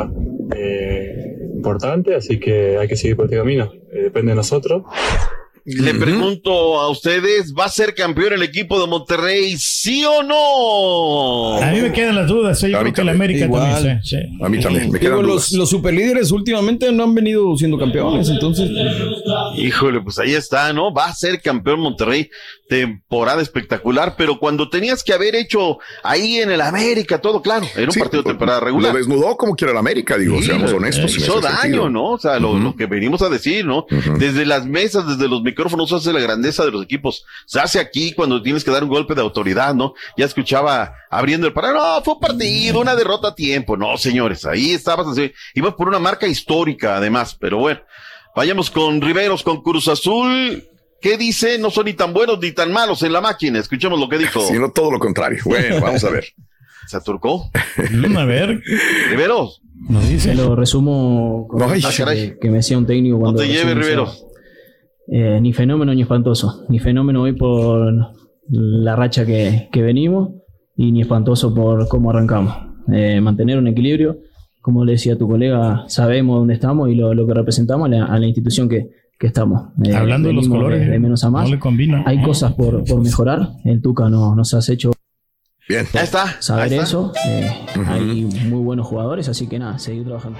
eh, 0.55 1.36
importante, 1.55 2.16
así 2.16 2.39
que 2.39 2.78
hay 2.78 2.88
que 2.88 2.95
seguir 2.95 3.16
por 3.18 3.26
este 3.26 3.38
camino, 3.38 3.72
Eh, 3.91 4.03
depende 4.03 4.32
de 4.32 4.36
nosotros. 4.36 4.84
Le 5.68 5.95
pregunto 5.95 6.80
a 6.80 6.89
ustedes, 6.89 7.51
¿va 7.57 7.66
a 7.66 7.70
ser 7.70 7.95
campeón 7.95 8.34
el 8.34 8.43
equipo 8.43 8.80
de 8.80 8.86
Monterrey, 8.86 9.55
sí 9.57 10.05
o 10.05 10.22
no? 10.22 11.57
A 11.59 11.72
mí 11.72 11.82
me 11.82 11.91
quedan 11.91 12.16
las 12.16 12.28
dudas, 12.28 12.61
eh, 12.63 12.70
yo 12.70 12.80
creo 12.80 12.93
que 12.93 13.01
el 13.01 13.09
América 13.09 13.45
Igual. 13.45 13.74
también. 13.74 14.03
sí, 14.03 14.16
sí. 14.16 14.38
A 14.43 14.47
mí 14.47 14.59
también, 14.59 14.91
me 14.91 14.99
Digo, 14.99 15.16
quedan 15.16 15.26
los, 15.26 15.49
dudas. 15.49 15.51
los 15.53 15.70
superlíderes 15.72 16.32
últimamente 16.32 16.91
no 16.91 17.03
han 17.05 17.16
venido 17.16 17.57
siendo 17.57 17.80
campeones, 17.80 18.30
entonces. 18.30 18.70
Híjole, 19.57 20.01
pues 20.01 20.19
ahí 20.19 20.33
está, 20.35 20.71
¿no? 20.73 20.93
Va 20.93 21.05
a 21.05 21.13
ser 21.13 21.41
campeón 21.41 21.79
Monterrey, 21.79 22.29
temporada 22.69 23.41
espectacular, 23.41 24.15
pero 24.17 24.39
cuando 24.39 24.69
tenías 24.69 25.03
que 25.03 25.13
haber 25.13 25.35
hecho 25.35 25.77
ahí 26.03 26.37
en 26.37 26.51
el 26.51 26.61
América 26.61 27.19
todo, 27.21 27.41
claro, 27.41 27.65
era 27.75 27.85
un 27.85 27.91
Sí, 27.91 27.99
partido 27.99 28.23
de 28.23 28.29
temporada 28.29 28.59
Lo 28.59 28.65
regular. 28.65 28.93
desnudó 28.95 29.37
como 29.37 29.55
quiera 29.55 29.71
el 29.71 29.77
América, 29.77 30.17
digo, 30.17 30.37
Sí, 30.39 30.45
seamos 30.47 30.71
eh, 30.71 30.75
honestos. 30.75 31.15
en 31.15 31.21
Hizo 31.21 31.41
daño, 31.41 31.57
sentido. 31.61 31.89
¿no? 31.89 32.11
O 32.11 32.17
sea, 32.19 32.39
lo, 32.39 32.57
lo 32.57 32.75
que 32.75 32.85
venimos 32.85 33.21
a 33.21 33.29
decir, 33.29 33.65
¿no? 33.65 33.85
Desde 34.17 34.45
las 34.45 34.65
mesas, 34.65 35.07
desde 35.07 35.27
los 35.27 35.41
micrófonos, 35.41 35.89
se 35.89 35.95
hace 35.95 36.13
la 36.13 36.19
grandeza 36.19 36.65
de 36.65 36.71
los 36.71 36.83
equipos. 36.83 37.25
Se 37.45 37.59
hace 37.59 37.79
aquí 37.79 38.13
cuando 38.13 38.41
tienes 38.41 38.63
que 38.63 38.71
dar 38.71 38.83
un 38.83 38.89
golpe 38.89 39.15
de 39.15 39.21
autoridad, 39.21 39.73
¿no? 39.75 39.93
Ya 40.17 40.25
escuchaba 40.25 40.93
abriendo 41.09 41.47
el 41.47 41.53
parado, 41.53 41.75
no, 41.75 42.03
fue 42.03 42.15
un 42.15 42.19
partido, 42.19 42.79
una 42.81 42.95
derrota 42.95 43.29
a 43.29 43.35
tiempo. 43.35 43.77
No, 43.77 43.97
señores, 43.97 44.45
ahí 44.45 44.71
estabas 44.71 45.07
así. 45.07 45.31
Ibas 45.53 45.75
por 45.75 45.87
una 45.87 45.99
marca 45.99 46.27
histórica, 46.27 46.97
además, 46.97 47.35
pero 47.39 47.57
bueno. 47.59 47.79
Vayamos 48.36 48.69
con 48.71 49.01
Riveros, 49.01 49.43
con 49.43 49.61
Cruz 49.61 49.88
Azul. 49.88 50.63
¿Qué 51.01 51.17
dice? 51.17 51.57
No 51.59 51.69
son 51.69 51.86
ni 51.86 51.93
tan 51.93 52.13
buenos 52.13 52.39
ni 52.41 52.51
tan 52.51 52.71
malos 52.71 53.03
en 53.03 53.13
la 53.13 53.21
máquina. 53.21 53.59
Escuchemos 53.59 53.99
lo 53.99 54.09
que 54.09 54.17
dijo. 54.17 54.41
Sino 54.41 54.71
todo 54.71 54.91
lo 54.91 54.99
contrario. 54.99 55.39
Bueno, 55.45 55.79
vamos 55.81 56.03
a 56.03 56.09
ver. 56.09 56.25
¿Se 56.88 56.97
aturcó? 56.97 57.49
A 58.17 58.25
ver. 58.25 58.61
Riveros. 59.09 59.61
Nos 59.89 60.07
dice. 60.07 60.29
Te 60.29 60.36
lo 60.36 60.55
resumo 60.55 61.47
con 61.49 61.59
No, 61.59 61.69
ay, 61.69 61.81
frase 61.81 62.03
caray. 62.03 62.29
que, 62.31 62.39
que 62.39 62.49
me 62.49 62.57
decía 62.57 62.77
un 62.77 62.86
técnico 62.86 63.19
cuando. 63.19 63.41
te 63.41 63.47
lleves, 63.47 63.65
recién 63.65 63.81
Riveros. 63.83 64.25
Eh, 65.11 65.39
ni 65.41 65.53
fenómeno 65.53 65.93
ni 65.93 66.01
espantoso. 66.01 66.65
Ni 66.69 66.79
fenómeno 66.79 67.21
hoy 67.23 67.33
por 67.33 67.93
la 68.49 68.95
racha 68.95 69.25
que, 69.25 69.69
que 69.71 69.81
venimos 69.81 70.29
y 70.75 70.91
ni 70.91 71.01
espantoso 71.01 71.53
por 71.53 71.88
cómo 71.88 72.09
arrancamos. 72.11 72.55
Eh, 72.93 73.19
mantener 73.21 73.57
un 73.57 73.67
equilibrio. 73.67 74.17
Como 74.66 74.84
le 74.84 74.93
decía 74.93 75.16
tu 75.16 75.28
colega, 75.28 75.84
sabemos 75.89 76.39
dónde 76.39 76.55
estamos 76.55 76.89
y 76.89 76.95
lo, 76.95 77.13
lo 77.13 77.28
que 77.28 77.36
representamos 77.36 77.86
a 77.86 77.89
la, 77.89 78.05
a 78.05 78.18
la 78.18 78.26
institución 78.26 78.68
que, 78.68 78.89
que 79.20 79.28
estamos. 79.28 79.61
Eh, 79.84 79.93
Hablando 79.93 80.30
de 80.30 80.34
los 80.34 80.49
colores, 80.49 80.89
de, 80.89 80.97
menos 80.97 81.24
a 81.24 81.30
más. 81.30 81.43
no 81.47 81.53
le 81.53 81.59
combina. 81.59 82.01
Hay 82.07 82.20
cosas 82.24 82.53
por, 82.53 82.84
por 82.84 82.99
mejorar. 82.99 83.49
El 83.63 83.80
Tuca 83.80 84.09
no, 84.09 84.34
nos 84.34 84.55
has 84.55 84.68
hecho 84.70 84.91
Bien. 85.70 85.86
Ahí 85.93 86.03
está. 86.05 86.41
saber 86.41 86.63
ahí 86.63 86.70
está. 86.72 86.84
eso. 86.84 87.13
Eh, 87.28 87.47
Hay 87.88 88.26
muy 88.49 88.63
buenos 88.63 88.88
jugadores, 88.88 89.30
así 89.30 89.45
que 89.45 89.59
nada, 89.59 89.78
seguir 89.78 90.03
trabajando. 90.05 90.39